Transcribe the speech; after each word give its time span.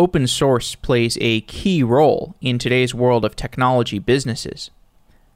open 0.00 0.26
source 0.26 0.74
plays 0.76 1.18
a 1.20 1.42
key 1.42 1.82
role 1.82 2.34
in 2.40 2.58
today's 2.58 2.94
world 2.94 3.22
of 3.22 3.36
technology 3.36 3.98
businesses. 3.98 4.70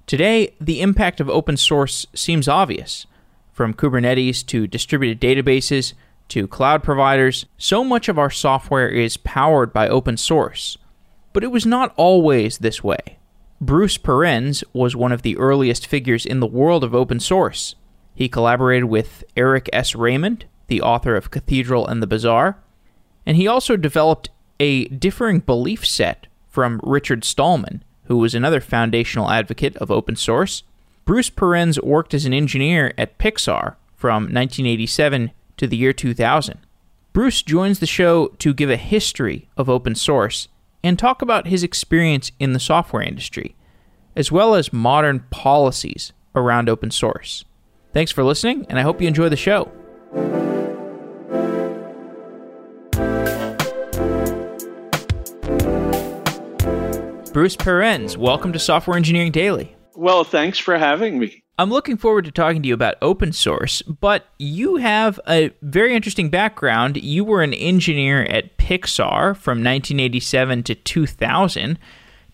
Today, 0.07 0.55
the 0.59 0.81
impact 0.81 1.21
of 1.21 1.29
open 1.29 1.59
source 1.59 2.07
seems 2.15 2.49
obvious. 2.49 3.07
From 3.53 3.75
Kubernetes 3.75 4.45
to 4.47 4.67
distributed 4.67 5.21
databases 5.21 5.93
to 6.29 6.49
cloud 6.49 6.83
providers, 6.83 7.45
so 7.59 7.85
much 7.85 8.09
of 8.09 8.19
our 8.19 8.31
software 8.31 8.89
is 8.89 9.19
powered 9.19 9.71
by 9.71 9.87
open 9.87 10.17
source. 10.17 10.79
But 11.35 11.45
it 11.45 11.53
was 11.53 11.67
not 11.67 11.93
always 11.99 12.57
this 12.57 12.83
way. 12.83 13.19
Bruce 13.61 13.99
Perens 13.99 14.65
was 14.73 14.97
one 14.97 15.13
of 15.13 15.21
the 15.21 15.37
earliest 15.37 15.87
figures 15.87 16.25
in 16.25 16.41
the 16.41 16.47
world 16.47 16.83
of 16.83 16.95
open 16.95 17.21
source. 17.21 17.75
He 18.15 18.31
collaborated 18.31 18.87
with 18.87 19.25
Eric 19.37 19.69
S. 19.75 19.95
Raymond, 19.95 20.47
the 20.69 20.81
author 20.81 21.17
of 21.17 21.31
Cathedral 21.31 21.87
and 21.87 22.03
the 22.03 22.07
Bazaar, 22.07 22.57
and 23.27 23.37
he 23.37 23.47
also 23.47 23.77
developed 23.77 24.31
a 24.61 24.87
differing 24.87 25.41
belief 25.41 25.87
set 25.87 26.27
from 26.49 26.81
Richard 26.83 27.25
Stallman, 27.25 27.83
who 28.05 28.17
was 28.17 28.35
another 28.35 28.61
foundational 28.61 29.31
advocate 29.31 29.77
of 29.77 29.91
open 29.91 30.17
source. 30.17 30.63
Bruce 31.05 31.31
Perens 31.31 31.83
worked 31.83 32.15
as 32.15 32.25
an 32.25 32.33
engineer 32.33 32.93
at 32.97 33.19
Pixar 33.19 33.77
from 33.97 34.25
1987 34.25 35.33
to 35.57 35.67
the 35.67 35.77
year 35.77 35.93
2000. 35.93 36.59
Bruce 37.13 37.43
joins 37.43 37.79
the 37.79 37.87
show 37.87 38.29
to 38.39 38.53
give 38.53 38.71
a 38.71 38.77
history 38.77 39.49
of 39.57 39.71
open 39.71 39.95
source 39.95 40.49
and 40.83 40.99
talk 40.99 41.23
about 41.23 41.47
his 41.47 41.63
experience 41.63 42.33
in 42.39 42.53
the 42.53 42.61
software 42.61 43.03
industry, 43.03 43.55
as 44.17 44.31
well 44.31 44.55
as 44.55 44.73
modern 44.73 45.21
policies 45.31 46.13
around 46.35 46.69
open 46.69 46.91
source. 46.91 47.45
Thanks 47.93 48.11
for 48.11 48.25
listening, 48.25 48.67
and 48.69 48.79
I 48.79 48.83
hope 48.83 49.01
you 49.01 49.09
enjoy 49.09 49.29
the 49.29 49.37
show. 49.37 49.71
Bruce 57.35 57.57
Perens, 57.57 58.17
welcome 58.17 58.53
to 58.53 58.61
Software 58.61 58.97
Engineering 58.97 59.33
Daily. 59.33 59.75
Well, 59.97 60.23
thanks 60.23 60.57
for 60.57 60.79
having 60.79 61.19
me. 61.19 61.43
I'm 61.59 61.69
looking 61.69 61.97
forward 61.97 62.27
to 62.27 62.31
talking 62.31 62.63
to 62.63 62.69
you 62.69 62.75
about 62.75 62.95
open 63.03 63.33
source, 63.33 63.83
but 63.83 64.27
you 64.39 64.77
have 64.77 65.19
a 65.29 65.51
very 65.61 65.97
interesting 65.97 66.31
background. 66.31 66.97
You 66.97 67.25
were 67.25 67.43
an 67.43 67.53
engineer 67.53 68.23
at 68.23 68.57
Pixar 68.57 69.37
from 69.37 69.65
1987 69.65 70.63
to 70.63 70.77
2000. 70.77 71.77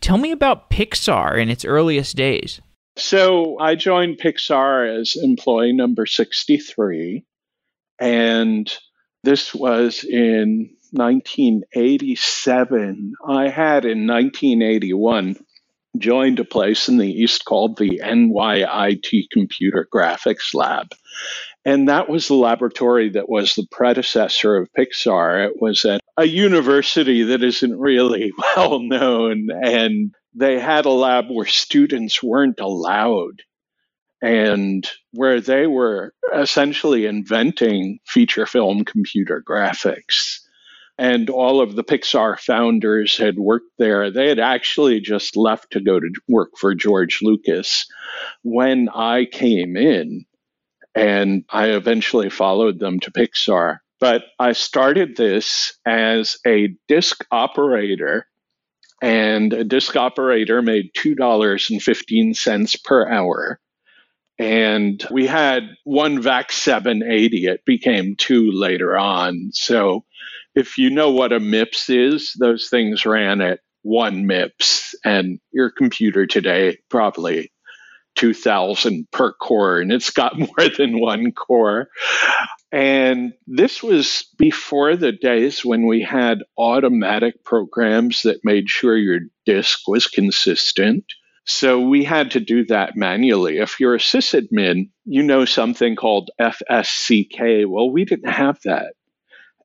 Tell 0.02 0.18
me 0.18 0.32
about 0.32 0.68
Pixar 0.68 1.40
in 1.40 1.48
its 1.48 1.64
earliest 1.64 2.14
days. 2.14 2.60
So, 2.98 3.58
I 3.58 3.76
joined 3.76 4.18
Pixar 4.18 5.00
as 5.00 5.16
employee 5.16 5.72
number 5.72 6.04
63, 6.04 7.24
and 7.98 8.70
this 9.24 9.54
was 9.54 10.04
in 10.04 10.68
1987. 10.92 13.12
I 13.26 13.48
had 13.48 13.84
in 13.84 14.06
1981 14.06 15.36
joined 15.98 16.38
a 16.38 16.44
place 16.44 16.88
in 16.88 16.98
the 16.98 17.10
East 17.10 17.44
called 17.44 17.76
the 17.76 18.00
NYIT 18.02 19.24
Computer 19.32 19.88
Graphics 19.92 20.54
Lab. 20.54 20.92
And 21.64 21.88
that 21.88 22.08
was 22.08 22.28
the 22.28 22.34
laboratory 22.34 23.10
that 23.10 23.28
was 23.28 23.54
the 23.54 23.66
predecessor 23.70 24.56
of 24.56 24.70
Pixar. 24.76 25.48
It 25.48 25.60
was 25.60 25.84
at 25.84 26.00
a 26.16 26.24
university 26.24 27.24
that 27.24 27.42
isn't 27.42 27.78
really 27.78 28.32
well 28.56 28.80
known. 28.80 29.48
And 29.50 30.14
they 30.34 30.58
had 30.58 30.86
a 30.86 30.90
lab 30.90 31.26
where 31.28 31.46
students 31.46 32.22
weren't 32.22 32.60
allowed 32.60 33.42
and 34.22 34.88
where 35.12 35.40
they 35.40 35.66
were 35.66 36.14
essentially 36.34 37.06
inventing 37.06 37.98
feature 38.06 38.46
film 38.46 38.84
computer 38.84 39.42
graphics 39.46 40.40
and 41.00 41.30
all 41.30 41.62
of 41.62 41.74
the 41.76 41.82
Pixar 41.82 42.38
founders 42.38 43.16
had 43.16 43.38
worked 43.38 43.72
there. 43.78 44.10
They 44.10 44.28
had 44.28 44.38
actually 44.38 45.00
just 45.00 45.34
left 45.34 45.72
to 45.72 45.80
go 45.80 45.98
to 45.98 46.10
work 46.28 46.50
for 46.58 46.74
George 46.74 47.20
Lucas 47.22 47.86
when 48.42 48.90
I 48.90 49.24
came 49.24 49.78
in, 49.78 50.26
and 50.94 51.44
I 51.48 51.68
eventually 51.70 52.28
followed 52.28 52.78
them 52.78 53.00
to 53.00 53.12
Pixar. 53.12 53.78
But 53.98 54.24
I 54.38 54.52
started 54.52 55.16
this 55.16 55.72
as 55.86 56.36
a 56.46 56.74
disk 56.86 57.24
operator, 57.30 58.26
and 59.00 59.54
a 59.54 59.64
disk 59.64 59.96
operator 59.96 60.60
made 60.60 60.92
$2.15 60.92 62.84
per 62.84 63.08
hour. 63.08 63.58
And 64.38 65.02
we 65.10 65.26
had 65.26 65.62
one 65.84 66.20
VAX 66.20 66.56
780. 66.56 67.46
It 67.46 67.64
became 67.64 68.16
two 68.16 68.50
later 68.52 68.98
on. 68.98 69.50
So 69.54 70.04
if 70.54 70.78
you 70.78 70.90
know 70.90 71.10
what 71.10 71.32
a 71.32 71.40
MIPS 71.40 71.90
is, 71.90 72.32
those 72.38 72.68
things 72.68 73.06
ran 73.06 73.40
at 73.40 73.60
one 73.82 74.26
MIPS, 74.26 74.94
and 75.04 75.38
your 75.52 75.70
computer 75.70 76.26
today 76.26 76.78
probably 76.90 77.50
2000 78.16 79.06
per 79.10 79.32
core, 79.32 79.80
and 79.80 79.92
it's 79.92 80.10
got 80.10 80.38
more 80.38 80.68
than 80.76 81.00
one 81.00 81.32
core. 81.32 81.88
And 82.72 83.32
this 83.46 83.82
was 83.82 84.28
before 84.38 84.96
the 84.96 85.12
days 85.12 85.64
when 85.64 85.86
we 85.86 86.02
had 86.02 86.44
automatic 86.56 87.42
programs 87.44 88.22
that 88.22 88.44
made 88.44 88.68
sure 88.68 88.96
your 88.96 89.20
disk 89.44 89.88
was 89.88 90.06
consistent. 90.06 91.04
So 91.46 91.80
we 91.80 92.04
had 92.04 92.32
to 92.32 92.40
do 92.40 92.64
that 92.66 92.96
manually. 92.96 93.58
If 93.58 93.80
you're 93.80 93.96
a 93.96 93.98
sysadmin, 93.98 94.90
you 95.04 95.22
know 95.22 95.44
something 95.46 95.96
called 95.96 96.30
FSCK. 96.40 97.66
Well, 97.66 97.90
we 97.90 98.04
didn't 98.04 98.30
have 98.30 98.60
that. 98.64 98.92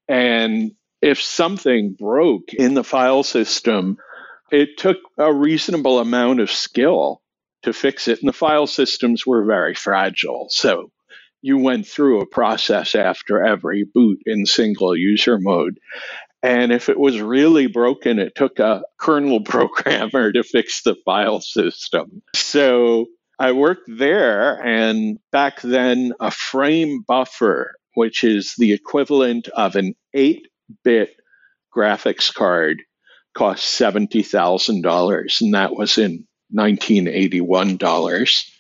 And 0.08 0.72
if 1.02 1.22
something 1.22 1.96
broke 1.98 2.54
in 2.54 2.74
the 2.74 2.84
file 2.84 3.24
system, 3.24 3.98
it 4.52 4.78
took 4.78 4.98
a 5.18 5.34
reasonable 5.34 6.00
amount 6.00 6.40
of 6.40 6.52
skill 6.52 7.22
to 7.64 7.74
fix 7.74 8.08
it. 8.08 8.20
And 8.20 8.30
the 8.30 8.34
file 8.34 8.68
systems 8.68 9.26
were 9.26 9.46
very 9.46 9.76
fragile. 9.76 10.48
So 10.50 10.92
you 11.42 11.58
went 11.58 11.88
through 11.88 12.22
a 12.22 12.28
process 12.28 12.96
after 12.96 13.44
every 13.44 13.84
boot 13.84 14.20
in 14.26 14.46
single 14.46 14.96
user 14.96 15.38
mode. 15.40 15.80
And 16.42 16.72
if 16.72 16.90
it 16.90 17.00
was 17.00 17.20
really 17.20 17.68
broken, 17.68 18.20
it 18.20 18.36
took 18.36 18.60
a 18.60 18.84
kernel 19.00 19.42
programmer 19.44 20.32
to 20.32 20.44
fix 20.44 20.84
the 20.84 20.96
file 21.06 21.42
system. 21.42 22.22
So 22.36 23.08
I 23.40 23.52
worked 23.52 23.88
there, 23.88 24.64
and 24.64 25.20
back 25.32 25.62
then, 25.62 26.14
a 26.20 26.32
frame 26.32 27.04
buffer 27.08 27.76
which 27.96 28.24
is 28.24 28.54
the 28.58 28.74
equivalent 28.74 29.48
of 29.50 29.76
an 29.76 29.96
8 30.14 30.48
bit 30.84 31.16
graphics 31.76 32.34
card, 32.34 32.84
cost 33.34 33.80
$70,000. 33.80 35.42
And 35.42 35.54
that 35.54 35.76
was 35.76 35.98
in 35.98 36.28
1981 36.52 37.78
dollars. 37.78 38.52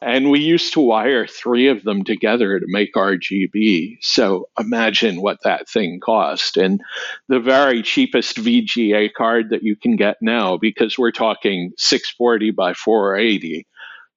And 0.00 0.30
we 0.30 0.38
used 0.40 0.74
to 0.74 0.80
wire 0.80 1.26
three 1.26 1.68
of 1.68 1.82
them 1.82 2.04
together 2.04 2.58
to 2.58 2.66
make 2.68 2.94
RGB. 2.94 3.98
So 4.00 4.48
imagine 4.58 5.20
what 5.20 5.38
that 5.42 5.68
thing 5.68 5.98
cost. 6.00 6.56
And 6.56 6.80
the 7.28 7.40
very 7.40 7.82
cheapest 7.82 8.36
VGA 8.36 9.12
card 9.12 9.50
that 9.50 9.64
you 9.64 9.74
can 9.74 9.96
get 9.96 10.18
now, 10.22 10.56
because 10.56 10.96
we're 10.96 11.10
talking 11.10 11.72
640 11.78 12.52
by 12.52 12.74
480, 12.74 13.66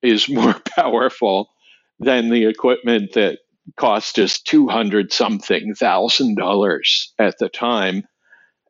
is 0.03 0.29
more 0.29 0.55
powerful 0.75 1.49
than 1.99 2.29
the 2.29 2.45
equipment 2.45 3.13
that 3.13 3.39
cost 3.77 4.19
us 4.19 4.41
200 4.41 5.11
something 5.13 5.75
thousand 5.75 6.35
dollars 6.35 7.13
at 7.19 7.37
the 7.37 7.49
time. 7.49 8.03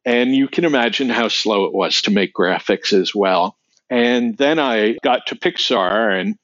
And 0.06 0.36
you 0.36 0.48
can 0.48 0.66
imagine 0.66 1.10
how 1.10 1.28
slow 1.28 1.66
it 1.66 1.74
was 1.74 2.02
to 2.04 2.12
make 2.12 2.34
graphics 2.34 2.92
as 2.94 3.14
well. 3.14 3.58
And 3.90 4.38
then 4.38 4.58
I 4.58 4.98
got 5.04 5.28
to 5.28 5.36
Pixar, 5.36 6.20
and 6.20 6.38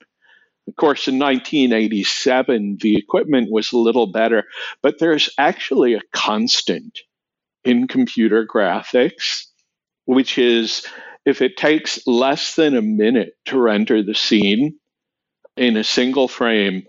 of 0.68 0.76
course, 0.76 1.08
in 1.08 1.18
1987, 1.18 2.78
the 2.82 2.98
equipment 2.98 3.50
was 3.50 3.72
a 3.72 3.78
little 3.78 4.08
better, 4.08 4.44
but 4.82 5.00
there's 5.00 5.30
actually 5.38 5.94
a 5.94 6.02
constant 6.12 7.00
in 7.64 7.88
computer 7.88 8.46
graphics, 8.46 9.46
which 10.06 10.38
is 10.38 10.86
if 11.26 11.42
it 11.42 11.58
takes 11.58 12.06
less 12.06 12.56
than 12.56 12.76
a 12.76 12.82
minute 12.82 13.38
to 13.46 13.58
render 13.58 14.04
the 14.04 14.16
scene 14.16 14.78
in 15.56 15.78
a 15.78 15.84
single 15.84 16.28
frame, 16.28 16.86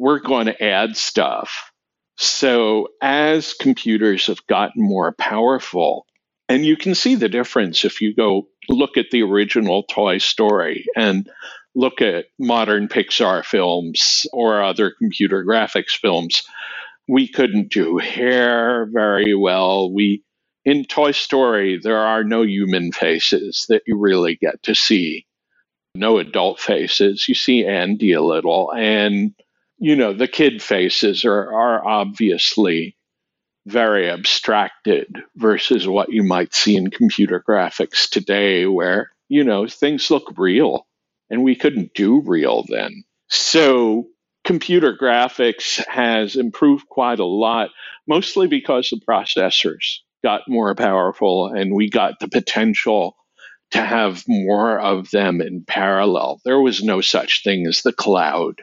we're 0.00 0.18
going 0.18 0.46
to 0.46 0.64
add 0.64 0.96
stuff. 0.96 1.70
So 2.16 2.88
as 3.02 3.52
computers 3.52 4.28
have 4.28 4.46
gotten 4.46 4.82
more 4.82 5.12
powerful, 5.12 6.06
and 6.48 6.64
you 6.64 6.78
can 6.78 6.94
see 6.94 7.16
the 7.16 7.28
difference 7.28 7.84
if 7.84 8.00
you 8.00 8.14
go 8.14 8.48
look 8.70 8.96
at 8.96 9.10
the 9.12 9.22
original 9.22 9.82
Toy 9.82 10.16
Story 10.16 10.86
and 10.96 11.28
look 11.74 12.00
at 12.00 12.26
modern 12.38 12.88
Pixar 12.88 13.44
films 13.44 14.26
or 14.32 14.62
other 14.62 14.90
computer 14.90 15.44
graphics 15.44 15.92
films. 16.00 16.44
We 17.06 17.28
couldn't 17.28 17.70
do 17.70 17.98
hair 17.98 18.88
very 18.90 19.34
well. 19.34 19.92
We 19.92 20.24
in 20.64 20.84
Toy 20.84 21.10
Story 21.10 21.78
there 21.80 21.98
are 21.98 22.24
no 22.24 22.40
human 22.42 22.90
faces 22.92 23.66
that 23.68 23.82
you 23.86 23.98
really 23.98 24.36
get 24.36 24.62
to 24.62 24.74
see. 24.74 25.26
No 25.94 26.18
adult 26.18 26.58
faces. 26.58 27.28
You 27.28 27.34
see 27.34 27.66
Andy 27.66 28.12
a 28.12 28.22
little 28.22 28.72
and 28.72 29.34
you 29.80 29.96
know, 29.96 30.12
the 30.12 30.28
kid 30.28 30.62
faces 30.62 31.24
are, 31.24 31.52
are 31.52 31.86
obviously 31.86 32.96
very 33.66 34.10
abstracted 34.10 35.22
versus 35.36 35.88
what 35.88 36.12
you 36.12 36.22
might 36.22 36.54
see 36.54 36.76
in 36.76 36.90
computer 36.90 37.42
graphics 37.46 38.08
today, 38.08 38.66
where, 38.66 39.10
you 39.28 39.42
know, 39.42 39.66
things 39.66 40.10
look 40.10 40.34
real 40.36 40.86
and 41.30 41.42
we 41.42 41.56
couldn't 41.56 41.94
do 41.94 42.20
real 42.20 42.64
then. 42.68 43.04
So 43.28 44.08
computer 44.44 44.96
graphics 44.96 45.84
has 45.86 46.36
improved 46.36 46.86
quite 46.86 47.18
a 47.18 47.24
lot, 47.24 47.70
mostly 48.06 48.48
because 48.48 48.90
the 48.90 49.00
processors 49.08 49.98
got 50.22 50.42
more 50.46 50.74
powerful 50.74 51.46
and 51.46 51.74
we 51.74 51.88
got 51.88 52.18
the 52.20 52.28
potential 52.28 53.16
to 53.70 53.80
have 53.80 54.24
more 54.28 54.78
of 54.78 55.10
them 55.10 55.40
in 55.40 55.64
parallel. 55.66 56.40
There 56.44 56.60
was 56.60 56.82
no 56.82 57.00
such 57.00 57.44
thing 57.44 57.66
as 57.66 57.80
the 57.82 57.92
cloud 57.92 58.62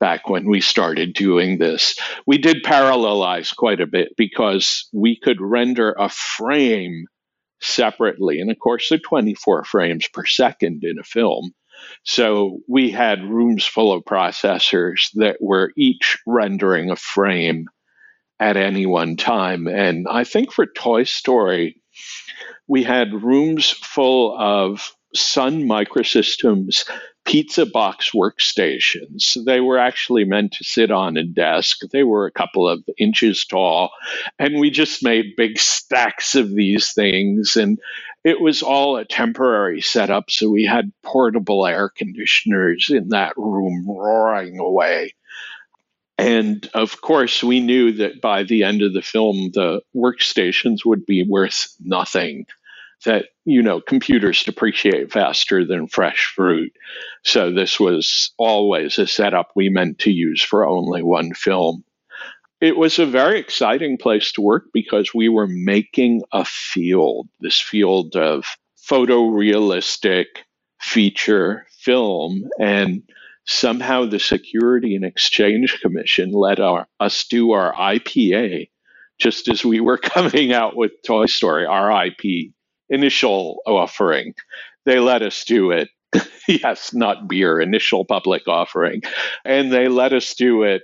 back 0.00 0.28
when 0.28 0.48
we 0.48 0.60
started 0.60 1.14
doing 1.14 1.58
this. 1.58 1.98
We 2.26 2.38
did 2.38 2.64
parallelize 2.64 3.54
quite 3.54 3.80
a 3.80 3.86
bit 3.86 4.16
because 4.16 4.88
we 4.92 5.18
could 5.18 5.40
render 5.40 5.94
a 5.98 6.08
frame 6.08 7.06
separately. 7.60 8.40
And 8.40 8.50
of 8.50 8.58
course, 8.58 8.88
there 8.88 8.96
are 8.96 9.08
24 9.08 9.64
frames 9.64 10.08
per 10.08 10.24
second 10.24 10.84
in 10.84 10.98
a 10.98 11.04
film. 11.04 11.52
So 12.04 12.60
we 12.68 12.90
had 12.90 13.22
rooms 13.22 13.64
full 13.64 13.92
of 13.92 14.04
processors 14.04 15.10
that 15.14 15.36
were 15.40 15.72
each 15.76 16.18
rendering 16.26 16.90
a 16.90 16.96
frame 16.96 17.66
at 18.40 18.56
any 18.56 18.86
one 18.86 19.16
time. 19.16 19.66
And 19.66 20.06
I 20.08 20.24
think 20.24 20.52
for 20.52 20.66
Toy 20.66 21.04
Story, 21.04 21.80
we 22.66 22.84
had 22.84 23.22
rooms 23.22 23.70
full 23.70 24.36
of 24.38 24.92
Sun 25.14 25.64
Microsystems 25.64 26.84
pizza 27.24 27.66
box 27.66 28.12
workstations. 28.14 29.36
They 29.44 29.60
were 29.60 29.78
actually 29.78 30.24
meant 30.24 30.52
to 30.52 30.64
sit 30.64 30.90
on 30.90 31.18
a 31.18 31.24
desk. 31.24 31.80
They 31.92 32.02
were 32.02 32.26
a 32.26 32.32
couple 32.32 32.66
of 32.66 32.82
inches 32.96 33.44
tall. 33.44 33.90
And 34.38 34.58
we 34.58 34.70
just 34.70 35.04
made 35.04 35.36
big 35.36 35.58
stacks 35.58 36.34
of 36.34 36.54
these 36.54 36.92
things. 36.94 37.54
And 37.54 37.78
it 38.24 38.40
was 38.40 38.62
all 38.62 38.96
a 38.96 39.04
temporary 39.04 39.82
setup. 39.82 40.30
So 40.30 40.48
we 40.48 40.64
had 40.64 40.90
portable 41.02 41.66
air 41.66 41.90
conditioners 41.90 42.88
in 42.88 43.10
that 43.10 43.34
room 43.36 43.84
roaring 43.86 44.58
away. 44.58 45.12
And 46.16 46.68
of 46.74 47.00
course, 47.00 47.44
we 47.44 47.60
knew 47.60 47.92
that 47.92 48.20
by 48.20 48.42
the 48.42 48.64
end 48.64 48.82
of 48.82 48.92
the 48.92 49.02
film, 49.02 49.50
the 49.52 49.82
workstations 49.94 50.84
would 50.84 51.06
be 51.06 51.22
worth 51.22 51.68
nothing 51.80 52.46
that 53.04 53.26
you 53.44 53.62
know 53.62 53.80
computers 53.80 54.42
depreciate 54.42 55.12
faster 55.12 55.64
than 55.64 55.86
fresh 55.86 56.32
fruit. 56.34 56.72
So 57.24 57.52
this 57.52 57.78
was 57.78 58.32
always 58.38 58.98
a 58.98 59.06
setup 59.06 59.50
we 59.54 59.68
meant 59.68 59.98
to 60.00 60.10
use 60.10 60.42
for 60.42 60.66
only 60.66 61.02
one 61.02 61.34
film. 61.34 61.84
It 62.60 62.76
was 62.76 62.98
a 62.98 63.06
very 63.06 63.38
exciting 63.38 63.98
place 63.98 64.32
to 64.32 64.40
work 64.40 64.64
because 64.72 65.14
we 65.14 65.28
were 65.28 65.46
making 65.46 66.22
a 66.32 66.44
field 66.44 67.28
this 67.40 67.60
field 67.60 68.16
of 68.16 68.44
photorealistic 68.88 70.26
feature 70.80 71.66
film. 71.70 72.48
And 72.58 73.02
somehow 73.44 74.04
the 74.06 74.18
security 74.18 74.94
and 74.94 75.04
exchange 75.04 75.80
commission 75.80 76.32
let 76.32 76.60
our, 76.60 76.86
us 77.00 77.24
do 77.24 77.52
our 77.52 77.72
ipa 77.74 78.68
just 79.18 79.48
as 79.48 79.64
we 79.64 79.80
were 79.80 79.98
coming 80.16 80.52
out 80.52 80.76
with 80.76 80.92
toy 81.04 81.26
story 81.26 81.64
our 81.64 82.06
ip 82.06 82.52
initial 82.90 83.60
offering. 83.66 84.34
They 84.84 84.98
let 84.98 85.22
us 85.22 85.44
do 85.44 85.70
it. 85.70 85.88
yes, 86.48 86.94
not 86.94 87.28
beer, 87.28 87.60
initial 87.60 88.04
public 88.04 88.48
offering. 88.48 89.02
And 89.44 89.72
they 89.72 89.88
let 89.88 90.12
us 90.12 90.34
do 90.34 90.62
it 90.62 90.82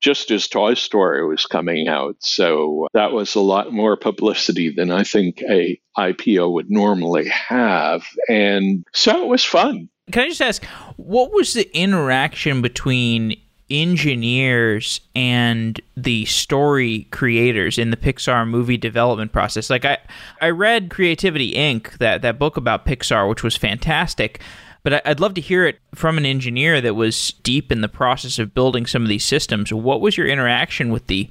just 0.00 0.30
as 0.30 0.46
Toy 0.46 0.74
Story 0.74 1.26
was 1.26 1.46
coming 1.46 1.88
out. 1.88 2.16
So 2.20 2.86
that 2.92 3.12
was 3.12 3.34
a 3.34 3.40
lot 3.40 3.72
more 3.72 3.96
publicity 3.96 4.70
than 4.74 4.90
I 4.90 5.02
think 5.02 5.40
a 5.48 5.80
IPO 5.96 6.52
would 6.52 6.70
normally 6.70 7.28
have. 7.28 8.04
And 8.28 8.84
so 8.92 9.22
it 9.22 9.28
was 9.28 9.44
fun. 9.44 9.88
Can 10.12 10.24
I 10.24 10.28
just 10.28 10.42
ask, 10.42 10.64
what 10.96 11.32
was 11.32 11.54
the 11.54 11.74
interaction 11.74 12.60
between 12.60 13.40
engineers 13.70 15.00
and 15.14 15.80
the 15.96 16.24
story 16.26 17.08
creators 17.10 17.78
in 17.78 17.90
the 17.90 17.96
Pixar 17.96 18.46
movie 18.46 18.76
development 18.76 19.32
process. 19.32 19.70
Like 19.70 19.84
I, 19.84 19.98
I 20.40 20.50
read 20.50 20.90
Creativity 20.90 21.52
Inc. 21.52 21.98
that 21.98 22.22
that 22.22 22.38
book 22.38 22.56
about 22.56 22.86
Pixar, 22.86 23.28
which 23.28 23.42
was 23.42 23.56
fantastic. 23.56 24.40
But 24.82 25.06
I'd 25.06 25.20
love 25.20 25.32
to 25.34 25.40
hear 25.40 25.66
it 25.66 25.78
from 25.94 26.18
an 26.18 26.26
engineer 26.26 26.82
that 26.82 26.94
was 26.94 27.32
deep 27.42 27.72
in 27.72 27.80
the 27.80 27.88
process 27.88 28.38
of 28.38 28.54
building 28.54 28.84
some 28.84 29.02
of 29.02 29.08
these 29.08 29.24
systems. 29.24 29.72
What 29.72 30.02
was 30.02 30.18
your 30.18 30.26
interaction 30.26 30.92
with 30.92 31.06
the 31.06 31.30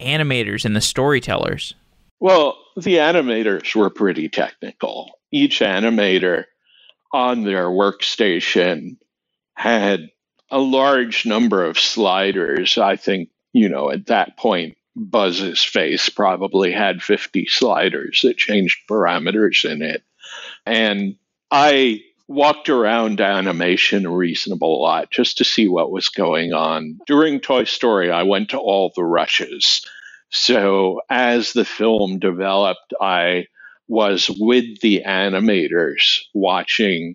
animators 0.00 0.64
and 0.64 0.74
the 0.74 0.80
storytellers? 0.80 1.74
Well, 2.20 2.56
the 2.74 2.96
animators 2.96 3.74
were 3.74 3.90
pretty 3.90 4.30
technical. 4.30 5.18
Each 5.30 5.60
animator 5.60 6.44
on 7.12 7.44
their 7.44 7.66
workstation 7.66 8.96
had 9.54 10.08
a 10.50 10.58
large 10.58 11.26
number 11.26 11.64
of 11.64 11.78
sliders. 11.78 12.78
I 12.78 12.96
think, 12.96 13.30
you 13.52 13.68
know, 13.68 13.90
at 13.90 14.06
that 14.06 14.36
point, 14.36 14.76
Buzz's 14.94 15.62
face 15.62 16.08
probably 16.08 16.72
had 16.72 17.02
50 17.02 17.46
sliders 17.46 18.20
that 18.22 18.38
changed 18.38 18.78
parameters 18.90 19.70
in 19.70 19.82
it. 19.82 20.02
And 20.64 21.16
I 21.50 22.02
walked 22.28 22.68
around 22.68 23.20
animation 23.20 24.06
a 24.06 24.10
reasonable 24.10 24.82
lot 24.82 25.10
just 25.10 25.38
to 25.38 25.44
see 25.44 25.68
what 25.68 25.92
was 25.92 26.08
going 26.08 26.52
on. 26.52 26.98
During 27.06 27.40
Toy 27.40 27.64
Story, 27.64 28.10
I 28.10 28.22
went 28.24 28.50
to 28.50 28.58
all 28.58 28.92
the 28.96 29.04
rushes. 29.04 29.82
So 30.30 31.02
as 31.08 31.52
the 31.52 31.64
film 31.64 32.18
developed, 32.18 32.94
I 33.00 33.46
was 33.88 34.28
with 34.38 34.80
the 34.80 35.02
animators 35.06 36.20
watching 36.34 37.14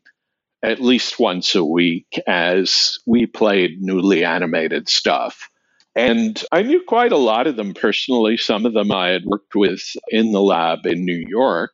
at 0.63 0.81
least 0.81 1.19
once 1.19 1.55
a 1.55 1.63
week 1.63 2.19
as 2.27 2.99
we 3.05 3.25
played 3.25 3.81
newly 3.81 4.23
animated 4.23 4.87
stuff. 4.89 5.49
And 5.95 6.41
I 6.51 6.61
knew 6.61 6.83
quite 6.87 7.11
a 7.11 7.17
lot 7.17 7.47
of 7.47 7.55
them 7.55 7.73
personally. 7.73 8.37
Some 8.37 8.65
of 8.65 8.73
them 8.73 8.91
I 8.91 9.09
had 9.09 9.25
worked 9.25 9.55
with 9.55 9.83
in 10.09 10.31
the 10.31 10.41
lab 10.41 10.85
in 10.85 11.03
New 11.03 11.25
York 11.27 11.71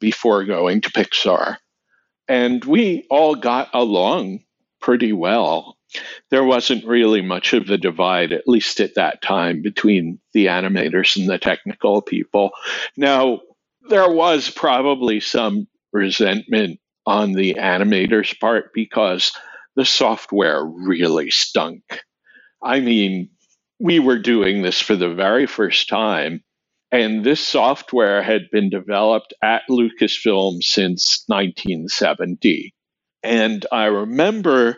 before 0.00 0.44
going 0.44 0.82
to 0.82 0.90
Pixar. 0.90 1.56
And 2.28 2.64
we 2.64 3.06
all 3.08 3.34
got 3.34 3.70
along 3.72 4.40
pretty 4.80 5.12
well. 5.12 5.76
There 6.30 6.44
wasn't 6.44 6.84
really 6.84 7.22
much 7.22 7.54
of 7.54 7.70
a 7.70 7.78
divide, 7.78 8.32
at 8.32 8.46
least 8.46 8.80
at 8.80 8.96
that 8.96 9.22
time, 9.22 9.62
between 9.62 10.18
the 10.34 10.46
animators 10.46 11.16
and 11.16 11.28
the 11.28 11.38
technical 11.38 12.02
people. 12.02 12.50
Now, 12.96 13.40
there 13.88 14.10
was 14.10 14.50
probably 14.50 15.20
some 15.20 15.66
resentment 15.92 16.78
on 17.08 17.32
the 17.32 17.54
animator's 17.54 18.34
part 18.34 18.70
because 18.74 19.32
the 19.76 19.84
software 19.86 20.62
really 20.62 21.30
stunk. 21.30 21.82
I 22.62 22.80
mean, 22.80 23.30
we 23.80 23.98
were 23.98 24.18
doing 24.18 24.60
this 24.60 24.78
for 24.78 24.94
the 24.94 25.14
very 25.14 25.46
first 25.46 25.88
time, 25.88 26.44
and 26.92 27.24
this 27.24 27.40
software 27.40 28.22
had 28.22 28.50
been 28.52 28.68
developed 28.68 29.32
at 29.42 29.62
Lucasfilm 29.70 30.62
since 30.62 31.24
1970. 31.28 32.74
And 33.22 33.64
I 33.72 33.86
remember 33.86 34.76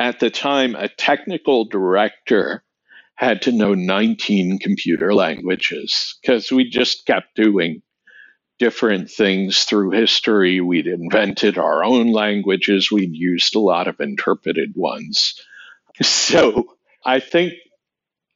at 0.00 0.18
the 0.18 0.30
time, 0.30 0.74
a 0.74 0.88
technical 0.88 1.64
director 1.64 2.64
had 3.14 3.42
to 3.42 3.52
know 3.52 3.74
19 3.74 4.58
computer 4.58 5.14
languages 5.14 6.18
because 6.22 6.50
we 6.50 6.68
just 6.68 7.06
kept 7.06 7.36
doing 7.36 7.82
different 8.58 9.10
things 9.10 9.64
through 9.64 9.90
history. 9.90 10.60
We'd 10.60 10.86
invented 10.86 11.58
our 11.58 11.84
own 11.84 12.12
languages. 12.12 12.90
We'd 12.90 13.14
used 13.14 13.54
a 13.54 13.60
lot 13.60 13.88
of 13.88 14.00
interpreted 14.00 14.72
ones. 14.74 15.34
So 16.02 16.76
I 17.04 17.20
think 17.20 17.54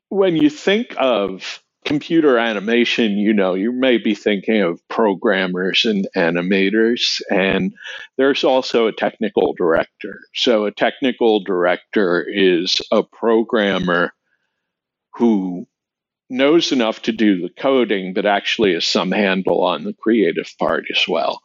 when 0.08 0.36
you 0.36 0.50
think 0.50 0.94
of 0.98 1.62
computer 1.84 2.38
animation, 2.38 3.18
you 3.18 3.32
know, 3.32 3.54
you 3.54 3.72
may 3.72 3.98
be 3.98 4.14
thinking 4.14 4.62
of 4.62 4.86
programmers 4.88 5.84
and 5.84 6.06
animators, 6.16 7.20
and 7.30 7.74
there's 8.16 8.44
also 8.44 8.86
a 8.86 8.92
technical 8.92 9.52
director. 9.54 10.20
So 10.34 10.66
a 10.66 10.70
technical 10.70 11.42
director 11.42 12.24
is 12.28 12.80
a 12.92 13.02
programmer 13.02 14.12
who 15.14 15.66
knows 16.32 16.72
enough 16.72 17.02
to 17.02 17.12
do 17.12 17.42
the 17.42 17.50
coding, 17.50 18.14
but 18.14 18.26
actually 18.26 18.72
has 18.72 18.86
some 18.86 19.12
handle 19.12 19.62
on 19.62 19.84
the 19.84 19.92
creative 19.92 20.50
part 20.58 20.86
as 20.90 21.04
well. 21.06 21.42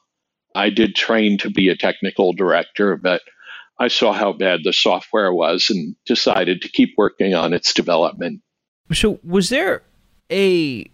I 0.55 0.69
did 0.69 0.95
train 0.95 1.37
to 1.39 1.49
be 1.49 1.69
a 1.69 1.75
technical 1.75 2.33
director, 2.33 2.95
but 2.95 3.21
I 3.79 3.89
saw 3.89 4.13
how 4.13 4.33
bad 4.33 4.61
the 4.63 4.73
software 4.73 5.31
was 5.31 5.69
and 5.69 5.95
decided 6.05 6.61
to 6.61 6.69
keep 6.69 6.95
working 6.97 7.35
on 7.35 7.53
its 7.53 7.73
development. 7.73 8.41
So, 8.93 9.19
was 9.23 9.49
there 9.49 9.83
a 10.31 10.89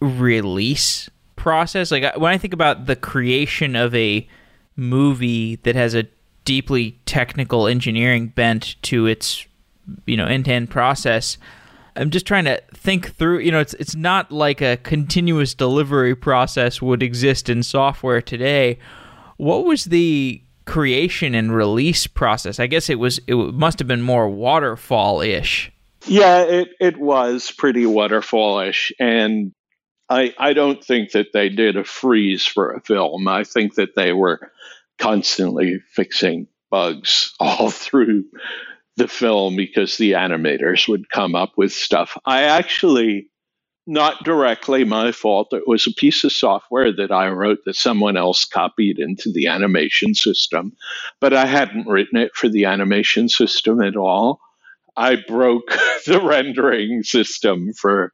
release 0.00 1.10
process? 1.34 1.90
Like, 1.90 2.16
when 2.16 2.32
I 2.32 2.38
think 2.38 2.52
about 2.52 2.86
the 2.86 2.96
creation 2.96 3.74
of 3.74 3.94
a 3.94 4.28
movie 4.76 5.56
that 5.56 5.74
has 5.74 5.94
a 5.94 6.06
deeply 6.44 6.98
technical 7.06 7.66
engineering 7.66 8.28
bent 8.28 8.76
to 8.82 9.06
its, 9.06 9.46
you 10.06 10.16
know, 10.16 10.26
end 10.26 10.44
to 10.44 10.52
end 10.52 10.70
process, 10.70 11.38
I'm 11.98 12.10
just 12.10 12.26
trying 12.26 12.44
to 12.44 12.62
think 12.74 13.14
through. 13.14 13.40
You 13.40 13.50
know, 13.50 13.60
it's 13.60 13.74
it's 13.74 13.96
not 13.96 14.30
like 14.30 14.60
a 14.60 14.76
continuous 14.78 15.52
delivery 15.54 16.14
process 16.14 16.80
would 16.80 17.02
exist 17.02 17.48
in 17.48 17.62
software 17.62 18.22
today. 18.22 18.78
What 19.36 19.64
was 19.64 19.86
the 19.86 20.42
creation 20.64 21.34
and 21.34 21.54
release 21.54 22.06
process? 22.06 22.60
I 22.60 22.68
guess 22.68 22.88
it 22.88 22.98
was 23.00 23.20
it 23.26 23.34
must 23.34 23.80
have 23.80 23.88
been 23.88 24.02
more 24.02 24.28
waterfall 24.28 25.20
ish. 25.20 25.72
Yeah, 26.06 26.42
it 26.42 26.68
it 26.80 26.96
was 26.98 27.50
pretty 27.50 27.84
waterfallish, 27.84 28.92
and 29.00 29.52
I 30.08 30.34
I 30.38 30.52
don't 30.52 30.82
think 30.82 31.12
that 31.12 31.32
they 31.32 31.48
did 31.48 31.76
a 31.76 31.84
freeze 31.84 32.46
for 32.46 32.72
a 32.72 32.80
film. 32.80 33.26
I 33.26 33.42
think 33.42 33.74
that 33.74 33.96
they 33.96 34.12
were 34.12 34.52
constantly 34.98 35.80
fixing 35.92 36.46
bugs 36.70 37.34
all 37.40 37.70
through 37.70 38.24
the 38.98 39.08
film 39.08 39.56
because 39.56 39.96
the 39.96 40.12
animators 40.12 40.88
would 40.88 41.08
come 41.08 41.34
up 41.34 41.52
with 41.56 41.72
stuff. 41.72 42.18
I 42.26 42.42
actually, 42.42 43.30
not 43.86 44.24
directly 44.24 44.84
my 44.84 45.12
fault, 45.12 45.52
it 45.52 45.66
was 45.66 45.86
a 45.86 45.92
piece 45.92 46.24
of 46.24 46.32
software 46.32 46.92
that 46.92 47.12
I 47.12 47.28
wrote 47.28 47.60
that 47.64 47.76
someone 47.76 48.16
else 48.16 48.44
copied 48.44 48.98
into 48.98 49.32
the 49.32 49.46
animation 49.46 50.14
system, 50.14 50.72
but 51.20 51.32
I 51.32 51.46
hadn't 51.46 51.86
written 51.86 52.18
it 52.18 52.34
for 52.34 52.48
the 52.48 52.66
animation 52.66 53.28
system 53.28 53.80
at 53.80 53.96
all. 53.96 54.40
I 54.96 55.16
broke 55.16 55.70
the 56.06 56.20
rendering 56.20 57.04
system 57.04 57.72
for 57.72 58.12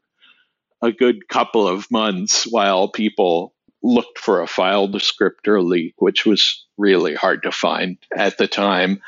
a 0.83 0.93
good 0.93 1.29
couple 1.29 1.67
of 1.67 1.91
months 1.91 2.47
while 2.47 2.89
people 2.89 3.55
looked 3.83 4.19
for 4.19 4.43
a 4.43 4.47
file 4.47 4.87
descriptor 4.87 5.65
leak, 5.65 5.95
which 5.99 6.27
was 6.27 6.67
really 6.77 7.15
hard 7.15 7.43
to 7.43 7.53
find 7.53 7.97
at 8.15 8.37
the 8.37 8.47
time. 8.47 9.01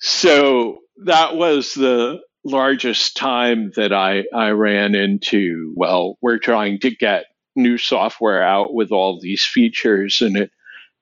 So 0.00 0.80
that 1.04 1.36
was 1.36 1.74
the 1.74 2.20
largest 2.44 3.16
time 3.16 3.72
that 3.76 3.92
I, 3.92 4.24
I 4.34 4.50
ran 4.50 4.94
into, 4.94 5.72
well, 5.76 6.18
we're 6.22 6.38
trying 6.38 6.80
to 6.80 6.90
get 6.90 7.26
new 7.56 7.78
software 7.78 8.42
out 8.42 8.72
with 8.72 8.92
all 8.92 9.20
these 9.20 9.44
features 9.44 10.20
and 10.20 10.36
it 10.36 10.50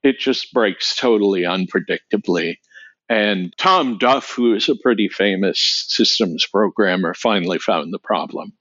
it 0.02 0.20
just 0.20 0.52
breaks 0.52 0.94
totally 0.94 1.42
unpredictably. 1.42 2.58
And 3.08 3.52
Tom 3.58 3.98
Duff, 3.98 4.30
who 4.30 4.54
is 4.54 4.68
a 4.68 4.76
pretty 4.76 5.08
famous 5.08 5.84
systems 5.88 6.46
programmer, 6.46 7.12
finally 7.12 7.58
found 7.58 7.92
the 7.92 7.98
problem. 7.98 8.52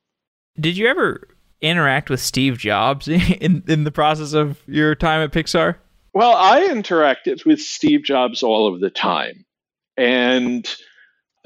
Did 0.60 0.76
you 0.76 0.88
ever 0.88 1.28
interact 1.62 2.10
with 2.10 2.20
Steve 2.20 2.58
Jobs 2.58 3.08
in, 3.08 3.64
in 3.68 3.84
the 3.84 3.92
process 3.92 4.34
of 4.34 4.62
your 4.68 4.96
time 4.96 5.22
at 5.22 5.32
Pixar? 5.32 5.76
Well, 6.14 6.36
I 6.36 6.62
interacted 6.62 7.46
with 7.46 7.60
Steve 7.60 8.04
Jobs 8.04 8.42
all 8.42 8.74
of 8.74 8.80
the 8.80 8.90
time. 8.90 9.46
And 9.98 10.68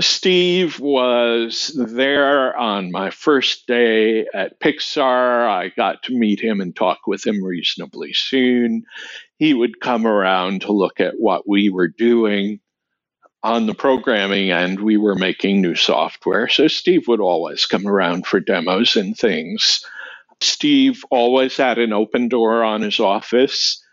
Steve 0.01 0.79
was 0.79 1.73
there 1.75 2.57
on 2.57 2.89
my 2.89 3.09
first 3.09 3.67
day 3.67 4.25
at 4.33 4.59
Pixar. 4.61 5.47
I 5.49 5.73
got 5.75 6.03
to 6.03 6.17
meet 6.17 6.39
him 6.39 6.61
and 6.61 6.73
talk 6.73 6.99
with 7.05 7.25
him 7.27 7.43
reasonably 7.43 8.13
soon. 8.13 8.83
He 9.37 9.53
would 9.53 9.81
come 9.81 10.07
around 10.07 10.61
to 10.61 10.71
look 10.71 11.01
at 11.01 11.15
what 11.19 11.47
we 11.47 11.69
were 11.69 11.89
doing 11.89 12.61
on 13.43 13.65
the 13.65 13.73
programming 13.73 14.51
end. 14.51 14.79
We 14.79 14.95
were 14.95 15.15
making 15.15 15.61
new 15.61 15.75
software. 15.75 16.47
So 16.47 16.69
Steve 16.69 17.07
would 17.09 17.21
always 17.21 17.65
come 17.65 17.85
around 17.85 18.25
for 18.25 18.39
demos 18.39 18.95
and 18.95 19.17
things. 19.17 19.83
Steve 20.39 21.03
always 21.11 21.57
had 21.57 21.77
an 21.77 21.91
open 21.91 22.29
door 22.29 22.63
on 22.63 22.81
his 22.81 23.01
office. 23.01 23.83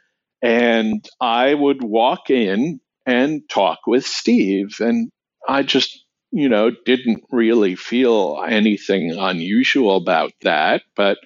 And 0.40 1.04
I 1.20 1.54
would 1.54 1.82
walk 1.82 2.30
in 2.30 2.80
and 3.06 3.42
talk 3.48 3.80
with 3.88 4.06
Steve. 4.06 4.76
And 4.78 5.10
I 5.48 5.62
just, 5.62 6.04
you 6.32 6.48
know, 6.48 6.70
didn't 6.84 7.24
really 7.30 7.76
feel 7.76 8.44
anything 8.46 9.12
unusual 9.18 9.96
about 9.96 10.32
that. 10.42 10.82
But 10.96 11.18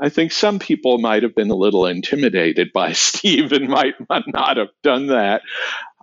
I 0.00 0.08
think 0.08 0.32
some 0.32 0.58
people 0.58 0.98
might 0.98 1.22
have 1.22 1.34
been 1.34 1.50
a 1.50 1.56
little 1.56 1.86
intimidated 1.86 2.72
by 2.72 2.92
Steve 2.94 3.52
and 3.52 3.68
might 3.68 3.94
not 4.08 4.56
have 4.56 4.68
done 4.82 5.08
that. 5.08 5.42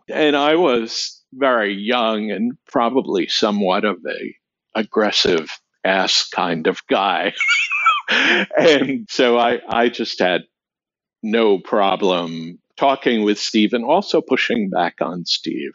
And 0.09 0.35
I 0.35 0.55
was 0.55 1.21
very 1.33 1.73
young 1.73 2.31
and 2.31 2.53
probably 2.67 3.27
somewhat 3.27 3.85
of 3.85 3.97
a 4.07 4.35
aggressive 4.79 5.49
ass 5.83 6.27
kind 6.29 6.67
of 6.67 6.79
guy. 6.87 7.33
and 8.57 9.07
so 9.09 9.37
I, 9.37 9.61
I 9.67 9.89
just 9.89 10.19
had 10.19 10.41
no 11.23 11.59
problem 11.59 12.59
talking 12.77 13.23
with 13.23 13.39
Steve 13.39 13.73
and 13.73 13.85
also 13.85 14.21
pushing 14.21 14.69
back 14.69 14.95
on 15.01 15.25
Steve. 15.25 15.73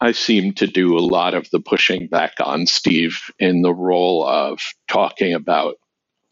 I 0.00 0.12
seem 0.12 0.52
to 0.54 0.66
do 0.66 0.96
a 0.96 1.00
lot 1.00 1.34
of 1.34 1.50
the 1.50 1.60
pushing 1.60 2.06
back 2.06 2.34
on 2.40 2.66
Steve 2.66 3.18
in 3.38 3.62
the 3.62 3.74
role 3.74 4.26
of 4.26 4.60
talking 4.88 5.34
about 5.34 5.76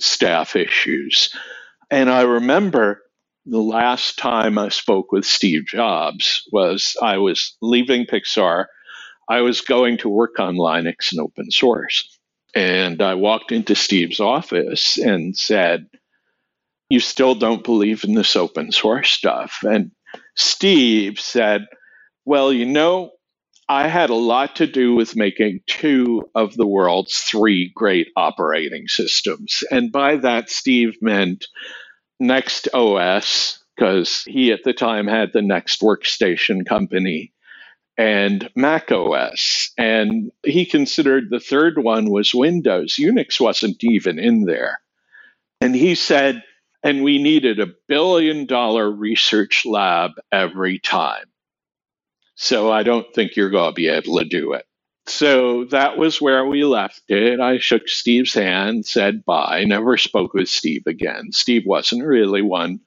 staff 0.00 0.54
issues. 0.56 1.34
And 1.90 2.10
I 2.10 2.22
remember 2.22 3.02
the 3.46 3.60
last 3.60 4.18
time 4.18 4.58
I 4.58 4.68
spoke 4.68 5.12
with 5.12 5.24
Steve 5.24 5.66
Jobs 5.66 6.42
was 6.52 6.96
I 7.02 7.18
was 7.18 7.56
leaving 7.62 8.06
Pixar. 8.06 8.66
I 9.28 9.40
was 9.40 9.60
going 9.60 9.98
to 9.98 10.08
work 10.08 10.38
on 10.38 10.56
Linux 10.56 11.12
and 11.12 11.20
open 11.20 11.50
source. 11.50 12.18
And 12.54 13.02
I 13.02 13.14
walked 13.14 13.52
into 13.52 13.74
Steve's 13.74 14.20
office 14.20 14.96
and 14.98 15.36
said, 15.36 15.86
You 16.88 17.00
still 17.00 17.34
don't 17.34 17.64
believe 17.64 18.04
in 18.04 18.14
this 18.14 18.36
open 18.36 18.72
source 18.72 19.10
stuff? 19.10 19.58
And 19.62 19.90
Steve 20.36 21.20
said, 21.20 21.66
Well, 22.24 22.52
you 22.52 22.66
know, 22.66 23.12
I 23.68 23.88
had 23.88 24.10
a 24.10 24.14
lot 24.14 24.56
to 24.56 24.66
do 24.66 24.94
with 24.94 25.16
making 25.16 25.60
two 25.66 26.30
of 26.34 26.54
the 26.56 26.66
world's 26.66 27.18
three 27.18 27.72
great 27.74 28.08
operating 28.16 28.86
systems. 28.86 29.64
And 29.70 29.90
by 29.90 30.16
that, 30.16 30.50
Steve 30.50 30.96
meant 31.02 31.46
Next 32.20 32.68
OS, 32.72 33.62
because 33.74 34.22
he 34.24 34.52
at 34.52 34.62
the 34.64 34.72
time 34.72 35.06
had 35.08 35.32
the 35.32 35.42
Next 35.42 35.80
Workstation 35.80 36.64
company, 36.64 37.32
and 37.98 38.48
Mac 38.54 38.92
OS. 38.92 39.72
And 39.76 40.30
he 40.44 40.64
considered 40.64 41.28
the 41.28 41.40
third 41.40 41.78
one 41.78 42.10
was 42.10 42.34
Windows. 42.34 42.96
Unix 43.00 43.40
wasn't 43.40 43.82
even 43.82 44.18
in 44.18 44.44
there. 44.44 44.78
And 45.60 45.74
he 45.74 45.94
said, 45.94 46.42
and 46.82 47.02
we 47.02 47.20
needed 47.20 47.58
a 47.58 47.72
billion 47.88 48.46
dollar 48.46 48.90
research 48.90 49.66
lab 49.66 50.12
every 50.30 50.78
time. 50.78 51.24
So 52.36 52.70
I 52.70 52.82
don't 52.82 53.12
think 53.14 53.34
you're 53.34 53.50
going 53.50 53.70
to 53.70 53.74
be 53.74 53.88
able 53.88 54.18
to 54.18 54.24
do 54.24 54.52
it. 54.52 54.64
So 55.06 55.64
that 55.66 55.96
was 55.96 56.20
where 56.20 56.44
we 56.44 56.64
left 56.64 57.02
it. 57.08 57.40
I 57.40 57.58
shook 57.58 57.88
Steve's 57.88 58.34
hand, 58.34 58.84
said 58.86 59.24
bye, 59.24 59.64
never 59.64 59.96
spoke 59.96 60.34
with 60.34 60.48
Steve 60.48 60.82
again. 60.86 61.32
Steve 61.32 61.62
wasn't 61.64 62.04
really 62.04 62.42
one 62.42 62.80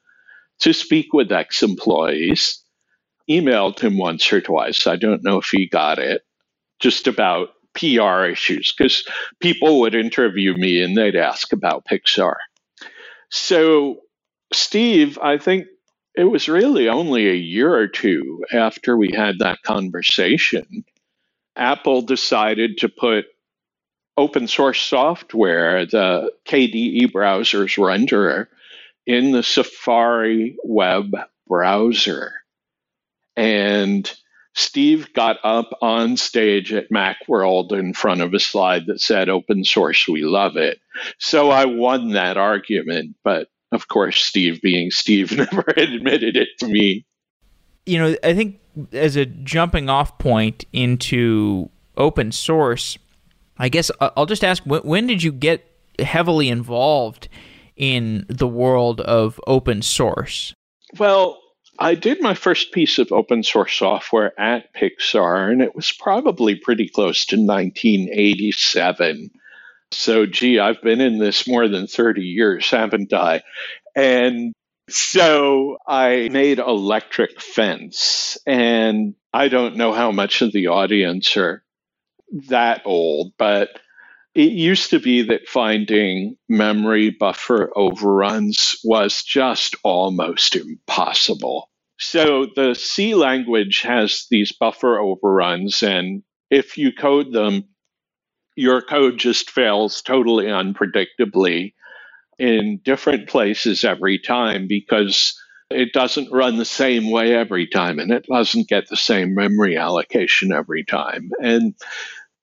to 0.60 0.74
speak 0.74 1.14
with 1.14 1.32
ex 1.32 1.64
employees. 1.64 2.64
Emailed 3.30 3.80
him 3.80 3.98
once 3.98 4.32
or 4.34 4.42
twice. 4.42 4.86
I 4.86 4.98
don't 4.98 5.24
know 5.24 5.38
if 5.38 5.50
he 5.52 5.68
got 5.68 5.98
it, 6.00 6.24
just 6.80 7.08
about 7.08 7.50
PR 7.74 8.26
issues, 8.26 8.74
because 8.76 9.06
people 9.40 9.80
would 9.80 9.96
interview 9.96 10.54
me 10.56 10.82
and 10.82 10.98
they'd 10.98 11.16
ask 11.16 11.54
about 11.54 11.86
Pixar. 11.86 12.36
So, 13.30 14.00
Steve, 14.52 15.18
I 15.22 15.38
think 15.38 15.68
it 16.16 16.24
was 16.26 16.50
really 16.50 16.90
only 16.90 17.30
a 17.30 17.34
year 17.36 17.74
or 17.74 17.88
two 17.88 18.44
after 18.52 18.98
we 18.98 19.12
had 19.14 19.40
that 19.40 19.62
conversation. 19.64 20.84
Apple 21.56 22.02
decided 22.02 22.78
to 22.80 22.90
put 22.90 23.26
open 24.18 24.48
source 24.48 24.82
software, 24.82 25.86
the 25.86 26.32
KDE 26.46 27.12
browser's 27.12 27.76
renderer, 27.76 28.48
in 29.06 29.32
the 29.32 29.44
Safari 29.44 30.58
web 30.64 31.16
browser. 31.48 32.34
And 33.36 34.12
Steve 34.54 35.14
got 35.14 35.38
up 35.44 35.70
on 35.82 36.18
stage 36.18 36.74
at 36.74 36.92
Macworld 36.92 37.72
in 37.72 37.94
front 37.94 38.22
of 38.22 38.34
a 38.34 38.40
slide 38.40 38.88
that 38.88 39.00
said, 39.00 39.30
Open 39.30 39.64
source, 39.64 40.08
we 40.08 40.24
love 40.24 40.58
it. 40.58 40.80
So 41.18 41.50
I 41.50 41.66
won 41.66 42.12
that 42.12 42.38
argument, 42.38 43.16
but 43.24 43.48
of 43.72 43.88
course, 43.88 44.24
Steve, 44.24 44.62
being 44.62 44.92
Steve, 44.92 45.32
never 45.38 45.64
admitted 45.76 46.36
it 46.36 46.50
to 46.60 46.68
me. 46.68 47.06
You 47.86 48.00
know, 48.00 48.16
I 48.24 48.34
think 48.34 48.60
as 48.92 49.16
a 49.16 49.26
jumping 49.26 49.90
off 49.90 50.18
point 50.18 50.66
into 50.74 51.70
open 51.98 52.32
source, 52.32 52.98
I 53.58 53.70
guess 53.70 53.92
I'll 54.00 54.26
just 54.26 54.44
ask 54.44 54.64
when, 54.64 54.82
when 54.82 55.08
did 55.08 55.24
you 55.24 55.32
get 55.32 55.66
heavily 56.00 56.50
involved 56.50 57.28
in 57.76 58.26
the 58.30 58.48
world 58.48 59.02
of 59.02 59.40
open 59.48 59.82
source? 59.82 60.54
Well, 60.98 61.40
I 61.80 61.96
did 61.96 62.22
my 62.22 62.34
first 62.34 62.74
piece 62.74 63.00
of 63.00 63.12
open 63.12 63.44
source 63.44 63.74
software 63.74 64.38
at 64.40 64.74
Pixar, 64.74 65.52
and 65.52 65.62
it 65.62 65.76
was 65.76 65.92
probably 65.92 66.56
pretty 66.56 66.90
close 66.90 67.26
to 67.28 67.38
1987. 67.38 69.30
So, 69.92 70.26
gee, 70.26 70.60
I've 70.60 70.82
been 70.82 71.02
in 71.02 71.18
this 71.20 71.48
more 71.48 71.68
than 71.68 71.88
30 71.88 72.22
years, 72.24 72.70
haven't 72.70 73.14
I? 73.14 73.42
And 73.96 74.54
so 74.90 75.78
I 75.88 76.30
made 76.32 76.60
Electric 76.60 77.42
Fence. 77.42 78.38
And 78.48 79.16
I 79.34 79.48
don't 79.50 79.78
know 79.78 79.94
how 79.94 80.12
much 80.12 80.42
of 80.42 80.52
the 80.52 80.68
audience 80.68 81.36
are 81.38 81.64
that 82.50 82.84
old, 82.86 83.34
but 83.38 83.70
It 84.36 84.52
used 84.54 84.92
to 84.92 85.00
be 85.00 85.24
that 85.24 85.48
finding 85.48 86.38
memory 86.48 87.10
buffer 87.10 87.72
overruns 87.78 88.78
was 88.84 89.24
just 89.24 89.76
almost 89.84 90.56
impossible. 90.56 91.70
So 92.00 92.48
the 92.56 92.76
C 92.76 93.16
language 93.16 93.82
has 93.82 94.28
these 94.32 94.54
buffer 94.54 95.00
overruns, 95.00 95.84
and 95.84 96.24
if 96.50 96.78
you 96.78 96.94
code 96.94 97.34
them, 97.34 97.66
your 98.60 98.82
code 98.82 99.18
just 99.18 99.50
fails 99.52 100.02
totally 100.02 100.48
unpredictably 100.48 101.74
in 102.38 102.82
different 102.84 103.30
places 103.30 103.86
every 103.86 104.20
time 104.20 104.68
because 104.68 105.34
it 105.70 105.94
doesn't 105.94 106.32
run 106.32 106.58
the 106.58 106.66
same 106.66 107.10
way 107.10 107.34
every 107.34 107.68
time 107.68 108.00
and 108.00 108.12
it 108.12 108.26
doesn't 108.30 108.68
get 108.68 108.90
the 108.90 108.98
same 108.98 109.34
memory 109.34 109.78
allocation 109.78 110.52
every 110.52 110.84
time. 110.84 111.30
And 111.42 111.74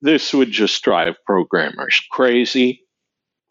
this 0.01 0.33
would 0.33 0.49
just 0.49 0.83
drive 0.83 1.15
programmers 1.23 2.01
crazy. 2.11 2.81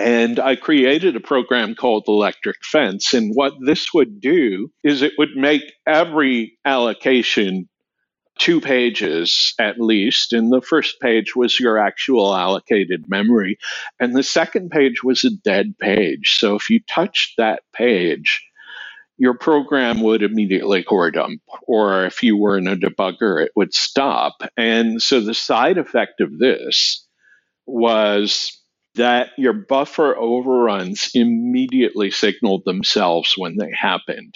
And 0.00 0.40
I 0.40 0.56
created 0.56 1.14
a 1.14 1.20
program 1.20 1.76
called 1.76 2.04
Electric 2.08 2.56
Fence. 2.64 3.14
And 3.14 3.32
what 3.34 3.52
this 3.64 3.94
would 3.94 4.20
do 4.20 4.72
is 4.82 5.02
it 5.02 5.12
would 5.18 5.36
make 5.36 5.62
every 5.86 6.58
allocation 6.64 7.68
two 8.38 8.60
pages 8.60 9.54
at 9.58 9.80
least. 9.80 10.32
And 10.32 10.52
the 10.52 10.60
first 10.60 11.00
page 11.00 11.34
was 11.34 11.58
your 11.58 11.78
actual 11.78 12.34
allocated 12.34 13.04
memory. 13.08 13.58
And 13.98 14.14
the 14.14 14.22
second 14.22 14.70
page 14.70 15.02
was 15.02 15.24
a 15.24 15.30
dead 15.30 15.78
page. 15.78 16.36
So 16.38 16.54
if 16.54 16.70
you 16.70 16.80
touched 16.88 17.38
that 17.38 17.62
page, 17.74 18.42
your 19.18 19.34
program 19.34 20.02
would 20.02 20.22
immediately 20.22 20.82
core 20.82 21.10
dump, 21.10 21.40
or 21.66 22.04
if 22.04 22.22
you 22.22 22.36
were 22.36 22.58
in 22.58 22.68
a 22.68 22.76
debugger, 22.76 23.42
it 23.42 23.52
would 23.56 23.72
stop. 23.72 24.34
And 24.56 25.00
so 25.00 25.20
the 25.20 25.34
side 25.34 25.78
effect 25.78 26.20
of 26.20 26.38
this 26.38 27.06
was 27.64 28.52
that 28.96 29.30
your 29.38 29.52
buffer 29.52 30.16
overruns 30.16 31.10
immediately 31.14 32.10
signaled 32.10 32.62
themselves 32.64 33.34
when 33.36 33.56
they 33.56 33.70
happened, 33.72 34.34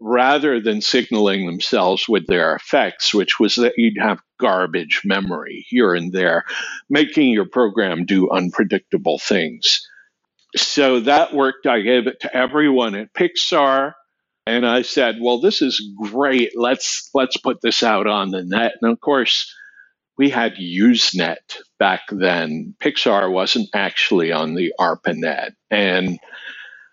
rather 0.00 0.60
than 0.60 0.80
signaling 0.80 1.46
themselves 1.46 2.08
with 2.08 2.26
their 2.26 2.54
effects, 2.54 3.14
which 3.14 3.40
was 3.40 3.56
that 3.56 3.74
you'd 3.76 3.98
have 4.00 4.20
garbage 4.40 5.02
memory 5.04 5.66
here 5.68 5.94
and 5.94 6.12
there, 6.12 6.44
making 6.88 7.30
your 7.30 7.46
program 7.46 8.06
do 8.06 8.30
unpredictable 8.30 9.18
things. 9.18 9.86
So 10.56 11.00
that 11.00 11.34
worked. 11.34 11.66
I 11.66 11.80
gave 11.80 12.06
it 12.06 12.20
to 12.20 12.36
everyone 12.36 12.94
at 12.94 13.14
Pixar 13.14 13.94
and 14.46 14.66
I 14.66 14.82
said, 14.82 15.18
"Well, 15.20 15.40
this 15.40 15.62
is 15.62 15.80
great. 16.10 16.52
Let's 16.58 17.10
let's 17.14 17.36
put 17.36 17.60
this 17.62 17.82
out 17.82 18.06
on 18.08 18.30
the 18.30 18.44
net." 18.44 18.74
And 18.82 18.92
of 18.92 19.00
course, 19.00 19.54
we 20.18 20.30
had 20.30 20.56
Usenet 20.56 21.58
back 21.78 22.02
then. 22.10 22.74
Pixar 22.80 23.30
wasn't 23.32 23.68
actually 23.74 24.32
on 24.32 24.54
the 24.54 24.72
ARPANET, 24.80 25.52
and 25.70 26.18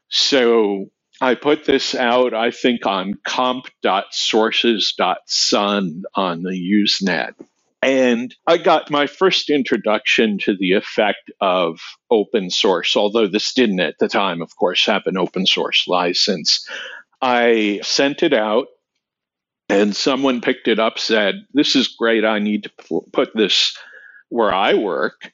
so 0.09 0.87
I 1.19 1.35
put 1.35 1.65
this 1.65 1.95
out. 1.95 2.33
I 2.33 2.51
think 2.51 2.85
on 2.85 3.15
comp.sources.sun 3.23 6.03
on 6.13 6.43
the 6.43 6.51
Usenet. 6.51 7.33
And 7.81 8.35
I 8.45 8.57
got 8.57 8.91
my 8.91 9.07
first 9.07 9.49
introduction 9.49 10.39
to 10.39 10.57
the 10.57 10.73
effect 10.73 11.31
of 11.39 11.79
open 12.09 12.49
source, 12.49 12.95
although 12.95 13.27
this 13.27 13.53
didn't 13.53 13.79
at 13.79 13.99
the 13.99 14.07
time, 14.07 14.41
of 14.41 14.55
course, 14.55 14.85
have 14.87 15.03
an 15.05 15.17
open 15.17 15.45
source 15.45 15.87
license. 15.87 16.67
I 17.21 17.81
sent 17.83 18.23
it 18.23 18.33
out 18.33 18.67
and 19.69 19.95
someone 19.95 20.41
picked 20.41 20.67
it 20.67 20.79
up, 20.79 20.97
said, 20.97 21.35
This 21.53 21.75
is 21.75 21.87
great. 21.87 22.25
I 22.25 22.39
need 22.39 22.63
to 22.63 23.03
put 23.13 23.29
this 23.35 23.77
where 24.29 24.53
I 24.53 24.73
work. 24.73 25.31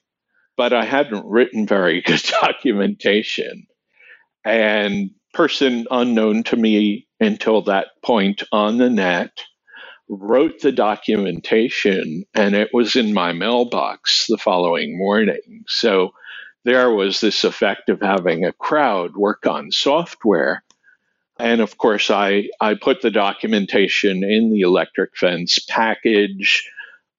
But 0.56 0.74
I 0.74 0.86
hadn't 0.86 1.26
written 1.26 1.66
very 1.66 2.02
good 2.06 2.22
documentation. 2.42 3.66
And 4.46 5.12
person 5.34 5.88
unknown 5.92 6.44
to 6.44 6.56
me 6.56 7.08
until 7.20 7.62
that 7.64 7.88
point 8.04 8.44
on 8.52 8.78
the 8.78 8.90
net 8.90 9.32
wrote 10.10 10.60
the 10.62 10.72
documentation 10.72 12.24
and 12.34 12.56
it 12.56 12.70
was 12.74 12.96
in 12.96 13.14
my 13.14 13.34
mailbox 13.34 14.28
the 14.28 14.38
following 14.38 14.98
morning. 14.98 15.64
So 15.68 16.14
there 16.66 16.92
was 16.92 17.20
this 17.20 17.44
effect 17.44 17.90
of 17.90 18.02
having 18.02 18.46
a 18.46 18.54
crowd 18.54 19.16
work 19.16 19.48
on 19.48 19.72
software 19.72 20.64
and 21.40 21.62
of 21.62 21.78
course, 21.78 22.12
I, 22.12 22.50
I 22.62 22.76
put 22.76 23.02
the 23.02 23.12
documentation 23.12 24.24
in 24.24 24.52
the 24.52 24.62
electric 24.62 25.18
fence 25.18 25.60
package. 25.60 26.70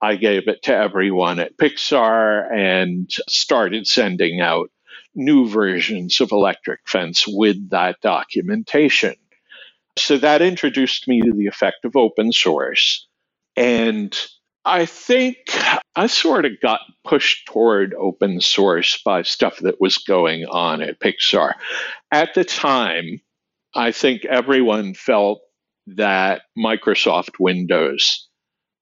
I 0.00 0.16
gave 0.16 0.48
it 0.48 0.62
to 0.64 0.74
everyone 0.74 1.40
at 1.40 1.56
Pixar 1.56 2.52
and 2.52 3.10
started 3.28 3.86
sending 3.86 4.40
out 4.40 4.70
new 5.14 5.48
versions 5.48 6.20
of 6.20 6.32
Electric 6.32 6.80
Fence 6.86 7.24
with 7.26 7.70
that 7.70 8.00
documentation. 8.02 9.14
So 9.96 10.18
that 10.18 10.42
introduced 10.42 11.06
me 11.06 11.20
to 11.22 11.32
the 11.32 11.46
effect 11.46 11.84
of 11.84 11.96
open 11.96 12.32
source. 12.32 13.06
And 13.56 14.16
I 14.64 14.86
think 14.86 15.36
I 15.94 16.06
sort 16.06 16.44
of 16.44 16.52
got 16.60 16.80
pushed 17.04 17.46
toward 17.46 17.94
open 17.94 18.40
source 18.40 19.00
by 19.04 19.22
stuff 19.22 19.58
that 19.58 19.80
was 19.80 19.98
going 19.98 20.46
on 20.46 20.82
at 20.82 21.00
Pixar. 21.00 21.52
At 22.10 22.34
the 22.34 22.44
time, 22.44 23.20
I 23.74 23.92
think 23.92 24.24
everyone 24.24 24.94
felt 24.94 25.40
that 25.88 26.42
Microsoft 26.58 27.38
Windows 27.38 28.28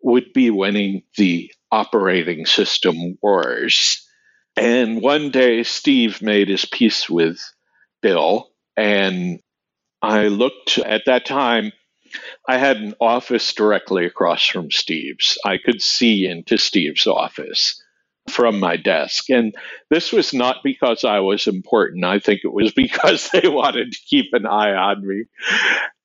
would 0.03 0.33
be 0.33 0.51
winning 0.51 1.03
the 1.17 1.53
operating 1.71 2.47
system 2.47 3.19
wars. 3.23 4.07
And 4.57 5.01
one 5.01 5.31
day, 5.31 5.63
Steve 5.63 6.21
made 6.23 6.49
his 6.49 6.65
peace 6.65 7.09
with 7.09 7.41
Bill, 8.03 8.51
and 8.77 9.41
I 10.03 10.29
looked 10.29 10.79
at 10.79 11.03
that 11.07 11.25
time. 11.25 11.73
I 12.47 12.59
had 12.59 12.77
an 12.77 12.95
office 13.01 13.55
directly 13.55 14.05
across 14.05 14.47
from 14.47 14.71
Steve's. 14.71 15.39
I 15.45 15.57
could 15.57 15.81
see 15.81 16.27
into 16.27 16.59
Steve's 16.59 17.07
office 17.07 17.83
from 18.29 18.61
my 18.61 18.77
desk. 18.77 19.31
And 19.31 19.55
this 19.91 20.13
was 20.13 20.33
not 20.33 20.59
because 20.63 21.05
I 21.05 21.21
was 21.21 21.47
important. 21.47 22.05
I 22.05 22.19
think 22.19 22.41
it 22.45 22.53
was 22.53 22.73
because 22.77 23.31
they 23.31 23.49
wanted 23.49 23.93
to 23.93 23.99
keep 24.09 24.27
an 24.33 24.47
eye 24.47 24.75
on 24.75 25.07
me. 25.07 25.25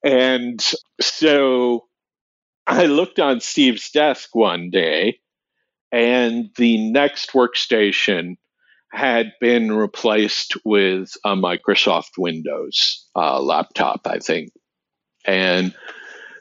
And 0.02 0.64
so 1.00 1.86
I 2.66 2.86
looked 2.86 3.18
on 3.18 3.40
Steve's 3.40 3.90
desk 3.90 4.34
one 4.34 4.70
day, 4.70 5.20
and 5.92 6.50
the 6.56 6.90
next 6.90 7.32
workstation 7.32 8.36
had 8.90 9.32
been 9.40 9.72
replaced 9.72 10.56
with 10.64 11.12
a 11.24 11.36
Microsoft 11.36 12.16
Windows 12.16 13.06
uh, 13.14 13.40
laptop, 13.40 14.06
I 14.06 14.18
think. 14.18 14.50
And 15.26 15.74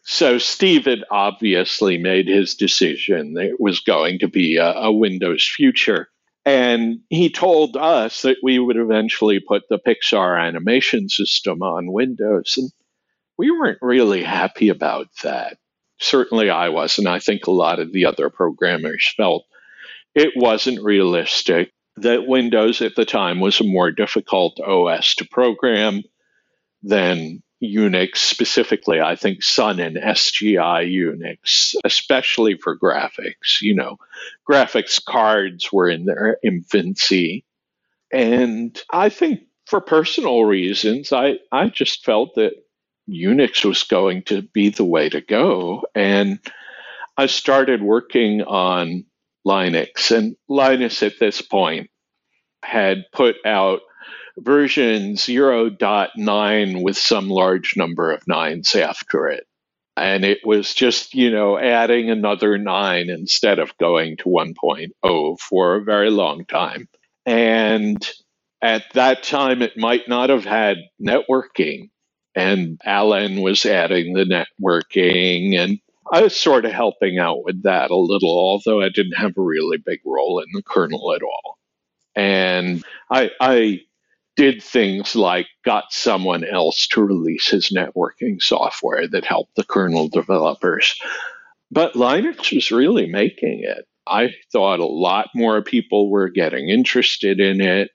so 0.03 0.37
Steve 0.37 0.85
had 0.85 1.03
obviously 1.11 1.97
made 1.97 2.27
his 2.27 2.55
decision. 2.55 3.35
It 3.37 3.59
was 3.59 3.81
going 3.81 4.19
to 4.19 4.29
be 4.29 4.55
a, 4.55 4.71
a, 4.71 4.91
Windows 4.91 5.45
future. 5.45 6.07
And 6.45 6.99
he 7.09 7.29
told 7.29 7.75
us 7.75 8.21
that 8.21 8.37
we 8.41 8.57
would 8.57 8.77
eventually 8.77 9.41
put 9.41 9.63
the 9.69 9.79
Pixar 9.85 10.41
animation 10.41 11.09
system 11.09 11.61
on 11.61 11.91
Windows. 11.91 12.53
And 12.57 12.71
we 13.37 13.51
weren't 13.51 13.79
really 13.81 14.23
happy 14.23 14.69
about 14.69 15.07
that. 15.23 15.57
Certainly 15.99 16.49
I 16.49 16.69
was, 16.69 16.97
and 16.97 17.07
I 17.07 17.19
think 17.19 17.47
a 17.47 17.51
lot 17.51 17.79
of 17.79 17.91
the 17.91 18.05
other 18.05 18.29
programmers 18.29 19.13
felt 19.17 19.45
it 20.13 20.33
wasn't 20.35 20.83
realistic, 20.83 21.71
that 21.97 22.27
Windows 22.27 22.81
at 22.81 22.95
the 22.95 23.05
time 23.05 23.39
was 23.39 23.59
a 23.59 23.63
more 23.63 23.91
difficult 23.91 24.59
OS 24.59 25.15
to 25.15 25.25
program 25.25 26.03
than 26.83 27.41
Unix 27.63 28.17
specifically. 28.17 29.01
I 29.01 29.15
think 29.15 29.41
Sun 29.41 29.79
and 29.79 29.97
SGI 29.97 30.87
Unix, 30.87 31.73
especially 31.83 32.55
for 32.55 32.77
graphics. 32.77 33.61
You 33.61 33.75
know, 33.75 33.97
graphics 34.49 35.03
cards 35.03 35.71
were 35.73 35.89
in 35.89 36.05
their 36.05 36.37
infancy. 36.43 37.45
And 38.13 38.79
I 38.91 39.09
think 39.09 39.41
for 39.65 39.81
personal 39.81 40.45
reasons, 40.45 41.11
I, 41.11 41.39
I 41.51 41.69
just 41.69 42.05
felt 42.05 42.35
that 42.35 42.53
Unix 43.09 43.63
was 43.63 43.83
going 43.83 44.23
to 44.23 44.41
be 44.41 44.69
the 44.69 44.85
way 44.85 45.09
to 45.09 45.21
go. 45.21 45.83
And 45.95 46.39
I 47.17 47.27
started 47.27 47.81
working 47.81 48.41
on 48.43 49.05
Linux. 49.45 50.15
And 50.15 50.35
Linus 50.47 51.03
at 51.03 51.19
this 51.19 51.41
point 51.41 51.89
had 52.63 53.05
put 53.13 53.37
out 53.45 53.79
version 54.37 55.13
0.9 55.13 56.83
with 56.83 56.97
some 56.97 57.29
large 57.29 57.75
number 57.77 58.11
of 58.11 58.27
nines 58.27 58.75
after 58.75 59.27
it. 59.29 59.45
And 59.95 60.23
it 60.23 60.39
was 60.43 60.75
just, 60.75 61.15
you 61.15 61.31
know, 61.31 61.57
adding 61.57 62.11
another 62.11 62.59
nine 62.59 63.09
instead 63.09 63.57
of 63.57 63.75
going 63.77 64.17
to 64.17 64.25
1.0 64.25 65.39
for 65.39 65.75
a 65.75 65.83
very 65.83 66.11
long 66.11 66.45
time. 66.45 66.87
And 67.25 68.07
at 68.61 68.83
that 68.93 69.23
time, 69.23 69.63
it 69.63 69.75
might 69.75 70.07
not 70.07 70.29
have 70.29 70.45
had 70.45 70.77
networking. 71.01 71.89
And 72.37 72.79
Alan 72.85 73.41
was 73.41 73.65
adding 73.65 74.13
the 74.13 74.23
networking. 74.23 75.57
And 75.57 75.79
I 76.11 76.21
was 76.21 76.35
sort 76.35 76.65
of 76.65 76.71
helping 76.71 77.17
out 77.17 77.43
with 77.43 77.63
that 77.63 77.89
a 77.89 77.95
little, 77.95 78.29
although 78.29 78.81
I 78.81 78.89
didn't 78.89 79.17
have 79.17 79.37
a 79.37 79.41
really 79.41 79.77
big 79.77 79.99
role 80.05 80.39
in 80.39 80.47
the 80.53 80.61
kernel 80.61 81.13
at 81.13 81.23
all. 81.23 81.57
And 82.15 82.83
I, 83.09 83.31
I 83.39 83.81
did 84.35 84.61
things 84.61 85.15
like 85.15 85.47
got 85.65 85.85
someone 85.91 86.43
else 86.43 86.87
to 86.89 87.03
release 87.03 87.49
his 87.49 87.71
networking 87.71 88.39
software 88.39 89.07
that 89.07 89.25
helped 89.25 89.55
the 89.55 89.65
kernel 89.65 90.07
developers. 90.07 90.95
But 91.71 91.93
Linux 91.93 92.53
was 92.53 92.71
really 92.71 93.07
making 93.07 93.63
it. 93.63 93.85
I 94.05 94.29
thought 94.53 94.79
a 94.79 94.85
lot 94.85 95.29
more 95.35 95.61
people 95.61 96.09
were 96.09 96.29
getting 96.29 96.69
interested 96.69 97.39
in 97.39 97.59
it. 97.61 97.89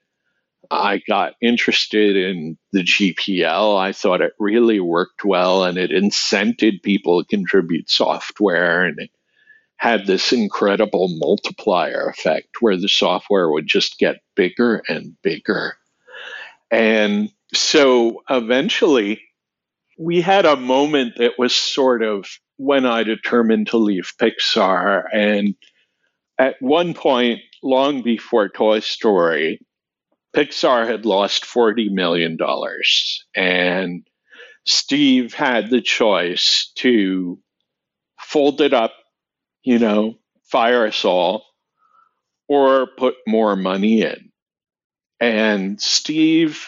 I 0.71 1.01
got 1.07 1.33
interested 1.41 2.15
in 2.15 2.57
the 2.71 2.83
GPL. 2.83 3.77
I 3.77 3.91
thought 3.91 4.21
it 4.21 4.33
really 4.39 4.79
worked 4.79 5.25
well 5.25 5.63
and 5.63 5.77
it 5.77 5.91
incented 5.91 6.81
people 6.83 7.21
to 7.21 7.27
contribute 7.27 7.89
software 7.89 8.83
and 8.83 8.99
it 8.99 9.11
had 9.77 10.05
this 10.05 10.31
incredible 10.31 11.09
multiplier 11.17 12.07
effect 12.07 12.61
where 12.61 12.77
the 12.77 12.87
software 12.87 13.49
would 13.49 13.67
just 13.67 13.99
get 13.99 14.21
bigger 14.35 14.81
and 14.87 15.15
bigger. 15.21 15.75
And 16.71 17.29
so 17.53 18.23
eventually 18.29 19.21
we 19.97 20.21
had 20.21 20.45
a 20.45 20.55
moment 20.55 21.17
that 21.17 21.33
was 21.37 21.53
sort 21.53 22.01
of 22.01 22.25
when 22.57 22.85
I 22.85 23.03
determined 23.03 23.67
to 23.67 23.77
leave 23.77 24.13
Pixar. 24.19 25.03
And 25.13 25.55
at 26.39 26.55
one 26.61 26.93
point, 26.93 27.41
long 27.61 28.01
before 28.01 28.49
Toy 28.49 28.79
Story, 28.79 29.59
Pixar 30.35 30.87
had 30.87 31.05
lost 31.05 31.45
$40 31.45 31.91
million. 31.91 32.37
And 33.35 34.07
Steve 34.65 35.33
had 35.33 35.69
the 35.69 35.81
choice 35.81 36.71
to 36.77 37.39
fold 38.19 38.61
it 38.61 38.73
up, 38.73 38.93
you 39.63 39.79
know, 39.79 40.15
fire 40.45 40.87
us 40.87 41.05
all, 41.05 41.45
or 42.49 42.87
put 42.97 43.15
more 43.27 43.55
money 43.55 44.01
in. 44.03 44.31
And 45.19 45.81
Steve 45.81 46.65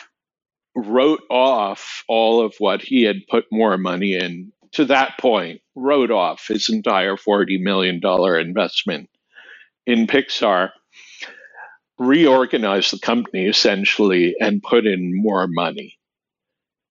wrote 0.75 1.21
off 1.29 2.03
all 2.07 2.45
of 2.45 2.55
what 2.59 2.81
he 2.81 3.03
had 3.03 3.27
put 3.29 3.45
more 3.51 3.77
money 3.77 4.15
in 4.15 4.51
to 4.73 4.85
that 4.85 5.17
point, 5.19 5.61
wrote 5.75 6.11
off 6.11 6.47
his 6.47 6.69
entire 6.69 7.15
$40 7.15 7.61
million 7.61 8.01
investment 8.39 9.09
in 9.85 10.07
Pixar 10.07 10.71
reorganized 11.97 12.93
the 12.93 12.99
company 12.99 13.45
essentially 13.47 14.35
and 14.39 14.61
put 14.61 14.85
in 14.85 15.11
more 15.15 15.47
money. 15.47 15.97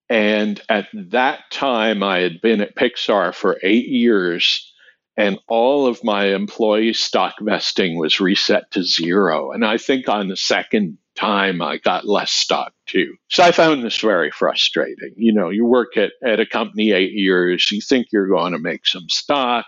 And 0.08 0.60
at 0.68 0.88
that 0.92 1.50
time, 1.50 2.02
I 2.02 2.18
had 2.18 2.40
been 2.40 2.60
at 2.60 2.76
Pixar 2.76 3.34
for 3.34 3.58
eight 3.62 3.88
years, 3.88 4.70
and 5.16 5.38
all 5.48 5.86
of 5.86 6.04
my 6.04 6.26
employee 6.34 6.92
stock 6.92 7.34
vesting 7.40 7.98
was 7.98 8.20
reset 8.20 8.70
to 8.72 8.82
zero. 8.82 9.52
And 9.52 9.64
I 9.64 9.78
think 9.78 10.08
on 10.08 10.28
the 10.28 10.36
second 10.36 10.98
time, 11.16 11.62
I 11.62 11.78
got 11.78 12.06
less 12.06 12.32
stock 12.32 12.72
too. 12.86 13.14
So 13.28 13.44
I 13.44 13.52
found 13.52 13.82
this 13.82 13.98
very 13.98 14.30
frustrating. 14.30 15.14
You 15.16 15.32
know, 15.32 15.48
you 15.48 15.64
work 15.64 15.96
at, 15.96 16.12
at 16.24 16.40
a 16.40 16.46
company 16.46 16.92
eight 16.92 17.12
years, 17.12 17.70
you 17.70 17.80
think 17.80 18.08
you're 18.12 18.28
going 18.28 18.52
to 18.52 18.58
make 18.58 18.86
some 18.86 19.08
stock 19.08 19.66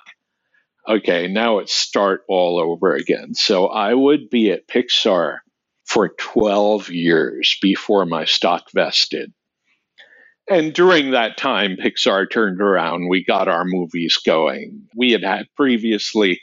okay, 0.88 1.29
now 1.29 1.59
it's 1.59 1.75
start 1.75 2.22
all 2.29 2.59
over 2.61 2.94
again. 2.94 3.35
So 3.35 3.68
I 3.68 3.94
would 3.94 4.31
be 4.31 4.51
at 4.53 4.68
Pixar 4.68 5.38
for 5.87 6.11
12 6.18 6.90
years 6.90 7.57
before 7.62 8.07
my 8.07 8.25
stock 8.27 8.64
vested. 8.75 9.33
And 10.51 10.75
during 10.75 11.12
that 11.12 11.38
time, 11.38 11.77
Pixar 11.77 12.31
turned 12.31 12.61
around. 12.61 13.09
We 13.09 13.25
got 13.25 13.49
our 13.49 13.64
movies 13.66 14.18
going. 14.27 14.88
We 14.96 15.12
had 15.12 15.25
had 15.25 15.46
previously 15.57 16.40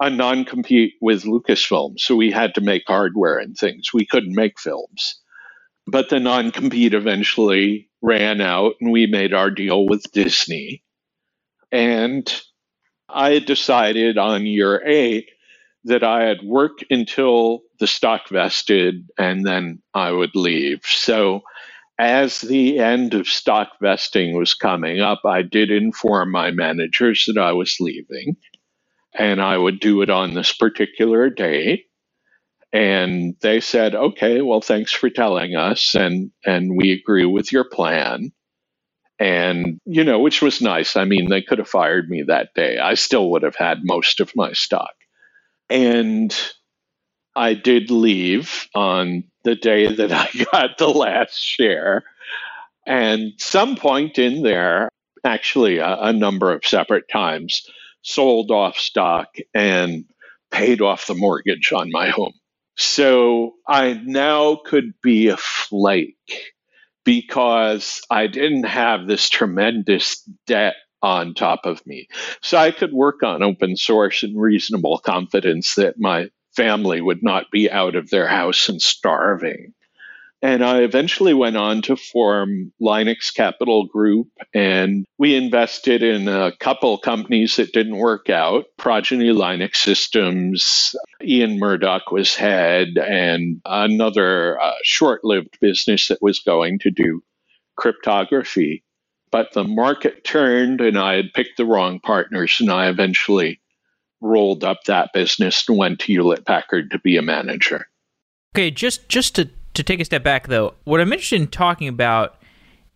a 0.00 0.10
non 0.10 0.44
compete 0.44 0.94
with 1.00 1.24
Lucasfilm, 1.24 1.98
so 2.00 2.16
we 2.16 2.30
had 2.30 2.54
to 2.56 2.60
make 2.62 2.84
hardware 2.86 3.38
and 3.38 3.56
things. 3.56 3.92
We 3.94 4.06
couldn't 4.06 4.34
make 4.34 4.60
films. 4.60 5.20
But 5.86 6.10
the 6.10 6.20
non 6.20 6.52
compete 6.52 6.94
eventually 6.94 7.90
ran 8.02 8.40
out, 8.40 8.74
and 8.80 8.92
we 8.92 9.06
made 9.06 9.34
our 9.34 9.50
deal 9.50 9.86
with 9.86 10.10
Disney. 10.12 10.82
And 11.72 12.26
I 13.08 13.38
decided 13.38 14.18
on 14.18 14.46
year 14.46 14.82
eight 14.84 15.30
that 15.84 16.02
I 16.02 16.24
had 16.24 16.42
worked 16.42 16.84
until 16.90 17.60
the 17.78 17.86
stock 17.86 18.28
vested 18.28 19.08
and 19.18 19.46
then 19.46 19.82
I 19.94 20.10
would 20.10 20.34
leave. 20.34 20.80
So, 20.84 21.42
as 21.98 22.42
the 22.42 22.78
end 22.78 23.14
of 23.14 23.26
stock 23.26 23.70
vesting 23.80 24.36
was 24.36 24.52
coming 24.52 25.00
up, 25.00 25.22
I 25.24 25.42
did 25.42 25.70
inform 25.70 26.30
my 26.30 26.50
managers 26.50 27.24
that 27.26 27.40
I 27.40 27.52
was 27.52 27.76
leaving 27.80 28.36
and 29.14 29.40
I 29.40 29.56
would 29.56 29.80
do 29.80 30.02
it 30.02 30.10
on 30.10 30.34
this 30.34 30.52
particular 30.52 31.30
date. 31.30 31.86
And 32.72 33.36
they 33.40 33.60
said, 33.60 33.94
okay, 33.94 34.42
well, 34.42 34.60
thanks 34.60 34.92
for 34.92 35.08
telling 35.08 35.54
us, 35.54 35.94
and, 35.94 36.30
and 36.44 36.76
we 36.76 36.92
agree 36.92 37.24
with 37.24 37.50
your 37.50 37.64
plan 37.64 38.32
and 39.18 39.80
you 39.84 40.04
know 40.04 40.18
which 40.20 40.42
was 40.42 40.60
nice. 40.60 40.96
I 40.96 41.04
mean 41.04 41.28
they 41.28 41.42
could 41.42 41.58
have 41.58 41.68
fired 41.68 42.08
me 42.08 42.24
that 42.26 42.50
day. 42.54 42.78
I 42.78 42.94
still 42.94 43.30
would 43.30 43.42
have 43.42 43.56
had 43.56 43.78
most 43.82 44.20
of 44.20 44.32
my 44.36 44.52
stock. 44.52 44.92
And 45.70 46.34
i 47.34 47.52
did 47.52 47.90
leave 47.90 48.66
on 48.74 49.24
the 49.44 49.54
day 49.54 49.92
that 49.94 50.10
i 50.10 50.28
got 50.52 50.78
the 50.78 50.88
last 50.88 51.38
share. 51.38 52.04
And 52.86 53.32
some 53.38 53.76
point 53.76 54.18
in 54.18 54.42
there 54.42 54.88
actually 55.24 55.78
a, 55.78 55.96
a 56.02 56.12
number 56.12 56.52
of 56.52 56.64
separate 56.64 57.08
times 57.12 57.62
sold 58.02 58.50
off 58.50 58.76
stock 58.76 59.28
and 59.54 60.04
paid 60.52 60.80
off 60.80 61.08
the 61.08 61.14
mortgage 61.14 61.72
on 61.72 61.90
my 61.90 62.08
home. 62.08 62.34
So 62.76 63.54
i 63.66 63.94
now 64.04 64.56
could 64.64 64.92
be 65.02 65.28
a 65.28 65.36
flake 65.36 66.54
because 67.06 68.02
I 68.10 68.26
didn't 68.26 68.64
have 68.64 69.06
this 69.06 69.30
tremendous 69.30 70.20
debt 70.46 70.74
on 71.02 71.34
top 71.34 71.60
of 71.64 71.86
me. 71.86 72.08
So 72.42 72.58
I 72.58 72.72
could 72.72 72.92
work 72.92 73.22
on 73.22 73.42
open 73.42 73.76
source 73.76 74.24
in 74.24 74.36
reasonable 74.36 74.98
confidence 74.98 75.76
that 75.76 75.94
my 75.98 76.28
family 76.56 77.00
would 77.00 77.22
not 77.22 77.46
be 77.52 77.70
out 77.70 77.94
of 77.94 78.10
their 78.10 78.26
house 78.26 78.68
and 78.68 78.82
starving. 78.82 79.72
And 80.42 80.62
I 80.62 80.80
eventually 80.82 81.32
went 81.32 81.56
on 81.56 81.80
to 81.82 81.96
form 81.96 82.72
Linux 82.80 83.34
Capital 83.34 83.86
Group, 83.86 84.28
and 84.52 85.06
we 85.18 85.34
invested 85.34 86.02
in 86.02 86.28
a 86.28 86.52
couple 86.60 86.98
companies 86.98 87.56
that 87.56 87.72
didn't 87.72 87.96
work 87.96 88.28
out 88.28 88.66
Progeny 88.76 89.30
Linux 89.30 89.76
Systems, 89.76 90.94
Ian 91.22 91.58
Murdock 91.58 92.12
was 92.12 92.36
head, 92.36 92.98
and 92.98 93.62
another 93.64 94.60
uh, 94.60 94.74
short 94.84 95.24
lived 95.24 95.58
business 95.60 96.08
that 96.08 96.20
was 96.20 96.40
going 96.40 96.78
to 96.80 96.90
do 96.90 97.22
cryptography. 97.76 98.84
But 99.30 99.52
the 99.52 99.64
market 99.64 100.22
turned, 100.22 100.80
and 100.80 100.98
I 100.98 101.14
had 101.14 101.32
picked 101.34 101.56
the 101.56 101.64
wrong 101.64 101.98
partners, 101.98 102.58
and 102.60 102.70
I 102.70 102.88
eventually 102.88 103.60
rolled 104.20 104.64
up 104.64 104.84
that 104.84 105.12
business 105.12 105.64
and 105.68 105.78
went 105.78 106.00
to 106.00 106.06
Hewlett 106.06 106.46
Packard 106.46 106.90
to 106.90 106.98
be 106.98 107.16
a 107.16 107.22
manager. 107.22 107.86
Okay, 108.54 108.70
just 108.70 109.08
just 109.08 109.34
to 109.36 109.50
to 109.76 109.82
take 109.82 110.00
a 110.00 110.04
step 110.04 110.22
back, 110.22 110.48
though, 110.48 110.74
what 110.84 111.00
I'm 111.00 111.12
interested 111.12 111.40
in 111.40 111.48
talking 111.48 111.88
about 111.88 112.40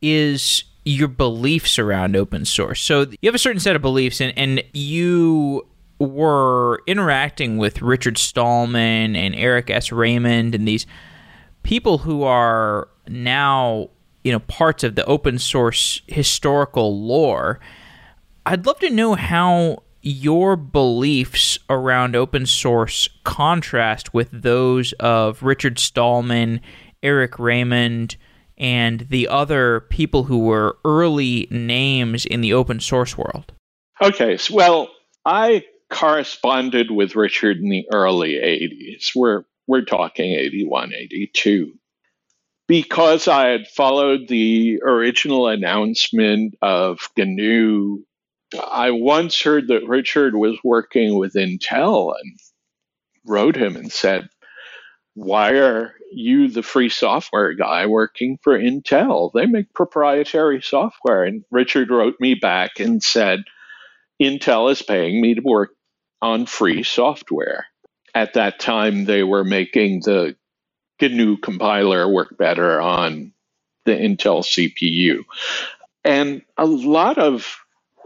is 0.02 0.64
your 0.84 1.08
beliefs 1.08 1.78
around 1.78 2.16
open 2.16 2.44
source. 2.44 2.80
So 2.80 3.06
you 3.20 3.26
have 3.26 3.34
a 3.34 3.38
certain 3.38 3.60
set 3.60 3.76
of 3.76 3.82
beliefs, 3.82 4.20
and, 4.20 4.32
and 4.36 4.62
you 4.72 5.66
were 5.98 6.82
interacting 6.86 7.58
with 7.58 7.82
Richard 7.82 8.16
Stallman 8.16 9.14
and 9.14 9.34
Eric 9.34 9.70
S. 9.70 9.92
Raymond 9.92 10.54
and 10.54 10.66
these 10.66 10.86
people 11.62 11.98
who 11.98 12.22
are 12.22 12.88
now 13.06 13.90
you 14.24 14.32
know 14.32 14.40
parts 14.40 14.84
of 14.84 14.94
the 14.94 15.04
open 15.04 15.38
source 15.38 16.02
historical 16.06 17.04
lore. 17.06 17.60
I'd 18.46 18.66
love 18.66 18.78
to 18.80 18.90
know 18.90 19.14
how 19.14 19.82
your 20.02 20.56
beliefs 20.56 21.58
around 21.68 22.16
open 22.16 22.46
source 22.46 23.08
contrast 23.24 24.14
with 24.14 24.28
those 24.32 24.92
of 24.94 25.42
Richard 25.42 25.78
Stallman, 25.78 26.60
Eric 27.02 27.38
Raymond, 27.38 28.16
and 28.56 29.06
the 29.08 29.28
other 29.28 29.80
people 29.88 30.24
who 30.24 30.40
were 30.40 30.76
early 30.84 31.48
names 31.50 32.26
in 32.26 32.40
the 32.40 32.52
open 32.52 32.80
source 32.80 33.16
world? 33.16 33.52
Okay, 34.02 34.36
so, 34.36 34.54
well, 34.54 34.90
I 35.24 35.64
corresponded 35.90 36.90
with 36.90 37.16
Richard 37.16 37.58
in 37.58 37.68
the 37.68 37.86
early 37.92 38.34
80s. 38.34 39.12
We're, 39.14 39.44
we're 39.66 39.84
talking 39.84 40.32
81, 40.32 40.92
82. 40.94 41.72
Because 42.68 43.26
I 43.26 43.48
had 43.48 43.66
followed 43.66 44.28
the 44.28 44.80
original 44.84 45.48
announcement 45.48 46.54
of 46.62 47.00
GNU 47.18 48.04
I 48.58 48.90
once 48.90 49.40
heard 49.40 49.68
that 49.68 49.86
Richard 49.86 50.34
was 50.34 50.58
working 50.64 51.16
with 51.16 51.34
Intel 51.34 52.14
and 52.20 52.38
wrote 53.26 53.56
him 53.56 53.76
and 53.76 53.92
said, 53.92 54.28
Why 55.14 55.52
are 55.52 55.94
you, 56.12 56.48
the 56.48 56.62
free 56.62 56.88
software 56.88 57.54
guy, 57.54 57.86
working 57.86 58.38
for 58.42 58.58
Intel? 58.58 59.30
They 59.32 59.46
make 59.46 59.72
proprietary 59.74 60.62
software. 60.62 61.24
And 61.24 61.44
Richard 61.50 61.90
wrote 61.90 62.16
me 62.20 62.34
back 62.34 62.80
and 62.80 63.02
said, 63.02 63.44
Intel 64.20 64.70
is 64.70 64.82
paying 64.82 65.20
me 65.20 65.34
to 65.34 65.42
work 65.42 65.70
on 66.20 66.46
free 66.46 66.82
software. 66.82 67.66
At 68.14 68.34
that 68.34 68.58
time, 68.58 69.04
they 69.04 69.22
were 69.22 69.44
making 69.44 70.00
the 70.00 70.36
GNU 71.00 71.38
compiler 71.38 72.08
work 72.08 72.36
better 72.36 72.80
on 72.80 73.32
the 73.84 73.92
Intel 73.92 74.42
CPU. 74.44 75.24
And 76.04 76.42
a 76.56 76.66
lot 76.66 77.18
of 77.18 77.56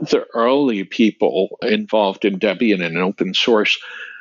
the 0.00 0.26
early 0.35 0.85
people 0.85 1.59
involved 1.62 2.24
in 2.24 2.38
Debian 2.38 2.85
and 2.85 2.98
open 2.98 3.35
source 3.35 3.78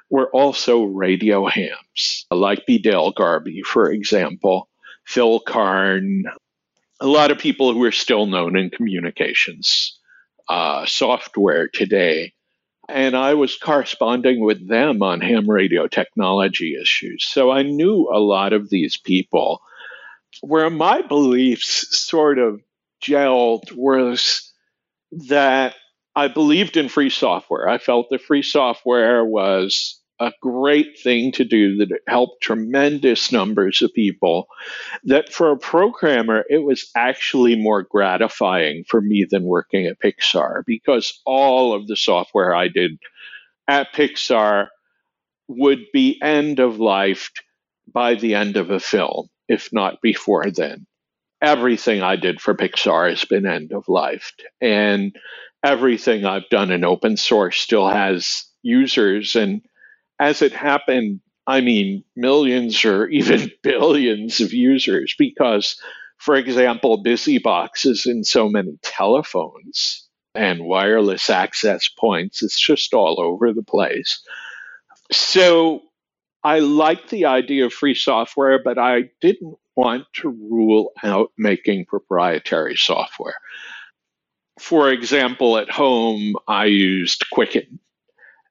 were 0.10 0.30
also 0.30 0.84
radio 0.84 1.48
hams, 1.48 2.26
like 2.30 2.66
Bdale 2.68 3.14
Garbee, 3.14 3.64
for 3.64 3.92
example, 3.92 4.70
Phil 5.06 5.40
Karn, 5.40 6.26
a 7.00 7.08
lot 7.08 7.32
of 7.32 7.40
people 7.40 7.74
who 7.74 7.84
are 7.84 7.92
still 7.92 8.28
known 8.28 8.56
in 8.56 8.70
communications 8.70 10.00
uh, 10.48 10.86
software 10.86 11.68
today. 11.68 12.34
And 12.90 13.16
I 13.16 13.34
was 13.34 13.58
corresponding 13.58 14.44
with 14.44 14.68
them 14.68 15.02
on 15.02 15.22
ham 15.22 15.50
radio 15.50 15.88
technology 15.88 16.78
issues. 16.80 17.26
So 17.26 17.50
I 17.50 17.64
knew 17.64 18.10
a 18.14 18.20
lot 18.20 18.54
of 18.54 18.70
these 18.70 18.98
people. 18.98 19.62
Where 20.42 20.70
my 20.70 21.02
beliefs 21.02 21.98
sort 21.98 22.40
of 22.40 22.62
gelled 23.02 23.72
was 23.72 24.53
that 25.28 25.76
I 26.16 26.28
believed 26.28 26.78
in 26.78 26.90
free 26.90 27.10
software. 27.10 27.68
I 27.68 27.78
felt 27.78 28.08
that 28.10 28.22
free 28.22 28.44
software 28.44 29.26
was 29.26 30.00
a 30.20 30.32
great 30.42 31.00
thing 31.00 31.32
to 31.34 31.44
do 31.44 31.78
that 31.78 32.00
helped 32.08 32.44
tremendous 32.44 33.32
numbers 33.32 33.82
of 33.82 33.94
people. 33.94 34.48
That 35.04 35.34
for 35.34 35.52
a 35.52 35.58
programmer, 35.58 36.46
it 36.50 36.60
was 36.60 36.90
actually 36.96 37.56
more 37.56 37.84
gratifying 37.84 38.84
for 38.88 39.02
me 39.02 39.26
than 39.30 39.44
working 39.44 39.86
at 39.88 40.00
Pixar 40.00 40.64
because 40.66 41.20
all 41.26 41.74
of 41.74 41.88
the 41.88 41.98
software 41.98 42.56
I 42.56 42.68
did 42.68 43.00
at 43.68 43.94
Pixar 43.94 44.68
would 45.48 45.80
be 45.92 46.22
end 46.22 46.60
of 46.60 46.80
life 46.80 47.32
by 47.92 48.16
the 48.16 48.36
end 48.36 48.56
of 48.56 48.70
a 48.70 48.80
film, 48.80 49.28
if 49.48 49.74
not 49.74 50.02
before 50.02 50.50
then. 50.52 50.86
Everything 51.44 52.02
I 52.02 52.16
did 52.16 52.40
for 52.40 52.56
Pixar 52.56 53.10
has 53.10 53.26
been 53.26 53.46
end 53.46 53.74
of 53.74 53.88
life. 53.88 54.32
And 54.62 55.16
everything 55.64 56.26
I've 56.26 56.50
done 56.50 56.72
in 56.72 56.84
open 56.84 57.18
source 57.18 57.58
still 57.58 57.88
has 57.88 58.46
users. 58.62 59.36
And 59.36 59.62
as 60.20 60.42
it 60.42 60.54
happened, 60.54 61.20
I 61.46 61.62
mean, 61.62 62.04
millions 62.16 62.84
or 62.86 63.08
even 63.10 63.52
billions 63.62 64.40
of 64.40 64.54
users 64.54 65.16
because, 65.18 65.76
for 66.18 66.36
example, 66.36 67.04
BusyBox 67.04 67.86
is 67.86 68.06
in 68.06 68.24
so 68.24 68.50
many 68.50 68.78
telephones 68.82 70.08
and 70.36 70.64
wireless 70.64 71.30
access 71.30 71.88
points. 71.88 72.42
It's 72.42 72.60
just 72.60 72.94
all 72.94 73.20
over 73.20 73.54
the 73.54 73.64
place. 73.64 74.22
So 75.12 75.82
I 76.44 76.60
like 76.60 77.10
the 77.10 77.26
idea 77.26 77.66
of 77.66 77.74
free 77.74 77.94
software, 77.94 78.62
but 78.64 78.78
I 78.78 79.12
didn't 79.22 79.58
want 79.76 80.06
to 80.14 80.30
rule 80.30 80.92
out 81.04 81.32
making 81.38 81.86
proprietary 81.86 82.76
software. 82.76 83.36
For 84.60 84.90
example, 84.92 85.58
at 85.58 85.70
home, 85.70 86.36
I 86.48 86.66
used 86.66 87.26
Quicken 87.32 87.80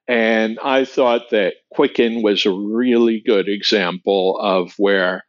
and 0.07 0.59
I 0.63 0.85
thought 0.85 1.29
that 1.31 1.55
Quicken 1.71 2.21
was 2.23 2.45
a 2.45 2.51
really 2.51 3.21
good 3.25 3.47
example 3.47 4.37
of 4.39 4.73
where 4.77 5.23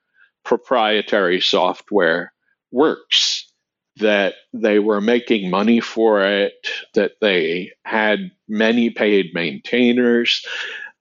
proprietary 0.44 1.40
software 1.40 2.32
works, 2.72 3.50
that 3.96 4.34
they 4.52 4.80
were 4.80 5.00
making 5.00 5.48
money 5.48 5.80
for 5.80 6.24
it, 6.24 6.68
that 6.94 7.12
they 7.20 7.70
had 7.84 8.32
many 8.48 8.90
paid 8.90 9.26
maintainers. 9.32 10.44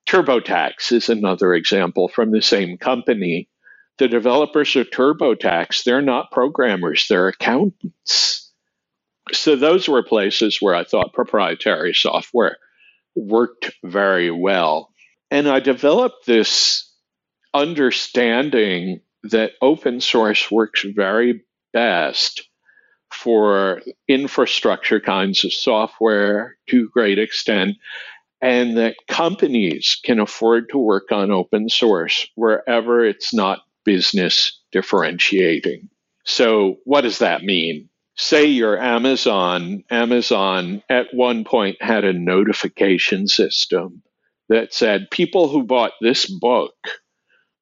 TurboTax 0.08 0.92
is 0.92 1.10
another 1.10 1.56
example 1.56 2.08
from 2.08 2.32
the 2.32 2.42
same 2.42 2.78
company. 2.78 3.50
The 4.00 4.08
developers 4.08 4.76
of 4.76 4.90
TurboTax, 4.90 5.84
they're 5.84 6.02
not 6.02 6.32
programmers, 6.32 7.08
they're 7.08 7.28
accountants. 7.28 8.52
So 9.32 9.56
those 9.56 9.88
were 9.88 10.04
places 10.04 10.58
where 10.60 10.76
I 10.76 10.84
thought 10.84 11.14
proprietary 11.14 11.94
software 11.94 12.58
worked 13.16 13.72
very 13.84 14.32
well. 14.32 14.90
And 15.32 15.48
I 15.48 15.60
developed 15.60 16.26
this 16.26 16.92
understanding 17.54 19.02
that 19.24 19.52
open 19.62 20.02
source 20.02 20.52
works 20.52 20.84
very 20.84 21.44
best 21.72 22.50
for 23.12 23.82
infrastructure 24.08 25.00
kinds 25.00 25.46
of 25.46 25.54
software 25.54 26.58
to 26.70 26.86
a 26.86 26.90
great 26.90 27.20
extent, 27.20 27.78
and 28.42 28.78
that 28.78 28.96
companies 29.08 30.00
can 30.04 30.20
afford 30.20 30.70
to 30.70 30.78
work 30.80 31.12
on 31.12 31.32
open 31.32 31.70
source 31.70 32.28
wherever 32.36 33.06
it's 33.06 33.34
not 33.34 33.60
business 33.86 34.60
differentiating. 34.72 35.90
So, 36.26 36.78
what 36.86 37.02
does 37.02 37.20
that 37.20 37.44
mean? 37.44 37.90
say 38.16 38.46
you're 38.46 38.80
Amazon, 38.80 39.84
Amazon 39.90 40.84
at 40.90 41.08
one 41.14 41.44
point 41.44 41.82
had 41.82 42.04
a 42.04 42.14
notification 42.14 43.28
system 43.28 44.04
that 44.50 44.74
said 44.74 45.10
people 45.12 45.50
who 45.50 45.64
bought 45.64 45.94
this 46.02 46.26
book 46.26 46.74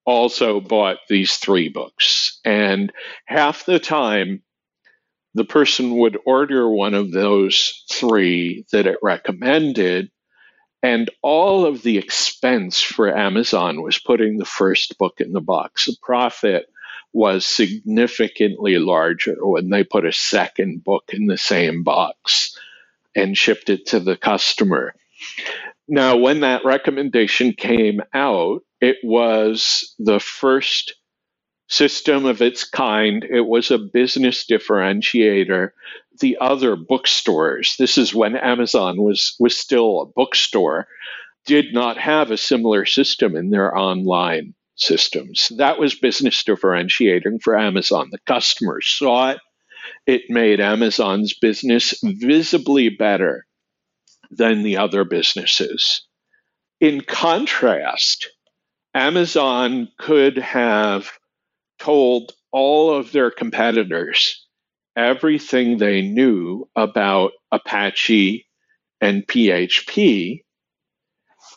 also 0.05 0.59
bought 0.59 0.97
these 1.07 1.35
three 1.35 1.69
books. 1.69 2.39
And 2.43 2.91
half 3.25 3.65
the 3.65 3.79
time, 3.79 4.41
the 5.33 5.45
person 5.45 5.97
would 5.97 6.17
order 6.25 6.69
one 6.69 6.93
of 6.93 7.11
those 7.11 7.85
three 7.91 8.65
that 8.71 8.87
it 8.87 8.97
recommended. 9.01 10.11
And 10.83 11.09
all 11.21 11.65
of 11.65 11.83
the 11.83 11.97
expense 11.97 12.81
for 12.81 13.15
Amazon 13.15 13.81
was 13.81 13.99
putting 13.99 14.37
the 14.37 14.45
first 14.45 14.97
book 14.97 15.21
in 15.21 15.31
the 15.31 15.41
box. 15.41 15.85
The 15.85 15.95
profit 16.01 16.67
was 17.13 17.45
significantly 17.45 18.77
larger 18.77 19.35
when 19.41 19.69
they 19.69 19.83
put 19.83 20.05
a 20.05 20.13
second 20.13 20.83
book 20.83 21.11
in 21.13 21.27
the 21.27 21.37
same 21.37 21.83
box 21.83 22.57
and 23.15 23.37
shipped 23.37 23.69
it 23.69 23.85
to 23.87 23.99
the 23.99 24.15
customer. 24.15 24.95
Now, 25.87 26.17
when 26.17 26.39
that 26.39 26.65
recommendation 26.65 27.53
came 27.53 28.01
out, 28.13 28.63
it 28.79 28.97
was 29.03 29.93
the 29.99 30.19
first 30.19 30.95
system 31.67 32.25
of 32.25 32.41
its 32.41 32.63
kind. 32.63 33.23
It 33.23 33.41
was 33.41 33.71
a 33.71 33.77
business 33.77 34.45
differentiator. 34.45 35.71
The 36.21 36.37
other 36.39 36.75
bookstores, 36.77 37.75
this 37.79 37.97
is 37.97 38.15
when 38.15 38.37
Amazon 38.37 39.01
was, 39.01 39.35
was 39.39 39.57
still 39.57 40.01
a 40.01 40.05
bookstore, 40.05 40.87
did 41.45 41.73
not 41.73 41.97
have 41.97 42.31
a 42.31 42.37
similar 42.37 42.85
system 42.85 43.35
in 43.35 43.49
their 43.49 43.75
online 43.77 44.53
systems. 44.75 45.51
That 45.57 45.79
was 45.79 45.95
business 45.95 46.43
differentiating 46.43 47.39
for 47.43 47.59
Amazon. 47.59 48.09
The 48.11 48.19
customers 48.25 48.87
saw 48.87 49.31
it. 49.31 49.39
It 50.07 50.23
made 50.29 50.59
Amazon's 50.59 51.33
business 51.33 51.95
visibly 52.03 52.89
better 52.89 53.45
than 54.31 54.63
the 54.63 54.77
other 54.77 55.03
businesses. 55.03 56.05
In 56.79 57.01
contrast, 57.01 58.29
Amazon 58.93 59.89
could 59.99 60.37
have 60.37 61.11
told 61.79 62.33
all 62.51 62.93
of 62.93 63.11
their 63.11 63.31
competitors 63.31 64.40
everything 64.95 65.77
they 65.77 66.01
knew 66.01 66.67
about 66.75 67.31
Apache 67.51 68.45
and 68.99 69.25
PHP, 69.25 70.43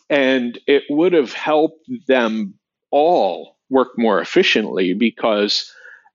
and 0.09 0.59
it 0.67 0.85
would 0.89 1.13
have 1.13 1.33
helped 1.33 1.89
them 2.07 2.55
all 2.91 3.59
work 3.71 3.99
more 3.99 4.21
efficiently 4.21 4.95
because 4.95 5.73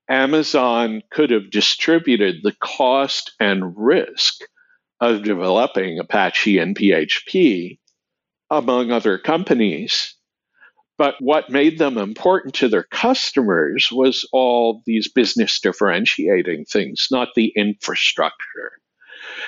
Amazon 0.10 1.04
could 1.12 1.30
have 1.30 1.52
distributed 1.52 2.38
the 2.42 2.56
cost 2.60 3.32
and 3.40 3.74
risk 3.78 4.42
of 5.00 5.24
developing 5.24 6.00
Apache 6.00 6.58
and 6.58 6.76
PHP 6.76 7.80
among 8.50 8.92
other 8.92 9.18
companies. 9.18 10.16
But 11.00 11.16
what 11.22 11.50
made 11.50 11.78
them 11.78 11.98
important 11.98 12.56
to 12.56 12.68
their 12.68 12.84
customers 12.84 13.88
was 13.90 14.28
all 14.34 14.84
these 14.86 15.08
business 15.08 15.62
differentiating 15.62 16.66
things, 16.66 17.08
not 17.10 17.30
the 17.36 17.54
infrastructure. 17.56 18.74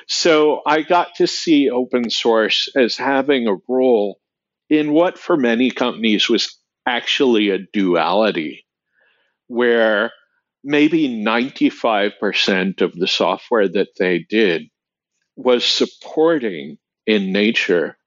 So 0.08 0.62
I 0.66 0.82
got 0.82 1.16
to 1.16 1.28
see 1.28 1.70
open 1.70 2.10
source 2.10 2.70
as 2.74 2.96
having 2.96 3.48
a 3.48 3.58
role 3.68 4.22
in 4.70 4.94
what 4.94 5.20
for 5.20 5.36
many 5.36 5.72
companies 5.72 6.30
was 6.30 6.58
actually 6.86 7.50
a 7.50 7.60
duality 7.74 8.66
where 9.48 10.14
maybe 10.64 11.10
95% 11.10 12.80
of 12.80 12.96
the 12.96 13.08
software 13.08 13.68
that 13.68 13.90
they 14.00 14.20
did 14.20 14.70
was 15.36 15.66
supporting 15.66 16.78
in 17.06 17.34
nature 17.34 17.98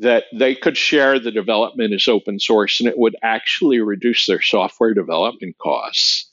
that 0.00 0.24
they 0.32 0.54
could 0.54 0.76
share 0.76 1.18
the 1.18 1.30
development 1.30 1.92
as 1.92 2.08
open 2.08 2.40
source 2.40 2.80
and 2.80 2.88
it 2.88 2.98
would 2.98 3.16
actually 3.22 3.80
reduce 3.80 4.26
their 4.26 4.40
software 4.40 4.94
development 4.94 5.56
costs. 5.58 6.30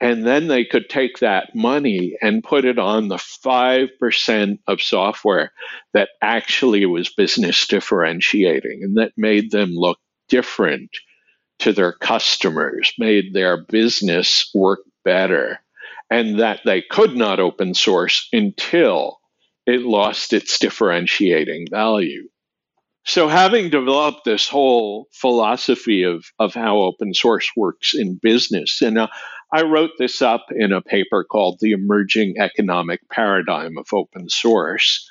And 0.00 0.26
then 0.26 0.48
they 0.48 0.64
could 0.64 0.88
take 0.88 1.18
that 1.18 1.54
money 1.54 2.16
and 2.20 2.42
put 2.42 2.64
it 2.64 2.78
on 2.78 3.08
the 3.08 3.16
5% 3.16 4.58
of 4.66 4.82
software 4.82 5.52
that 5.92 6.08
actually 6.20 6.84
was 6.86 7.14
business 7.14 7.66
differentiating 7.66 8.80
and 8.82 8.96
that 8.96 9.12
made 9.16 9.50
them 9.50 9.70
look 9.72 9.98
different 10.28 10.90
to 11.60 11.72
their 11.72 11.92
customers, 11.92 12.92
made 12.98 13.32
their 13.32 13.64
business 13.64 14.50
work 14.54 14.80
better, 15.04 15.60
and 16.10 16.40
that 16.40 16.60
they 16.64 16.82
could 16.82 17.16
not 17.16 17.38
open 17.38 17.74
source 17.74 18.28
until 18.32 19.18
it 19.66 19.82
lost 19.82 20.32
its 20.32 20.58
differentiating 20.58 21.66
value. 21.70 22.28
So, 23.06 23.28
having 23.28 23.68
developed 23.68 24.24
this 24.24 24.48
whole 24.48 25.08
philosophy 25.12 26.04
of, 26.04 26.24
of 26.38 26.54
how 26.54 26.78
open 26.78 27.12
source 27.12 27.50
works 27.54 27.94
in 27.94 28.18
business, 28.20 28.80
and 28.80 28.98
uh, 28.98 29.08
I 29.52 29.62
wrote 29.62 29.90
this 29.98 30.22
up 30.22 30.46
in 30.50 30.72
a 30.72 30.80
paper 30.80 31.22
called 31.22 31.58
The 31.60 31.72
Emerging 31.72 32.36
Economic 32.38 33.00
Paradigm 33.10 33.76
of 33.76 33.86
Open 33.92 34.28
Source. 34.30 35.08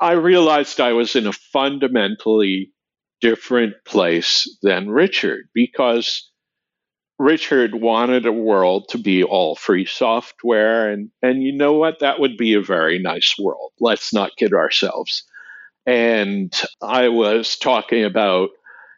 I 0.00 0.12
realized 0.12 0.80
I 0.80 0.94
was 0.94 1.14
in 1.14 1.28
a 1.28 1.32
fundamentally 1.32 2.72
different 3.20 3.74
place 3.86 4.58
than 4.62 4.90
Richard 4.90 5.48
because 5.54 6.28
Richard 7.20 7.72
wanted 7.72 8.26
a 8.26 8.32
world 8.32 8.88
to 8.90 8.98
be 8.98 9.22
all 9.22 9.54
free 9.54 9.86
software. 9.86 10.90
And, 10.90 11.10
and 11.22 11.40
you 11.40 11.52
know 11.52 11.74
what? 11.74 12.00
That 12.00 12.18
would 12.18 12.36
be 12.36 12.54
a 12.54 12.60
very 12.60 12.98
nice 12.98 13.36
world. 13.38 13.70
Let's 13.78 14.12
not 14.12 14.36
kid 14.36 14.52
ourselves. 14.52 15.22
And 15.86 16.52
I 16.80 17.08
was 17.08 17.56
talking 17.56 18.04
about 18.04 18.50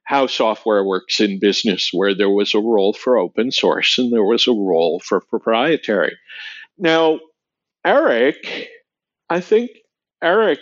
how 0.05 0.27
software 0.27 0.85
works 0.85 1.21
in 1.21 1.39
business, 1.39 1.91
where 1.93 2.15
there 2.15 2.31
was 2.31 2.55
a 2.55 2.61
role 2.61 2.93
for 2.93 3.17
open 3.17 3.51
source 3.51 3.99
and 3.99 4.13
there 4.13 4.25
was 4.25 4.47
a 4.47 4.53
role 4.53 5.01
for 5.01 5.21
proprietary. 5.21 6.17
Now, 6.77 7.21
Eric, 7.85 8.69
I 9.31 9.41
think 9.41 9.71
Eric 10.23 10.59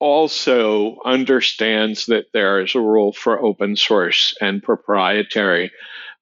also 0.00 0.98
understands 1.04 2.06
that 2.06 2.26
there 2.32 2.60
is 2.60 2.74
a 2.74 2.80
role 2.80 3.12
for 3.12 3.40
open 3.40 3.76
source 3.76 4.36
and 4.40 4.62
proprietary, 4.62 5.70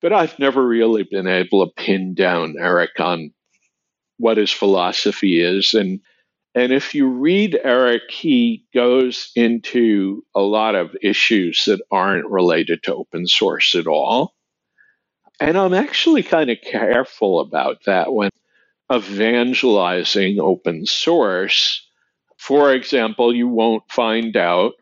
but 0.02 0.12
I've 0.12 0.38
never 0.38 0.66
really 0.66 1.04
been 1.04 1.26
able 1.26 1.66
to 1.66 1.72
pin 1.72 2.14
down 2.14 2.56
Eric 2.58 3.00
on 3.00 3.32
what 4.18 4.36
his 4.36 4.50
philosophy 4.50 5.42
is. 5.42 5.74
And 5.74 6.00
and 6.54 6.72
if 6.72 6.94
you 6.94 7.08
read 7.08 7.58
Eric, 7.62 8.10
he 8.10 8.66
goes 8.74 9.30
into 9.34 10.22
a 10.34 10.42
lot 10.42 10.74
of 10.74 10.94
issues 11.02 11.64
that 11.66 11.80
aren't 11.90 12.30
related 12.30 12.82
to 12.84 12.94
open 12.94 13.26
source 13.26 13.74
at 13.74 13.86
all. 13.86 14.34
And 15.40 15.56
I'm 15.56 15.72
actually 15.72 16.22
kind 16.22 16.50
of 16.50 16.58
careful 16.60 17.40
about 17.40 17.84
that 17.86 18.12
when 18.12 18.30
evangelizing 18.92 20.40
open 20.40 20.84
source. 20.84 21.86
For 22.36 22.74
example, 22.74 23.34
you 23.34 23.48
won't 23.48 23.90
find 23.90 24.36
out 24.36 24.72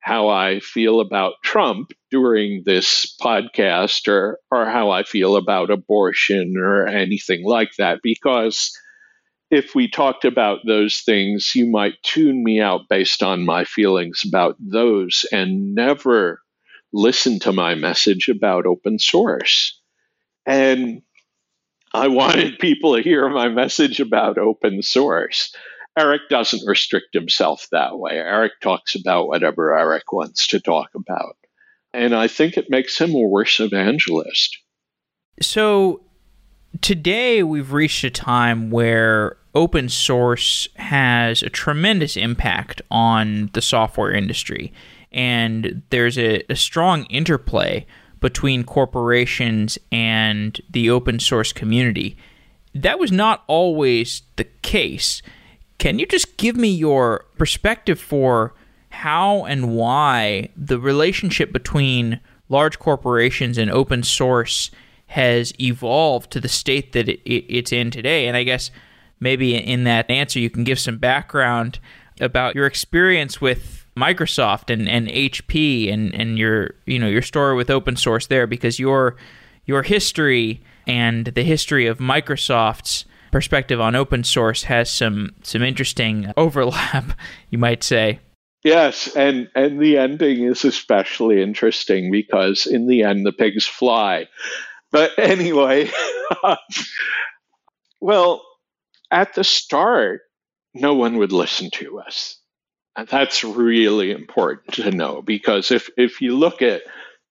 how 0.00 0.28
I 0.28 0.60
feel 0.60 1.00
about 1.00 1.34
Trump 1.42 1.92
during 2.10 2.62
this 2.66 3.16
podcast 3.18 4.06
or, 4.06 4.38
or 4.50 4.66
how 4.66 4.90
I 4.90 5.02
feel 5.02 5.36
about 5.36 5.70
abortion 5.70 6.56
or 6.58 6.86
anything 6.86 7.42
like 7.42 7.70
that 7.78 8.00
because 8.02 8.78
if 9.54 9.72
we 9.72 9.88
talked 9.88 10.24
about 10.24 10.58
those 10.66 11.02
things, 11.02 11.52
you 11.54 11.66
might 11.66 12.02
tune 12.02 12.42
me 12.42 12.60
out 12.60 12.88
based 12.90 13.22
on 13.22 13.46
my 13.46 13.64
feelings 13.64 14.22
about 14.26 14.56
those 14.58 15.24
and 15.30 15.76
never 15.76 16.40
listen 16.92 17.38
to 17.38 17.52
my 17.52 17.76
message 17.76 18.28
about 18.28 18.66
open 18.66 18.98
source. 18.98 19.80
And 20.44 21.02
I 21.92 22.08
wanted 22.08 22.58
people 22.58 22.96
to 22.96 23.02
hear 23.02 23.28
my 23.28 23.48
message 23.48 24.00
about 24.00 24.38
open 24.38 24.82
source. 24.82 25.54
Eric 25.96 26.22
doesn't 26.28 26.66
restrict 26.66 27.10
himself 27.12 27.68
that 27.70 27.96
way. 27.96 28.14
Eric 28.14 28.54
talks 28.60 28.96
about 28.96 29.28
whatever 29.28 29.72
Eric 29.78 30.12
wants 30.12 30.48
to 30.48 30.60
talk 30.60 30.90
about. 30.96 31.36
And 31.92 32.12
I 32.12 32.26
think 32.26 32.56
it 32.56 32.70
makes 32.70 33.00
him 33.00 33.14
a 33.14 33.20
worse 33.20 33.60
evangelist. 33.60 34.58
So 35.40 36.00
today 36.80 37.44
we've 37.44 37.72
reached 37.72 38.02
a 38.02 38.10
time 38.10 38.72
where 38.72 39.36
open 39.54 39.88
source 39.88 40.68
has 40.76 41.42
a 41.42 41.50
tremendous 41.50 42.16
impact 42.16 42.82
on 42.90 43.50
the 43.52 43.62
software 43.62 44.12
industry. 44.12 44.72
And 45.12 45.82
there's 45.90 46.18
a, 46.18 46.42
a, 46.50 46.56
strong 46.56 47.04
interplay 47.04 47.86
between 48.20 48.64
corporations 48.64 49.78
and 49.92 50.60
the 50.68 50.90
open 50.90 51.20
source 51.20 51.52
community. 51.52 52.16
That 52.74 52.98
was 52.98 53.12
not 53.12 53.44
always 53.46 54.22
the 54.36 54.44
case. 54.44 55.22
Can 55.78 55.98
you 55.98 56.06
just 56.06 56.36
give 56.36 56.56
me 56.56 56.68
your 56.68 57.26
perspective 57.38 58.00
for 58.00 58.54
how 58.90 59.44
and 59.44 59.76
why 59.76 60.48
the 60.56 60.80
relationship 60.80 61.52
between 61.52 62.20
large 62.48 62.78
corporations 62.78 63.58
and 63.58 63.70
open 63.70 64.02
source 64.02 64.70
has 65.08 65.52
evolved 65.60 66.30
to 66.32 66.40
the 66.40 66.48
state 66.48 66.92
that 66.92 67.08
it, 67.08 67.20
it, 67.24 67.44
it's 67.48 67.72
in 67.72 67.90
today. 67.90 68.26
And 68.26 68.36
I 68.36 68.42
guess 68.42 68.70
maybe 69.20 69.56
in 69.56 69.84
that 69.84 70.10
answer, 70.10 70.38
you 70.38 70.50
can 70.50 70.64
give 70.64 70.78
some 70.78 70.98
background 70.98 71.78
about 72.20 72.54
your 72.54 72.66
experience 72.66 73.40
with 73.40 73.86
Microsoft 73.96 74.70
and, 74.70 74.88
and 74.88 75.08
HP 75.08 75.92
and, 75.92 76.14
and 76.14 76.38
your 76.38 76.74
you 76.86 76.98
know 76.98 77.08
your 77.08 77.22
story 77.22 77.54
with 77.54 77.70
open 77.70 77.96
source 77.96 78.26
there 78.26 78.46
because 78.46 78.78
your 78.78 79.16
your 79.66 79.82
history 79.82 80.62
and 80.86 81.26
the 81.26 81.44
history 81.44 81.86
of 81.86 81.98
Microsoft's 81.98 83.04
perspective 83.30 83.80
on 83.80 83.94
open 83.94 84.24
source 84.24 84.64
has 84.64 84.90
some 84.90 85.30
some 85.42 85.62
interesting 85.62 86.32
overlap, 86.36 87.12
you 87.50 87.58
might 87.58 87.82
say. 87.82 88.20
Yes, 88.62 89.14
and 89.14 89.48
and 89.54 89.80
the 89.80 89.98
ending 89.98 90.44
is 90.44 90.64
especially 90.64 91.42
interesting 91.42 92.10
because 92.10 92.66
in 92.66 92.86
the 92.86 93.02
end 93.02 93.26
the 93.26 93.32
pigs 93.32 93.66
fly. 93.66 94.26
But 94.90 95.12
anyway, 95.18 95.90
well, 98.00 98.42
at 99.14 99.32
the 99.34 99.44
start, 99.44 100.22
no 100.74 100.94
one 100.94 101.16
would 101.18 101.32
listen 101.32 101.70
to 101.74 102.00
us. 102.00 102.36
And 102.96 103.08
that's 103.08 103.44
really 103.44 104.10
important 104.10 104.74
to 104.74 104.90
know 104.90 105.22
because 105.22 105.70
if, 105.70 105.88
if 105.96 106.20
you 106.20 106.36
look 106.36 106.62
at 106.62 106.82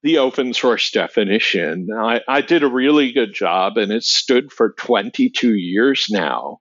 the 0.02 0.17
open 0.17 0.54
source 0.54 0.91
definition, 0.91 1.89
I, 1.96 2.22
I 2.28 2.41
did 2.41 2.63
a 2.63 2.67
really 2.67 3.12
good 3.12 3.34
job 3.34 3.78
and 3.78 3.91
it 3.91 4.04
stood 4.04 4.52
for 4.52 4.72
22 4.78 5.56
years 5.56 6.08
now. 6.10 6.60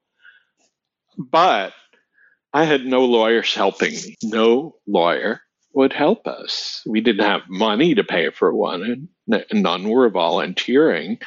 But 1.16 1.72
I 2.52 2.64
had 2.64 2.84
no 2.84 3.04
lawyers 3.04 3.54
helping 3.54 3.92
me, 3.92 4.16
no 4.24 4.76
lawyer 4.86 5.40
would 5.72 5.92
help 5.92 6.26
us. 6.26 6.82
We 6.84 7.00
didn't 7.00 7.24
have 7.24 7.42
money 7.48 7.94
to 7.94 8.04
pay 8.04 8.30
for 8.30 8.54
one, 8.54 9.08
and 9.28 9.62
none 9.62 9.88
were 9.88 10.10
volunteering. 10.10 11.18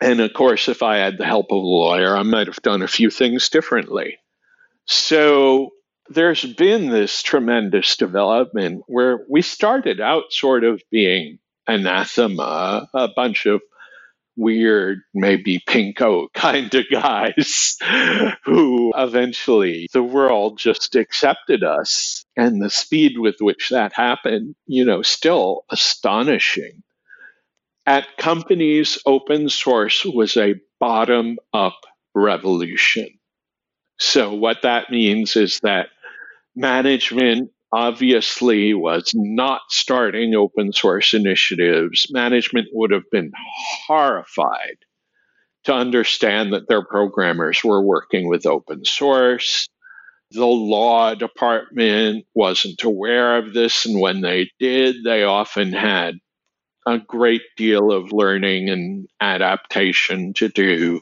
And 0.00 0.20
of 0.20 0.32
course, 0.32 0.68
if 0.68 0.82
I 0.82 0.96
had 0.96 1.18
the 1.18 1.24
help 1.24 1.46
of 1.50 1.58
a 1.58 1.66
lawyer, 1.66 2.16
I 2.16 2.22
might 2.22 2.46
have 2.46 2.62
done 2.62 2.82
a 2.82 2.88
few 2.88 3.10
things 3.10 3.48
differently. 3.48 4.18
So 4.86 5.70
there's 6.08 6.44
been 6.44 6.90
this 6.90 7.22
tremendous 7.22 7.96
development 7.96 8.82
where 8.86 9.20
we 9.28 9.42
started 9.42 10.00
out 10.00 10.24
sort 10.30 10.64
of 10.64 10.82
being 10.90 11.38
anathema, 11.66 12.88
a 12.92 13.08
bunch 13.14 13.46
of 13.46 13.62
weird, 14.36 14.98
maybe 15.14 15.60
pinko 15.66 16.26
kind 16.34 16.74
of 16.74 16.84
guys 16.90 17.76
who 18.44 18.92
eventually 18.96 19.88
the 19.92 20.02
world 20.02 20.58
just 20.58 20.96
accepted 20.96 21.62
us. 21.62 22.24
And 22.36 22.60
the 22.60 22.70
speed 22.70 23.18
with 23.18 23.36
which 23.38 23.70
that 23.70 23.92
happened, 23.92 24.56
you 24.66 24.84
know, 24.84 25.02
still 25.02 25.64
astonishing. 25.70 26.82
At 27.86 28.16
companies, 28.16 28.98
open 29.04 29.50
source 29.50 30.04
was 30.04 30.36
a 30.36 30.54
bottom 30.80 31.38
up 31.52 31.78
revolution. 32.14 33.08
So, 33.98 34.32
what 34.32 34.62
that 34.62 34.90
means 34.90 35.36
is 35.36 35.60
that 35.60 35.88
management 36.56 37.50
obviously 37.72 38.72
was 38.72 39.12
not 39.14 39.62
starting 39.68 40.34
open 40.34 40.72
source 40.72 41.12
initiatives, 41.12 42.06
management 42.10 42.68
would 42.72 42.92
have 42.92 43.10
been 43.10 43.32
horrified 43.86 44.78
to 45.64 45.74
understand 45.74 46.52
that 46.52 46.68
their 46.68 46.84
programmers 46.84 47.64
were 47.64 47.82
working 47.82 48.28
with 48.28 48.46
open 48.46 48.84
source. 48.84 49.68
The 50.30 50.46
law 50.46 51.14
department 51.14 52.26
wasn't 52.34 52.82
aware 52.82 53.36
of 53.38 53.52
this, 53.54 53.84
and 53.86 54.00
when 54.00 54.20
they 54.20 54.50
did, 54.58 55.04
they 55.04 55.24
often 55.24 55.72
had 55.72 56.14
a 56.86 56.98
great 56.98 57.42
deal 57.56 57.92
of 57.92 58.12
learning 58.12 58.68
and 58.68 59.08
adaptation 59.20 60.34
to 60.34 60.48
do. 60.48 61.00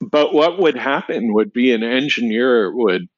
But 0.00 0.32
what 0.32 0.58
would 0.58 0.76
happen 0.76 1.32
would 1.34 1.52
be 1.52 1.72
an 1.72 1.82
engineer 1.82 2.74
would 2.74 3.08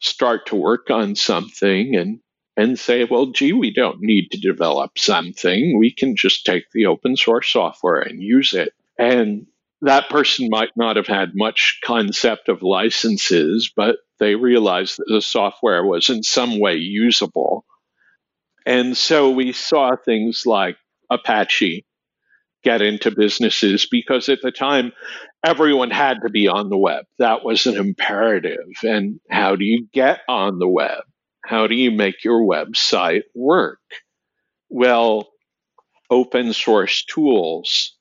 start 0.00 0.46
to 0.46 0.56
work 0.56 0.90
on 0.90 1.14
something 1.14 1.94
and 1.96 2.20
and 2.56 2.78
say, 2.78 3.04
well, 3.04 3.26
gee, 3.26 3.54
we 3.54 3.72
don't 3.72 4.02
need 4.02 4.28
to 4.30 4.38
develop 4.38 4.98
something. 4.98 5.78
We 5.78 5.90
can 5.90 6.16
just 6.16 6.44
take 6.44 6.64
the 6.72 6.84
open 6.84 7.16
source 7.16 7.50
software 7.50 8.00
and 8.00 8.22
use 8.22 8.52
it. 8.52 8.74
And 8.98 9.46
that 9.80 10.10
person 10.10 10.48
might 10.50 10.76
not 10.76 10.96
have 10.96 11.06
had 11.06 11.32
much 11.34 11.80
concept 11.82 12.48
of 12.50 12.62
licenses, 12.62 13.72
but 13.74 13.96
they 14.20 14.34
realized 14.34 14.98
that 14.98 15.06
the 15.08 15.22
software 15.22 15.84
was 15.84 16.10
in 16.10 16.22
some 16.22 16.60
way 16.60 16.76
usable. 16.76 17.64
And 18.66 18.96
so 18.96 19.30
we 19.30 19.52
saw 19.52 19.96
things 19.96 20.44
like 20.46 20.76
Apache 21.12 21.84
get 22.64 22.80
into 22.80 23.10
businesses 23.10 23.86
because 23.90 24.28
at 24.28 24.38
the 24.42 24.52
time 24.52 24.92
everyone 25.44 25.90
had 25.90 26.18
to 26.22 26.30
be 26.30 26.48
on 26.48 26.68
the 26.68 26.78
web. 26.78 27.04
That 27.18 27.44
was 27.44 27.66
an 27.66 27.76
imperative. 27.76 28.68
And 28.82 29.20
how 29.30 29.56
do 29.56 29.64
you 29.64 29.88
get 29.92 30.20
on 30.28 30.58
the 30.58 30.68
web? 30.68 31.02
How 31.44 31.66
do 31.66 31.74
you 31.74 31.90
make 31.90 32.24
your 32.24 32.40
website 32.40 33.22
work? 33.34 33.80
Well, 34.68 35.28
open 36.10 36.52
source 36.52 37.04
tools 37.04 37.96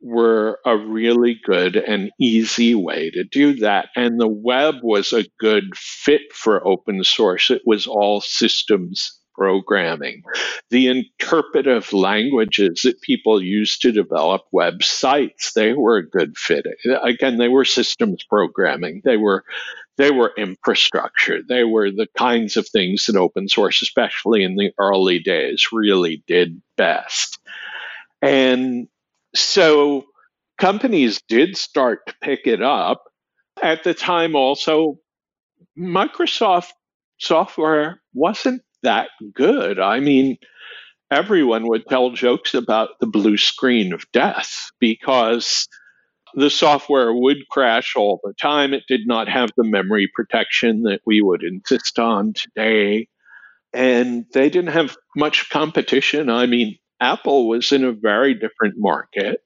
were 0.00 0.58
a 0.64 0.76
really 0.76 1.38
good 1.44 1.76
and 1.76 2.10
easy 2.20 2.74
way 2.74 3.10
to 3.10 3.24
do 3.24 3.54
that. 3.56 3.88
And 3.96 4.20
the 4.20 4.28
web 4.28 4.76
was 4.82 5.12
a 5.12 5.26
good 5.38 5.64
fit 5.76 6.32
for 6.32 6.66
open 6.66 7.02
source. 7.04 7.50
It 7.50 7.62
was 7.64 7.86
all 7.86 8.20
systems 8.20 9.17
programming. 9.38 10.24
The 10.70 10.88
interpretive 10.88 11.92
languages 11.92 12.80
that 12.82 13.00
people 13.00 13.40
use 13.40 13.78
to 13.78 13.92
develop 13.92 14.42
websites, 14.52 15.52
they 15.54 15.72
were 15.72 15.98
a 15.98 16.08
good 16.08 16.36
fit. 16.36 16.66
Again, 17.04 17.38
they 17.38 17.48
were 17.48 17.64
systems 17.64 18.24
programming. 18.28 19.00
They 19.04 19.16
were 19.16 19.44
they 19.96 20.10
were 20.12 20.32
infrastructure. 20.36 21.40
They 21.42 21.64
were 21.64 21.90
the 21.90 22.06
kinds 22.16 22.56
of 22.56 22.68
things 22.68 23.06
that 23.06 23.16
open 23.16 23.48
source, 23.48 23.82
especially 23.82 24.44
in 24.44 24.54
the 24.54 24.70
early 24.78 25.18
days, 25.18 25.68
really 25.72 26.22
did 26.28 26.62
best. 26.76 27.38
And 28.22 28.86
so 29.34 30.06
companies 30.56 31.20
did 31.28 31.56
start 31.56 32.06
to 32.06 32.14
pick 32.22 32.46
it 32.46 32.62
up. 32.62 33.04
At 33.60 33.82
the 33.82 33.92
time, 33.92 34.36
also, 34.36 35.00
Microsoft 35.76 36.70
software 37.18 38.00
wasn't 38.14 38.62
that 38.82 39.10
good. 39.34 39.78
I 39.80 40.00
mean, 40.00 40.38
everyone 41.10 41.68
would 41.68 41.86
tell 41.88 42.10
jokes 42.10 42.54
about 42.54 42.90
the 43.00 43.06
blue 43.06 43.36
screen 43.36 43.92
of 43.92 44.10
death 44.12 44.70
because 44.80 45.68
the 46.34 46.50
software 46.50 47.12
would 47.12 47.48
crash 47.50 47.94
all 47.96 48.20
the 48.22 48.34
time. 48.34 48.74
It 48.74 48.84
did 48.88 49.02
not 49.06 49.28
have 49.28 49.50
the 49.56 49.64
memory 49.64 50.10
protection 50.14 50.82
that 50.82 51.00
we 51.06 51.22
would 51.22 51.42
insist 51.42 51.98
on 51.98 52.34
today. 52.34 53.08
And 53.72 54.26
they 54.32 54.50
didn't 54.50 54.72
have 54.72 54.96
much 55.16 55.50
competition. 55.50 56.30
I 56.30 56.46
mean, 56.46 56.78
Apple 57.00 57.48
was 57.48 57.72
in 57.72 57.84
a 57.84 57.92
very 57.92 58.34
different 58.34 58.74
market, 58.78 59.40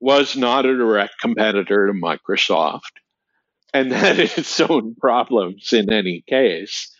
was 0.00 0.36
not 0.36 0.66
a 0.66 0.76
direct 0.76 1.14
competitor 1.20 1.86
to 1.88 1.92
Microsoft, 1.92 2.92
and 3.74 3.92
had 3.92 4.18
its 4.18 4.60
own 4.60 4.94
problems 5.00 5.72
in 5.72 5.92
any 5.92 6.24
case. 6.28 6.90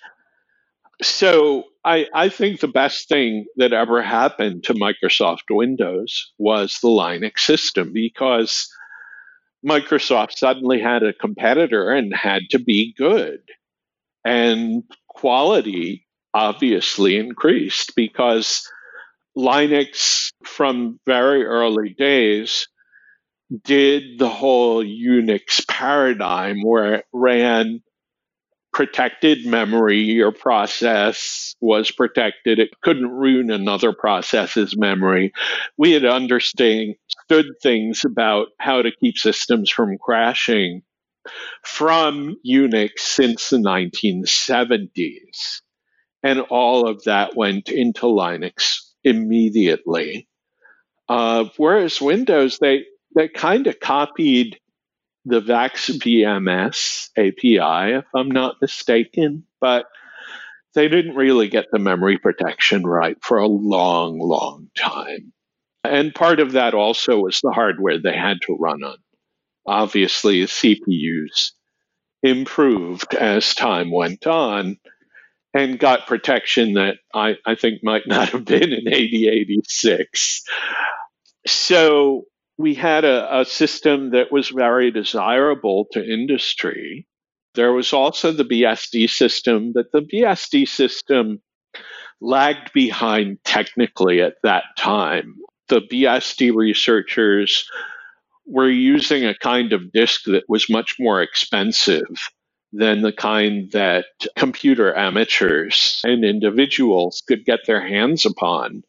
So 1.03 1.65
I, 1.85 2.07
I 2.15 2.29
think 2.29 2.61
the 2.61 2.69
best 2.69 3.09
thing 3.09 3.47
that 3.57 3.73
ever 3.73 4.03
happened 4.03 4.65
to 4.65 4.75
Microsoft 4.75 5.45
Windows 5.51 6.31
was 6.39 6.79
the 6.83 6.89
Linux 6.89 7.41
system 7.41 7.93
because 7.93 8.69
Microsoft 9.67 10.33
suddenly 10.33 10.81
had 10.81 11.03
a 11.03 11.13
competitor 11.13 11.91
and 11.91 12.15
had 12.15 12.43
to 12.51 12.59
be 12.59 12.95
good. 12.97 13.41
And 14.25 14.83
quality 15.09 16.07
obviously 16.35 17.17
increased 17.17 17.95
because 17.97 18.69
Linux 19.37 20.33
from 20.45 21.01
very 21.07 21.45
early 21.45 21.95
days 21.97 22.69
did 23.65 24.19
the 24.19 24.29
whole 24.29 24.85
Unix 24.85 25.67
paradigm 25.67 26.63
where 26.63 26.97
it 26.97 27.05
ran 27.13 27.83
protected 28.73 29.47
memory. 29.47 30.01
Your 30.01 30.33
process 30.33 31.55
was 31.61 31.91
protected. 31.91 32.59
It 32.59 32.71
couldn't 32.83 33.11
ruin 33.11 33.51
another 33.51 33.93
process's 33.93 34.77
memory. 34.77 35.33
We 35.77 35.93
had 35.93 36.05
understood 36.05 36.97
things 37.63 38.05
about 38.05 38.49
how 38.59 38.83
to 38.83 38.93
keep 38.93 39.19
systems 39.19 39.71
from 39.71 39.99
crashing 39.99 40.83
from 41.63 42.37
Unix 42.47 42.99
since 42.99 43.51
the 43.51 43.59
1970s. 43.59 45.61
And 46.23 46.41
all 46.41 46.87
of 46.87 47.05
that 47.05 47.37
went 47.37 47.69
into 47.69 48.07
Linux 48.07 48.79
immediately. 49.05 50.29
Uh, 51.09 51.47
whereas 51.57 52.01
Windows, 52.01 52.59
they, 52.59 52.85
they 53.17 53.29
kind 53.29 53.67
of 53.67 53.81
copied 53.81 54.60
the 55.25 55.41
VAX 55.41 55.89
VMS 55.89 57.11
API, 57.17 57.97
if 57.99 58.05
I'm 58.15 58.31
not 58.31 58.57
mistaken, 58.61 59.45
but 59.61 59.87
they 60.75 60.89
didn't 60.89 61.17
really 61.17 61.49
get 61.49 61.67
the 61.71 61.79
memory 61.79 62.19
protection 62.19 62.85
right 62.85 63.17
for 63.23 63.39
a 63.39 63.47
long, 63.47 64.19
long 64.19 64.69
time. 64.77 65.33
And 65.85 66.15
part 66.15 66.41
of 66.41 66.53
that 66.53 66.75
also 66.75 67.19
was 67.21 67.41
the 67.41 67.53
hardware 67.53 67.99
they 67.99 68.17
had 68.17 68.39
to 68.43 68.57
run 68.59 68.83
on. 68.83 68.97
Obviously, 69.67 70.43
CPUs 70.43 71.53
improved 72.23 73.15
as 73.15 73.55
time 73.55 73.91
went 73.91 74.27
on 74.27 74.79
and 75.55 75.79
got 75.79 76.07
protection 76.07 76.75
that 76.75 76.97
I, 77.13 77.37
I 77.45 77.55
think 77.55 77.83
might 77.83 78.07
not 78.07 78.29
have 78.31 78.45
been 78.45 78.73
in 78.73 78.89
8086. 78.89 80.43
So 81.47 82.25
we 82.61 82.75
had 82.75 83.07
a, 83.07 83.41
a 83.41 83.45
system 83.47 84.11
that 84.11 84.31
was 84.31 84.51
very 84.51 84.91
desirable 84.91 85.87
to 85.93 86.05
industry. 86.05 87.07
There 87.55 87.73
was 87.73 87.95
also 87.95 88.33
the 88.33 88.45
BSD 88.45 89.09
system, 89.09 89.73
but 89.73 89.87
the 89.93 90.03
BSD 90.03 90.69
system 90.69 91.41
lagged 92.21 92.73
behind 92.75 93.39
technically 93.45 94.21
at 94.21 94.35
that 94.43 94.65
time. 94.77 95.37
The 95.69 95.81
BSD 95.81 96.55
researchers 96.55 97.67
were 98.47 98.69
using 98.69 99.25
a 99.25 99.35
kind 99.35 99.73
of 99.73 99.91
disk 99.93 100.25
that 100.27 100.45
was 100.47 100.69
much 100.69 100.97
more 101.01 101.23
expensive 101.23 102.09
than 102.73 103.01
the 103.01 103.13
kind 103.13 103.73
that 103.73 104.05
computer 104.37 104.95
amateurs 104.95 106.03
and 106.05 106.25
individuals 106.25 107.23
could 107.27 107.47
get 107.47 107.61
their 107.67 107.81
hands 107.81 108.27
upon. 108.27 108.83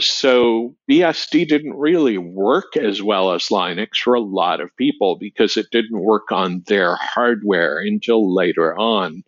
So 0.00 0.76
BSD 0.88 1.48
didn't 1.48 1.76
really 1.76 2.18
work 2.18 2.76
as 2.76 3.02
well 3.02 3.32
as 3.32 3.48
Linux 3.48 3.96
for 3.96 4.14
a 4.14 4.20
lot 4.20 4.60
of 4.60 4.76
people 4.76 5.16
because 5.18 5.56
it 5.56 5.66
didn't 5.72 6.00
work 6.00 6.30
on 6.30 6.62
their 6.66 6.94
hardware 6.96 7.78
until 7.78 8.32
later 8.32 8.78
on. 8.78 9.24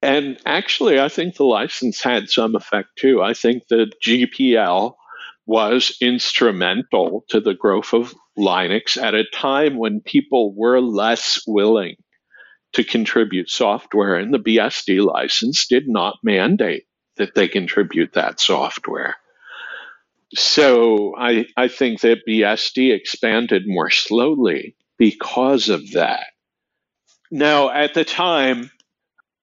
And 0.00 0.38
actually, 0.46 1.00
I 1.00 1.08
think 1.08 1.36
the 1.36 1.44
license 1.44 2.02
had 2.02 2.28
some 2.28 2.54
effect 2.54 2.90
too. 2.96 3.22
I 3.22 3.34
think 3.34 3.64
the 3.68 3.90
GPL 4.04 4.94
was 5.46 5.96
instrumental 6.00 7.24
to 7.28 7.40
the 7.40 7.54
growth 7.54 7.92
of 7.92 8.14
Linux 8.38 8.96
at 8.96 9.14
a 9.14 9.24
time 9.32 9.76
when 9.78 10.00
people 10.00 10.54
were 10.54 10.80
less 10.80 11.40
willing 11.46 11.96
to 12.74 12.84
contribute 12.84 13.50
software, 13.50 14.16
and 14.16 14.32
the 14.32 14.38
BSD 14.38 15.04
license 15.04 15.66
did 15.66 15.88
not 15.88 16.16
mandate 16.22 16.84
that 17.16 17.34
they 17.34 17.46
contribute 17.46 18.14
that 18.14 18.40
software. 18.40 19.16
So 20.34 21.14
I, 21.18 21.46
I 21.56 21.68
think 21.68 22.00
that 22.00 22.26
BSD 22.26 22.94
expanded 22.94 23.64
more 23.66 23.90
slowly 23.90 24.76
because 24.98 25.68
of 25.68 25.92
that. 25.92 26.26
Now, 27.30 27.70
at 27.70 27.94
the 27.94 28.04
time, 28.04 28.70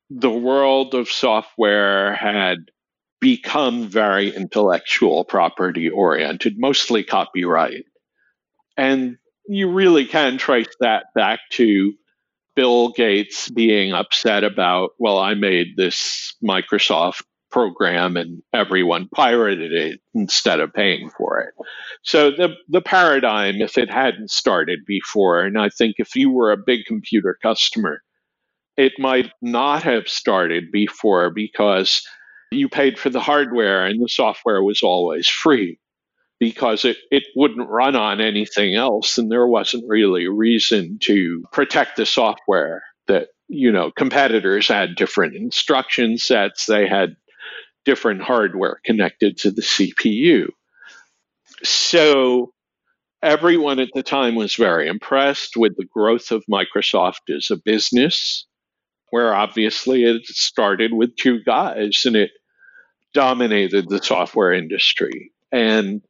the 0.10 0.30
world 0.30 0.96
of 0.96 1.10
software 1.10 2.16
had 2.16 2.72
become 3.20 3.88
very 3.88 4.34
intellectual 4.36 5.26
property 5.26 5.90
oriented, 5.90 6.58
mostly 6.58 7.04
copyright. 7.04 7.86
And 8.78 9.18
you 9.48 9.72
really 9.72 10.06
can 10.06 10.38
trace 10.38 10.74
that 10.80 11.06
back 11.14 11.40
to 11.52 11.94
Bill 12.56 12.90
Gates 12.90 13.50
being 13.50 13.94
upset 13.94 14.44
about, 14.44 14.92
well, 14.98 15.18
I 15.18 15.34
made 15.34 15.76
this 15.76 16.36
Microsoft 16.44 17.24
program 17.52 18.18
and 18.18 18.42
everyone 18.54 19.10
pirated 19.14 19.72
it 19.72 20.00
instead 20.14 20.60
of 20.60 20.74
paying 20.74 21.10
for 21.10 21.40
it. 21.40 21.54
So 22.04 22.32
the 22.32 22.56
the 22.68 22.82
paradigm, 22.82 23.56
if 23.62 23.78
it 23.78 23.92
hadn't 23.92 24.32
started 24.32 24.80
before, 24.86 25.42
and 25.42 25.58
I 25.58 25.70
think 25.70 25.96
if 25.98 26.16
you 26.16 26.32
were 26.32 26.52
a 26.52 26.58
big 26.58 26.86
computer 26.86 27.38
customer, 27.42 28.02
it 28.78 28.94
might 28.98 29.32
not 29.42 29.84
have 29.84 30.08
started 30.08 30.72
before 30.72 31.30
because 31.30 32.02
you 32.52 32.70
paid 32.70 32.98
for 32.98 33.10
the 33.10 33.20
hardware 33.20 33.86
and 33.86 34.02
the 34.02 34.10
software 34.10 34.64
was 34.64 34.82
always 34.82 35.28
free 35.28 35.80
because 36.40 36.86
it, 36.86 36.98
it 37.12 37.24
wouldn't 37.36 37.70
run 37.70 37.96
on 37.96 38.22
anything 38.22 38.76
else 38.76 39.18
and 39.18 39.30
there 39.32 39.46
wasn't 39.46 39.84
really 39.88 40.26
a 40.26 40.32
reason 40.32 40.98
to 41.02 41.44
protect 41.52 41.98
the 41.98 42.06
software 42.06 42.84
that 43.08 43.28
you 43.50 43.72
know 43.72 43.92
competitors 43.92 44.68
had 44.68 44.96
different 44.96 45.36
instruction 45.36 46.18
sets 46.18 46.66
they 46.66 46.88
had 46.88 47.16
different 47.90 48.22
hardware 48.22 48.80
connected 48.86 49.36
to 49.36 49.50
the 49.50 49.64
CPU. 49.64 50.50
So 51.64 52.54
everyone 53.24 53.80
at 53.80 53.90
the 53.96 54.04
time 54.04 54.36
was 54.36 54.54
very 54.54 54.88
impressed 54.88 55.58
with 55.58 55.76
the 55.76 55.86
growth 55.86 56.30
of 56.30 56.44
Microsoft 56.48 57.36
as 57.36 57.50
a 57.50 57.58
business, 57.58 58.46
where 59.10 59.34
obviously 59.34 60.04
it 60.04 60.24
started 60.28 60.94
with 60.94 61.16
two 61.16 61.44
guys 61.44 62.04
and 62.06 62.16
it 62.16 62.30
dominated 63.16 63.90
the 63.90 64.04
software 64.04 64.54
industry. 64.54 65.32
And 65.52 66.04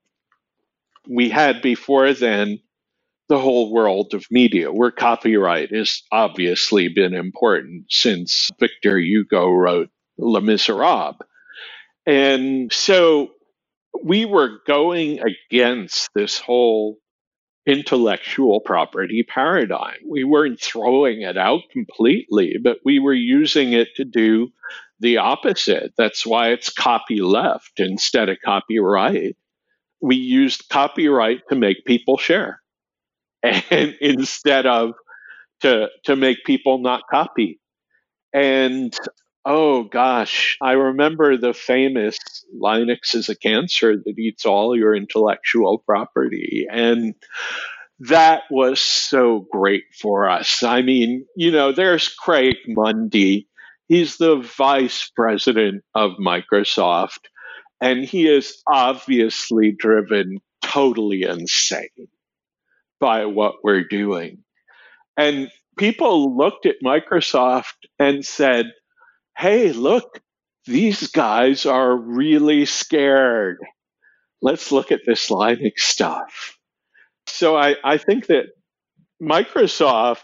we 1.07 1.29
had 1.29 1.61
before 1.61 2.13
then 2.13 2.59
the 3.29 3.39
whole 3.39 3.71
world 3.71 4.13
of 4.13 4.25
media, 4.29 4.69
where 4.69 4.91
copyright 4.91 5.73
has 5.73 6.01
obviously 6.11 6.89
been 6.89 7.13
important 7.13 7.85
since 7.89 8.49
Victor 8.59 8.99
Hugo 8.99 9.49
wrote 9.49 9.89
Les 10.17 10.41
Miserables. 10.41 11.15
And 12.09 12.73
so 12.73 13.29
we 14.03 14.25
were 14.25 14.61
going 14.65 15.19
against 15.21 16.09
this 16.15 16.39
whole 16.39 16.97
intellectual 17.67 18.61
property 18.61 19.21
paradigm. 19.21 19.97
We 20.09 20.23
weren't 20.23 20.59
throwing 20.59 21.21
it 21.21 21.37
out 21.37 21.61
completely, 21.71 22.55
but 22.59 22.79
we 22.83 22.97
were 22.97 23.13
using 23.13 23.73
it 23.73 23.89
to 23.97 24.05
do 24.05 24.51
the 24.99 25.17
opposite. 25.17 25.93
That's 25.99 26.25
why 26.25 26.49
it's 26.49 26.71
copy 26.71 27.21
left 27.21 27.73
instead 27.79 28.27
of 28.27 28.39
copyright. 28.43 29.37
We 30.01 30.15
used 30.15 30.67
copyright 30.67 31.41
to 31.49 31.55
make 31.55 31.85
people 31.85 32.17
share 32.17 32.59
and 33.43 33.95
instead 34.01 34.65
of 34.65 34.93
to 35.61 35.89
to 36.05 36.15
make 36.15 36.43
people 36.43 36.79
not 36.79 37.03
copy. 37.11 37.59
And 38.33 38.97
oh 39.45 39.83
gosh, 39.83 40.57
I 40.61 40.73
remember 40.73 41.37
the 41.37 41.53
famous 41.53 42.17
Linux 42.55 43.15
is 43.15 43.29
a 43.29 43.35
cancer 43.35 43.95
that 43.97 44.19
eats 44.19 44.45
all 44.45 44.77
your 44.77 44.95
intellectual 44.95 45.79
property. 45.79 46.67
And 46.69 47.15
that 47.99 48.43
was 48.49 48.79
so 48.79 49.45
great 49.51 49.83
for 49.99 50.29
us. 50.29 50.63
I 50.63 50.81
mean, 50.81 51.25
you 51.35 51.51
know, 51.51 51.71
there's 51.71 52.07
Craig 52.07 52.55
Mundie. 52.67 53.47
He's 53.87 54.17
the 54.17 54.37
vice 54.37 55.11
president 55.15 55.83
of 55.95 56.11
Microsoft, 56.19 57.25
and 57.81 58.05
he 58.05 58.27
is 58.27 58.61
obviously 58.67 59.71
driven 59.71 60.39
totally 60.61 61.23
insane 61.23 62.07
by 62.99 63.25
what 63.25 63.55
we're 63.63 63.87
doing. 63.87 64.43
And 65.17 65.49
people 65.77 66.37
looked 66.37 66.65
at 66.65 66.75
Microsoft 66.83 67.87
and 67.97 68.23
said, 68.23 68.71
hey, 69.39 69.71
look, 69.71 70.21
these 70.65 71.07
guys 71.07 71.65
are 71.65 71.95
really 71.95 72.65
scared. 72.65 73.57
Let's 74.41 74.71
look 74.71 74.91
at 74.91 75.01
this 75.05 75.29
Linux 75.29 75.79
stuff. 75.79 76.57
So 77.27 77.55
I, 77.57 77.75
I 77.83 77.97
think 77.97 78.27
that 78.27 78.45
Microsoft 79.21 80.23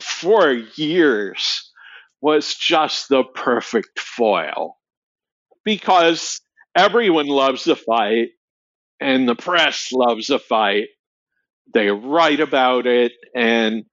for 0.00 0.52
years 0.52 1.72
was 2.20 2.54
just 2.54 3.08
the 3.08 3.24
perfect 3.24 3.98
foil 3.98 4.76
because 5.64 6.40
everyone 6.76 7.26
loves 7.26 7.66
a 7.66 7.76
fight 7.76 8.28
and 9.00 9.28
the 9.28 9.36
press 9.36 9.90
loves 9.92 10.30
a 10.30 10.38
fight 10.38 10.88
they 11.72 11.88
write 11.88 12.40
about 12.40 12.86
it, 12.86 13.12
and 13.34 13.84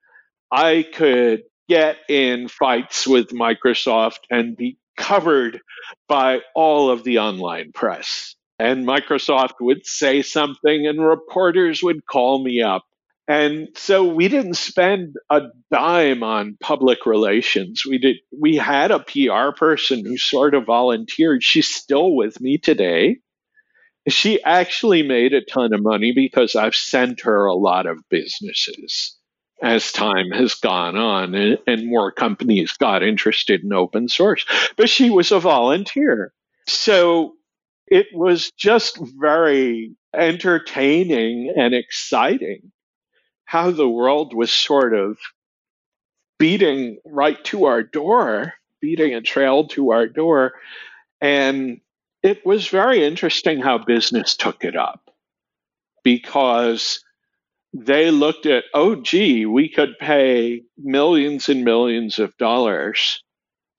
I 0.52 0.86
could 0.94 1.42
get 1.68 1.98
in 2.10 2.48
fights 2.48 3.08
with 3.08 3.30
Microsoft 3.30 4.20
and 4.30 4.56
be 4.56 4.78
covered 4.98 5.60
by 6.08 6.40
all 6.56 6.90
of 6.90 7.04
the 7.04 7.20
online 7.20 7.72
press. 7.74 8.36
And 8.58 8.86
Microsoft 8.88 9.56
would 9.60 9.86
say 9.86 10.22
something, 10.22 10.88
and 10.88 11.06
reporters 11.06 11.84
would 11.84 12.06
call 12.06 12.44
me 12.44 12.62
up. 12.62 12.84
And 13.28 13.70
so 13.76 14.06
we 14.06 14.28
didn't 14.28 14.54
spend 14.54 15.16
a 15.30 15.42
dime 15.72 16.24
on 16.24 16.58
public 16.62 17.06
relations. 17.06 17.84
We 17.88 17.98
did 17.98 18.18
we 18.40 18.56
had 18.56 18.92
a 18.92 19.00
PR 19.00 19.56
person 19.58 20.06
who 20.06 20.18
sort 20.18 20.54
of 20.54 20.66
volunteered. 20.66 21.44
She's 21.44 21.68
still 21.68 22.16
with 22.16 22.40
me 22.40 22.60
today 22.60 23.18
she 24.08 24.42
actually 24.44 25.04
made 25.04 25.34
a 25.34 25.44
ton 25.44 25.74
of 25.74 25.82
money 25.82 26.12
because 26.14 26.56
I've 26.56 26.76
sent 26.76 27.22
her 27.22 27.46
a 27.46 27.56
lot 27.56 27.88
of 27.88 27.98
businesses 28.10 29.18
as 29.62 29.92
time 29.92 30.32
has 30.32 30.54
gone 30.56 30.98
on 30.98 31.34
and, 31.34 31.58
and, 31.66 31.88
more 31.88 32.12
companies 32.12 32.74
got 32.74 33.04
interested 33.04 33.64
in 33.64 33.72
open 33.72 34.10
source. 34.10 34.46
But 34.76 34.90
she 34.90 35.10
was 35.10 35.32
a 35.32 35.40
volunteer. 35.40 36.34
So 36.68 37.36
it 37.88 38.08
was 38.14 38.52
just 38.52 39.00
very 39.18 39.96
entertaining 40.14 41.54
and 41.56 41.74
exciting 41.74 42.72
how 43.46 43.72
the 43.72 43.88
world 43.88 44.34
was 44.34 44.52
sort 44.52 44.94
of 44.94 45.18
beating 46.38 46.98
right 47.06 47.42
to 47.46 47.66
our 47.66 47.84
door, 47.84 48.54
beating 48.82 49.14
a 49.14 49.22
trail 49.22 49.68
to 49.70 49.92
our 49.92 50.08
door. 50.08 50.54
And 51.22 51.80
it 52.24 52.46
was 52.46 52.68
very 52.68 53.04
interesting 53.06 53.62
how 53.62 53.78
business 53.78 54.36
took 54.36 54.66
it 54.66 54.76
up 54.76 55.12
because 56.04 57.05
they 57.78 58.10
looked 58.10 58.46
at, 58.46 58.64
oh, 58.74 58.96
gee, 58.96 59.46
we 59.46 59.70
could 59.70 60.00
pay 60.00 60.62
millions 60.78 61.50
and 61.50 61.66
millions 61.66 62.20
of 62.20 62.36
dollars 62.38 63.22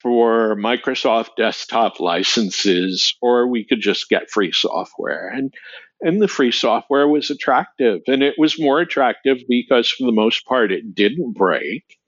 for 0.02 0.54
Microsoft 0.56 1.30
desktop 1.36 1.98
licenses, 1.98 3.16
or 3.22 3.48
we 3.48 3.64
could 3.64 3.80
just 3.80 4.08
get 4.10 4.30
free 4.30 4.52
software. 4.52 5.28
And, 5.28 5.52
and 6.02 6.20
the 6.20 6.28
free 6.28 6.52
software 6.52 7.08
was 7.08 7.30
attractive. 7.30 8.02
And 8.06 8.22
it 8.22 8.34
was 8.36 8.60
more 8.60 8.80
attractive 8.80 9.38
because, 9.48 9.88
for 9.90 10.04
the 10.04 10.12
most 10.12 10.44
part, 10.44 10.72
it 10.72 10.94
didn't 10.94 11.32
break. 11.32 11.98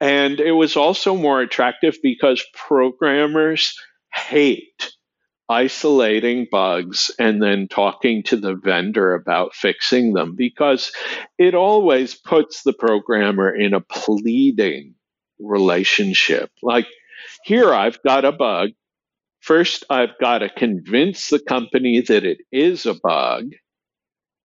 And 0.00 0.40
it 0.40 0.52
was 0.52 0.76
also 0.76 1.14
more 1.16 1.40
attractive 1.40 1.98
because 2.02 2.44
programmers 2.54 3.78
hate 4.12 4.93
isolating 5.48 6.46
bugs 6.50 7.10
and 7.18 7.42
then 7.42 7.68
talking 7.68 8.22
to 8.24 8.36
the 8.36 8.54
vendor 8.54 9.14
about 9.14 9.54
fixing 9.54 10.14
them 10.14 10.34
because 10.36 10.92
it 11.38 11.54
always 11.54 12.14
puts 12.14 12.62
the 12.62 12.72
programmer 12.72 13.54
in 13.54 13.74
a 13.74 13.80
pleading 13.80 14.94
relationship. 15.38 16.50
Like, 16.62 16.86
here 17.44 17.72
I've 17.72 18.02
got 18.02 18.24
a 18.24 18.32
bug. 18.32 18.70
First, 19.40 19.84
I've 19.90 20.18
got 20.20 20.38
to 20.38 20.48
convince 20.48 21.28
the 21.28 21.40
company 21.40 22.00
that 22.00 22.24
it 22.24 22.38
is 22.50 22.86
a 22.86 22.94
bug. 22.94 23.50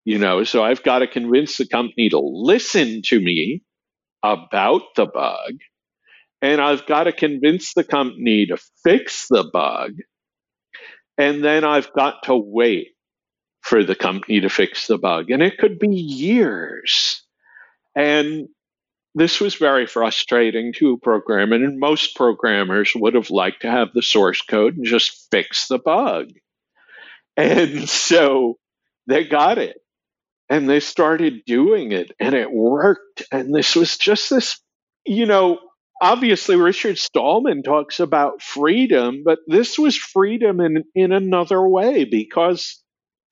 You 0.04 0.18
know, 0.18 0.44
so 0.44 0.64
I've 0.64 0.84
got 0.84 1.00
to 1.00 1.08
convince 1.08 1.58
the 1.58 1.68
company 1.68 2.10
to 2.10 2.20
listen 2.20 3.02
to 3.06 3.20
me 3.20 3.62
about 4.24 4.82
the 4.96 5.06
bug. 5.06 5.54
And 6.42 6.60
I've 6.62 6.86
got 6.86 7.04
to 7.04 7.12
convince 7.12 7.74
the 7.74 7.84
company 7.84 8.46
to 8.48 8.58
fix 8.84 9.28
the 9.30 9.50
bug 9.52 9.92
and 11.20 11.44
then 11.44 11.66
I've 11.66 11.92
got 11.92 12.24
to 12.24 12.36
wait 12.36 12.96
for 13.62 13.84
the 13.84 13.94
company 13.94 14.40
to 14.40 14.50
fix 14.50 14.88
the 14.88 14.98
bug. 14.98 15.30
And 15.30 15.44
it 15.44 15.58
could 15.58 15.78
be 15.78 15.90
years. 15.90 17.22
And 17.94 18.48
this 19.16 19.42
was 19.42 19.56
very 19.56 19.86
frustrating 19.86 20.72
to 20.78 20.94
a 20.94 20.98
programmer, 20.98 21.56
and 21.56 21.78
most 21.78 22.16
programmers 22.16 22.94
would 22.96 23.16
have 23.16 23.32
liked 23.32 23.64
to 23.64 23.70
have 23.70 23.90
the 23.94 24.02
source 24.02 24.42
code 24.42 24.78
and 24.78 24.86
just 24.86 25.28
fix 25.30 25.68
the 25.68 25.78
bug. 25.78 26.30
And 27.36 27.90
so 28.08 28.58
they 29.06 29.26
got 29.26 29.58
it 29.58 29.78
and 30.50 30.70
they 30.70 30.80
started 30.80 31.44
doing 31.46 31.92
it 31.92 32.12
and 32.20 32.34
it 32.34 32.52
worked. 32.52 33.24
And 33.32 33.54
this 33.54 33.76
was 33.76 33.98
just 33.98 34.30
this, 34.30 34.60
you 35.06 35.26
know, 35.26 35.60
obviously 36.02 36.56
Richard 36.56 36.98
Stallman 36.98 37.64
talks 37.64 38.00
about 38.00 38.42
freedom, 38.42 39.24
but 39.24 39.40
this 39.48 39.78
was 39.78 39.96
freedom 39.96 40.60
in, 40.62 40.84
in 40.96 41.12
another 41.12 41.66
way 41.68 42.06
because 42.06 42.82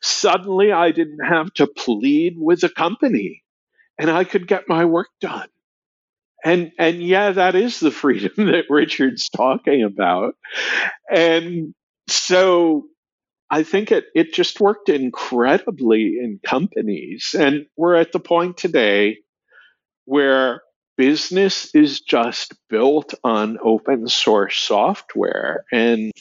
suddenly 0.02 0.72
I 0.72 0.92
didn't 0.92 1.26
have 1.26 1.54
to 1.56 1.68
plead 1.68 2.36
with 2.38 2.64
a 2.64 2.70
company 2.70 3.44
and 3.98 4.10
I 4.10 4.24
could 4.24 4.48
get 4.48 4.70
my 4.70 4.86
work 4.86 5.10
done. 5.22 5.48
And 6.46 6.72
and 6.78 7.02
yeah, 7.02 7.32
that 7.32 7.56
is 7.56 7.80
the 7.80 7.92
freedom 7.92 8.32
that 8.38 8.66
Richard's 8.70 9.30
talking 9.30 9.84
about. 9.84 10.36
And 11.10 11.74
so 12.08 12.86
I 13.50 13.64
think 13.64 13.92
it, 13.92 14.06
it 14.14 14.34
just 14.34 14.60
worked 14.60 14.90
incredibly 14.90 16.18
in 16.22 16.40
companies. 16.46 17.34
And 17.38 17.66
we're 17.78 17.96
at 17.96 18.12
the 18.12 18.20
point 18.20 18.58
today 18.58 19.20
where 20.06 20.62
business 20.98 21.74
is 21.76 22.02
just 22.02 22.56
built 22.70 23.14
on 23.24 23.58
open 23.64 24.08
source 24.08 24.58
software. 24.58 25.64
And, 25.72 26.12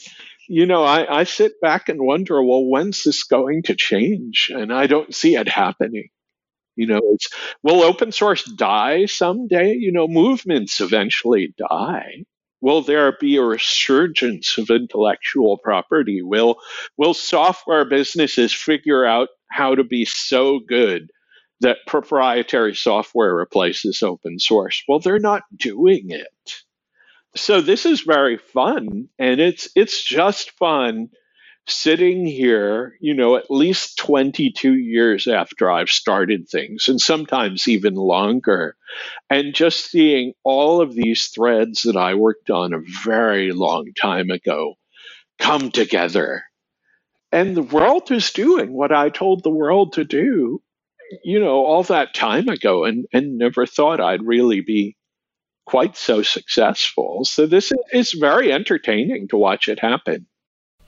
you 0.49 0.67
know, 0.67 0.85
I, 0.85 1.21
I 1.21 1.25
sit 1.25 1.61
back 1.61 1.89
and 1.89 2.01
wonder, 2.01 2.43
well, 2.43 2.65
when's 2.65 3.03
this 3.05 3.25
going 3.25 3.63
to 3.65 3.75
change? 3.75 4.51
And 4.55 4.73
I 4.73 4.87
don't 4.87 5.15
see 5.15 5.35
it 5.35 5.49
happening. 5.49 6.09
You 6.77 6.87
know, 6.87 7.01
it's 7.15 7.29
will 7.63 7.83
open 7.83 8.13
source 8.13 8.45
die 8.45 9.07
someday? 9.07 9.73
You 9.73 9.93
know, 9.93 10.07
movements 10.07 10.81
eventually 10.81 11.55
die. 11.57 12.25
Will 12.61 12.83
there 12.83 13.17
be 13.19 13.37
a 13.37 13.43
resurgence 13.43 14.59
of 14.59 14.71
intellectual 14.71 15.59
property? 15.59 16.21
Will 16.23 16.57
will 16.99 17.15
software 17.15 17.87
businesses 17.87 18.53
figure 18.53 19.07
out 19.07 19.29
how 19.51 19.75
to 19.75 19.85
be 19.85 20.05
so 20.05 20.59
good 20.59 21.11
that 21.61 21.79
proprietary 21.87 22.75
software 22.75 23.35
replaces 23.35 24.03
open 24.03 24.39
source. 24.39 24.83
Well, 24.89 24.99
they're 25.01 25.19
not 25.19 25.43
doing 25.57 26.11
it. 26.11 26.63
So 27.35 27.61
this 27.61 27.87
is 27.87 28.01
very 28.01 28.39
fun 28.39 29.09
and 29.19 29.41
it's 29.41 29.69
it's 29.75 30.03
just 30.03 30.53
fun 30.53 31.11
sitting 31.67 32.25
here, 32.25 32.97
you 33.01 33.15
know, 33.15 33.37
at 33.37 33.51
least 33.51 33.99
22 33.99 34.75
years 34.75 35.27
after 35.27 35.71
I've 35.71 35.91
started 35.91 36.49
things, 36.49 36.87
and 36.89 37.01
sometimes 37.01 37.67
even 37.67 37.95
longer, 37.95 38.77
and 39.29 39.55
just 39.55 39.91
seeing 39.91 40.33
all 40.45 40.81
of 40.81 40.95
these 40.95 41.27
threads 41.27 41.83
that 41.83 41.97
I 41.97 42.15
worked 42.15 42.51
on 42.51 42.73
a 42.73 42.83
very 43.05 43.53
long 43.53 43.93
time 44.01 44.31
ago 44.31 44.75
come 45.39 45.71
together. 45.71 46.45
And 47.33 47.57
the 47.57 47.63
world 47.63 48.11
is 48.13 48.31
doing 48.31 48.73
what 48.73 48.93
I 48.93 49.11
told 49.11 49.43
the 49.43 49.51
world 49.51 49.95
to 49.95 50.05
do, 50.05 50.63
you 51.23 51.39
know, 51.41 51.65
all 51.65 51.83
that 51.85 52.15
time 52.15 52.49
ago, 52.49 52.85
and, 52.85 53.07
and 53.13 53.39
never 53.39 53.67
thought 53.67 54.01
I'd 54.01 54.23
really 54.23 54.61
be 54.61 54.97
quite 55.67 55.97
so 55.97 56.23
successful. 56.23 57.25
So 57.25 57.47
this 57.47 57.73
is 57.93 58.13
very 58.13 58.53
entertaining 58.53 59.29
to 59.29 59.37
watch 59.37 59.69
it 59.69 59.81
happen. 59.81 60.27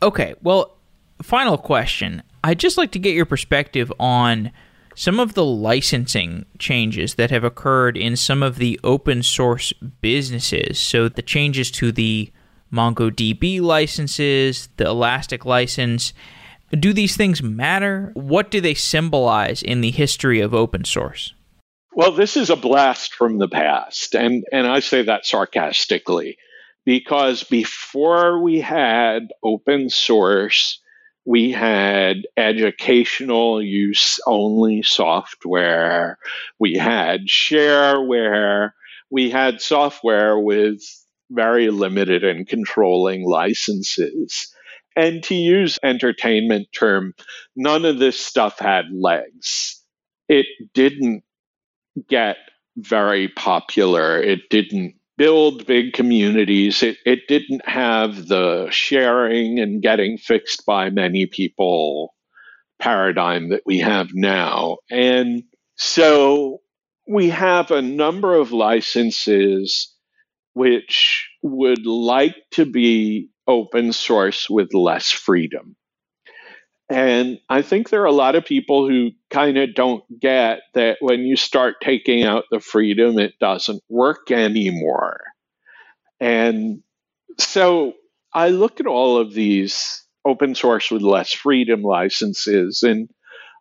Okay, 0.00 0.34
well, 0.42 0.76
final 1.22 1.58
question. 1.58 2.22
I'd 2.44 2.60
just 2.60 2.78
like 2.78 2.92
to 2.92 2.98
get 2.98 3.14
your 3.14 3.26
perspective 3.26 3.92
on 3.98 4.52
some 4.94 5.20
of 5.20 5.34
the 5.34 5.44
licensing 5.44 6.44
changes 6.58 7.14
that 7.14 7.30
have 7.30 7.44
occurred 7.44 7.96
in 7.96 8.16
some 8.16 8.42
of 8.42 8.56
the 8.56 8.78
open 8.82 9.22
source 9.22 9.72
businesses. 10.00 10.78
So 10.78 11.08
the 11.08 11.22
changes 11.22 11.70
to 11.72 11.92
the 11.92 12.32
MongoDB 12.72 13.60
licenses, 13.60 14.68
the 14.76 14.86
Elastic 14.86 15.44
license. 15.44 16.12
Do 16.70 16.92
these 16.92 17.16
things 17.16 17.42
matter? 17.42 18.10
What 18.14 18.50
do 18.50 18.60
they 18.60 18.74
symbolize 18.74 19.62
in 19.62 19.80
the 19.80 19.90
history 19.90 20.40
of 20.40 20.54
open 20.54 20.84
source? 20.84 21.32
Well, 21.94 22.12
this 22.12 22.36
is 22.36 22.50
a 22.50 22.56
blast 22.56 23.14
from 23.14 23.38
the 23.38 23.48
past, 23.48 24.14
and, 24.14 24.44
and 24.52 24.66
I 24.66 24.80
say 24.80 25.02
that 25.02 25.26
sarcastically 25.26 26.38
because 26.88 27.44
before 27.44 28.40
we 28.40 28.60
had 28.60 29.28
open 29.42 29.90
source, 29.90 30.80
we 31.26 31.52
had 31.52 32.26
educational 32.38 33.62
use 33.62 34.18
only 34.26 34.82
software, 34.82 36.16
we 36.58 36.78
had 36.78 37.26
shareware, 37.26 38.72
we 39.10 39.28
had 39.28 39.60
software 39.60 40.38
with 40.38 40.82
very 41.30 41.68
limited 41.68 42.24
and 42.24 42.48
controlling 42.48 43.22
licenses. 43.22 44.54
And 44.98 45.22
to 45.24 45.34
use 45.36 45.78
entertainment 45.84 46.68
term, 46.76 47.14
none 47.54 47.84
of 47.84 48.00
this 48.00 48.18
stuff 48.18 48.58
had 48.58 48.86
legs. 48.92 49.80
It 50.28 50.46
didn't 50.74 51.22
get 52.08 52.36
very 52.76 53.28
popular. 53.28 54.20
It 54.20 54.50
didn't 54.50 54.96
build 55.16 55.66
big 55.66 55.92
communities. 55.92 56.82
It, 56.82 56.96
it 57.06 57.28
didn't 57.28 57.68
have 57.68 58.26
the 58.26 58.68
sharing 58.70 59.60
and 59.60 59.80
getting 59.80 60.18
fixed 60.18 60.66
by 60.66 60.90
many 60.90 61.26
people 61.26 62.12
paradigm 62.80 63.50
that 63.50 63.62
we 63.64 63.78
have 63.78 64.08
now. 64.14 64.78
And 64.90 65.44
so 65.76 66.58
we 67.06 67.30
have 67.30 67.70
a 67.70 67.82
number 67.82 68.34
of 68.34 68.50
licenses 68.50 69.94
which 70.54 71.28
would 71.42 71.86
like 71.86 72.36
to 72.50 72.66
be 72.66 73.28
open 73.48 73.92
source 73.92 74.48
with 74.48 74.74
less 74.74 75.10
freedom. 75.10 75.74
And 76.90 77.38
I 77.48 77.62
think 77.62 77.90
there 77.90 78.02
are 78.02 78.06
a 78.06 78.12
lot 78.12 78.34
of 78.34 78.46
people 78.46 78.88
who 78.88 79.10
kind 79.30 79.58
of 79.58 79.74
don't 79.74 80.04
get 80.20 80.60
that 80.74 80.98
when 81.00 81.20
you 81.20 81.36
start 81.36 81.76
taking 81.82 82.24
out 82.24 82.44
the 82.50 82.60
freedom, 82.60 83.18
it 83.18 83.34
doesn't 83.40 83.82
work 83.90 84.30
anymore. 84.30 85.20
And 86.20 86.82
so 87.38 87.92
I 88.32 88.48
look 88.48 88.80
at 88.80 88.86
all 88.86 89.18
of 89.18 89.34
these 89.34 90.04
open 90.24 90.54
source 90.54 90.90
with 90.90 91.02
less 91.02 91.32
freedom 91.32 91.82
licenses, 91.82 92.82
and 92.82 93.08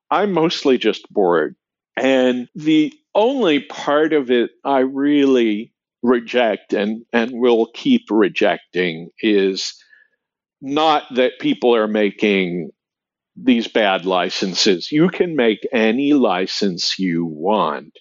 I'm 0.10 0.32
mostly 0.32 0.78
just 0.78 1.12
bored. 1.12 1.56
And 1.98 2.48
the 2.56 2.94
only 3.14 3.60
part 3.60 4.14
of 4.14 4.32
it 4.32 4.52
I 4.64 4.80
really 4.80 5.74
reject 6.04 6.74
and, 6.74 7.06
and 7.12 7.32
will 7.34 7.68
keep 7.74 8.04
rejecting 8.10 9.10
is 9.22 9.74
not 10.62 11.04
that 11.16 11.40
people 11.40 11.76
are 11.76 11.88
making 11.88 12.70
these 13.36 13.68
bad 13.68 14.06
licenses. 14.06 14.92
You 14.92 15.10
can 15.10 15.36
make 15.36 15.60
any 15.72 16.14
license 16.14 16.98
you 16.98 17.26
want, 17.26 17.98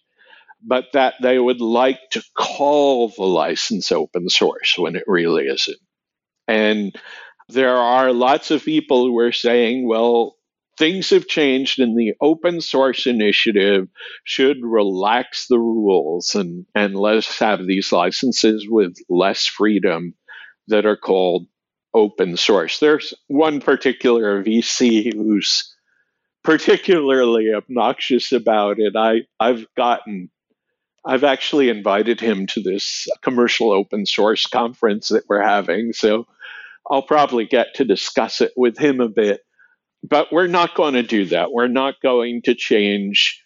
but 0.63 0.87
that 0.95 1.15
they 1.21 1.39
would 1.39 1.61
like 1.61 2.01
to 2.13 2.23
call 2.35 3.09
the 3.11 3.25
license 3.25 3.93
open 3.93 4.29
source 4.29 4.77
when 4.79 4.97
it 4.97 5.05
really 5.07 5.45
isn't. 5.45 5.79
And 6.49 6.95
there 7.49 7.77
are 7.77 8.13
lots 8.13 8.51
of 8.51 8.65
people 8.65 9.07
who 9.07 9.19
are 9.19 9.33
saying, 9.33 9.87
well, 9.87 10.36
things 10.79 11.11
have 11.11 11.27
changed 11.27 11.79
and 11.81 11.97
the 11.97 12.15
open 12.21 12.61
source 12.61 13.07
initiative 13.07 13.89
should 14.25 14.59
relax 14.63 15.47
the 15.49 15.59
rules 15.59 16.35
and, 16.35 16.67
and 16.75 16.95
let 16.95 17.17
us 17.17 17.39
have 17.39 17.67
these 17.67 17.93
licenses 17.93 18.67
with 18.69 18.97
less 19.09 19.47
freedom 19.47 20.15
that 20.69 20.87
are 20.87 20.97
called 20.97 21.47
open 21.95 22.37
source. 22.37 22.79
There's 22.79 23.15
one 23.29 23.61
particular 23.61 24.45
VC 24.45 25.15
who's 25.15 25.75
particularly 26.45 27.53
obnoxious 27.55 28.33
about 28.33 28.79
it. 28.79 28.95
I, 28.95 29.23
I've 29.41 29.67
gotten, 29.77 30.31
I've 31.05 31.25
actually 31.25 31.71
invited 31.71 32.21
him 32.21 32.47
to 32.49 32.63
this 32.63 33.09
commercial 33.23 33.73
open 33.73 34.05
source 34.05 34.47
conference 34.47 35.09
that 35.09 35.25
we're 35.29 35.43
having. 35.43 35.93
So 35.93 36.27
I'll 36.91 37.03
probably 37.03 37.47
get 37.47 37.75
to 37.77 37.85
discuss 37.85 38.41
it 38.41 38.53
with 38.57 38.79
him 38.79 39.01
a 39.01 39.09
bit. 39.09 39.41
But 40.03 40.33
we're 40.33 40.47
not 40.47 40.75
going 40.75 40.95
to 40.95 41.03
do 41.03 41.27
that. 41.27 41.53
We're 41.53 41.69
not 41.69 42.01
going 42.03 42.43
to 42.43 42.55
change, 42.55 43.43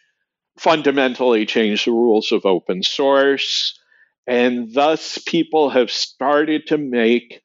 fundamentally 0.59 1.47
change 1.47 1.85
the 1.85 1.93
rules 1.93 2.33
of 2.33 2.45
open 2.45 2.83
source. 2.83 3.79
And 4.27 4.73
thus, 4.73 5.19
people 5.19 5.71
have 5.71 5.91
started 5.91 6.67
to 6.69 6.79
make 6.79 7.43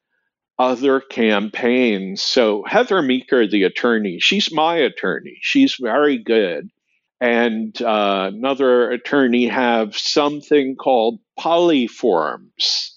other 0.58 1.00
campaigns. 1.00 2.22
So 2.22 2.64
Heather 2.66 3.02
Meeker, 3.02 3.46
the 3.46 3.64
attorney, 3.64 4.18
she's 4.20 4.52
my 4.52 4.76
attorney. 4.76 5.38
She's 5.40 5.76
very 5.80 6.18
good. 6.18 6.70
And 7.20 7.80
uh, 7.80 8.30
another 8.34 8.90
attorney 8.90 9.46
have 9.48 9.96
something 9.96 10.76
called 10.76 11.20
Polyforms. 11.38 12.95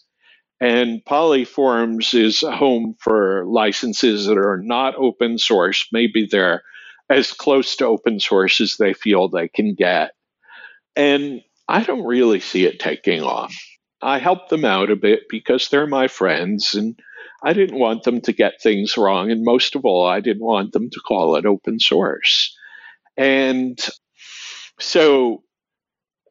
And 0.61 1.03
Polyforms 1.05 2.13
is 2.13 2.43
a 2.43 2.55
home 2.55 2.95
for 2.99 3.45
licenses 3.45 4.25
that 4.25 4.37
are 4.37 4.61
not 4.61 4.95
open 4.95 5.37
source. 5.37 5.87
Maybe 5.91 6.27
they're 6.29 6.63
as 7.09 7.31
close 7.31 7.75
to 7.77 7.85
open 7.85 8.19
source 8.19 8.59
as 8.59 8.75
they 8.77 8.93
feel 8.93 9.29
they 9.29 9.47
can 9.47 9.73
get. 9.73 10.11
And 10.95 11.41
I 11.67 11.83
don't 11.83 12.05
really 12.05 12.39
see 12.39 12.65
it 12.65 12.79
taking 12.79 13.23
off. 13.23 13.55
I 14.01 14.19
help 14.19 14.49
them 14.49 14.65
out 14.65 14.91
a 14.91 14.95
bit 14.95 15.23
because 15.29 15.69
they're 15.69 15.87
my 15.87 16.07
friends 16.07 16.73
and 16.73 16.99
I 17.41 17.53
didn't 17.53 17.79
want 17.79 18.03
them 18.03 18.21
to 18.21 18.33
get 18.33 18.61
things 18.61 18.97
wrong. 18.97 19.31
And 19.31 19.43
most 19.43 19.75
of 19.75 19.85
all, 19.85 20.05
I 20.05 20.19
didn't 20.19 20.45
want 20.45 20.73
them 20.73 20.89
to 20.89 20.99
call 20.99 21.35
it 21.35 21.45
open 21.45 21.79
source. 21.79 22.55
And 23.15 23.79
so 24.79 25.43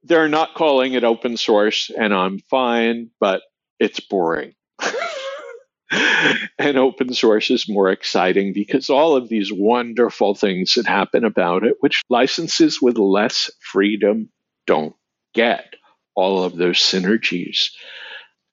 they're 0.03 0.29
not 0.29 0.55
calling 0.55 0.95
it 0.95 1.05
open 1.05 1.37
source, 1.37 1.91
and 1.91 2.14
I'm 2.14 2.39
fine, 2.39 3.11
but 3.20 3.43
it's 3.79 4.01
boring. 4.01 4.55
and 6.59 6.76
open 6.76 7.12
source 7.14 7.51
is 7.51 7.68
more 7.68 7.91
exciting 7.91 8.53
because 8.53 8.91
all 8.91 9.16
of 9.16 9.29
these 9.29 9.53
wonderful 9.53 10.35
things 10.35 10.74
that 10.74 10.87
happen 10.87 11.24
about 11.24 11.64
it, 11.64 11.74
which 11.81 12.03
licenses 12.09 12.81
with 12.83 12.99
less 12.99 13.51
freedom 13.61 14.31
don't 14.66 14.95
get 15.35 15.74
all 16.14 16.43
of 16.43 16.57
those 16.57 16.79
synergies. 16.79 17.70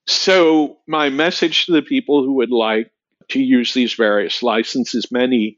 So, 0.07 0.77
my 0.87 1.09
message 1.09 1.65
to 1.65 1.71
the 1.71 1.81
people 1.81 2.23
who 2.23 2.33
would 2.33 2.51
like 2.51 2.91
to 3.29 3.41
use 3.41 3.73
these 3.73 3.93
various 3.95 4.43
licenses, 4.43 5.11
many 5.11 5.57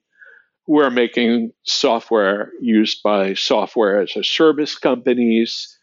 who 0.66 0.80
are 0.80 0.90
making 0.90 1.52
software 1.64 2.52
used 2.62 3.04
by 3.04 3.34
software 3.34 4.02
as 4.02 4.16
a 4.16 4.24
service 4.24 4.78
companies, 4.78 5.77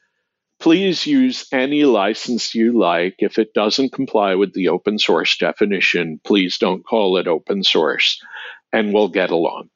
please 0.64 1.06
use 1.06 1.46
any 1.52 1.84
license 1.84 2.54
you 2.54 2.72
like. 2.72 3.16
If 3.18 3.38
it 3.38 3.52
doesn't 3.52 3.92
comply 3.92 4.34
with 4.34 4.54
the 4.54 4.70
open 4.70 4.98
source 4.98 5.36
definition, 5.36 6.22
please 6.24 6.56
don't 6.56 6.82
call 6.82 7.18
it 7.18 7.28
open 7.28 7.62
source, 7.62 8.18
and 8.72 8.94
we'll 8.94 9.10
get 9.10 9.28
along. 9.28 9.68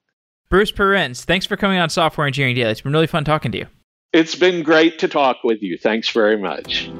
Bruce 0.49 0.73
Perens, 0.73 1.27
thanks 1.27 1.45
for 1.45 1.59
coming 1.59 1.79
on 1.79 1.91
Software 1.91 2.27
Engineering 2.27 2.57
Daily. 2.57 2.71
It's 2.71 2.81
been 2.81 2.95
really 2.95 3.07
fun 3.07 3.23
talking 3.23 3.53
to 3.53 3.59
you. 3.59 3.67
It's 4.15 4.35
been 4.35 4.63
great 4.63 4.99
to 5.01 5.09
talk 5.09 5.45
with 5.45 5.61
you. 5.61 5.77
Thanks 5.77 6.09
very 6.09 6.39
much. 6.39 6.91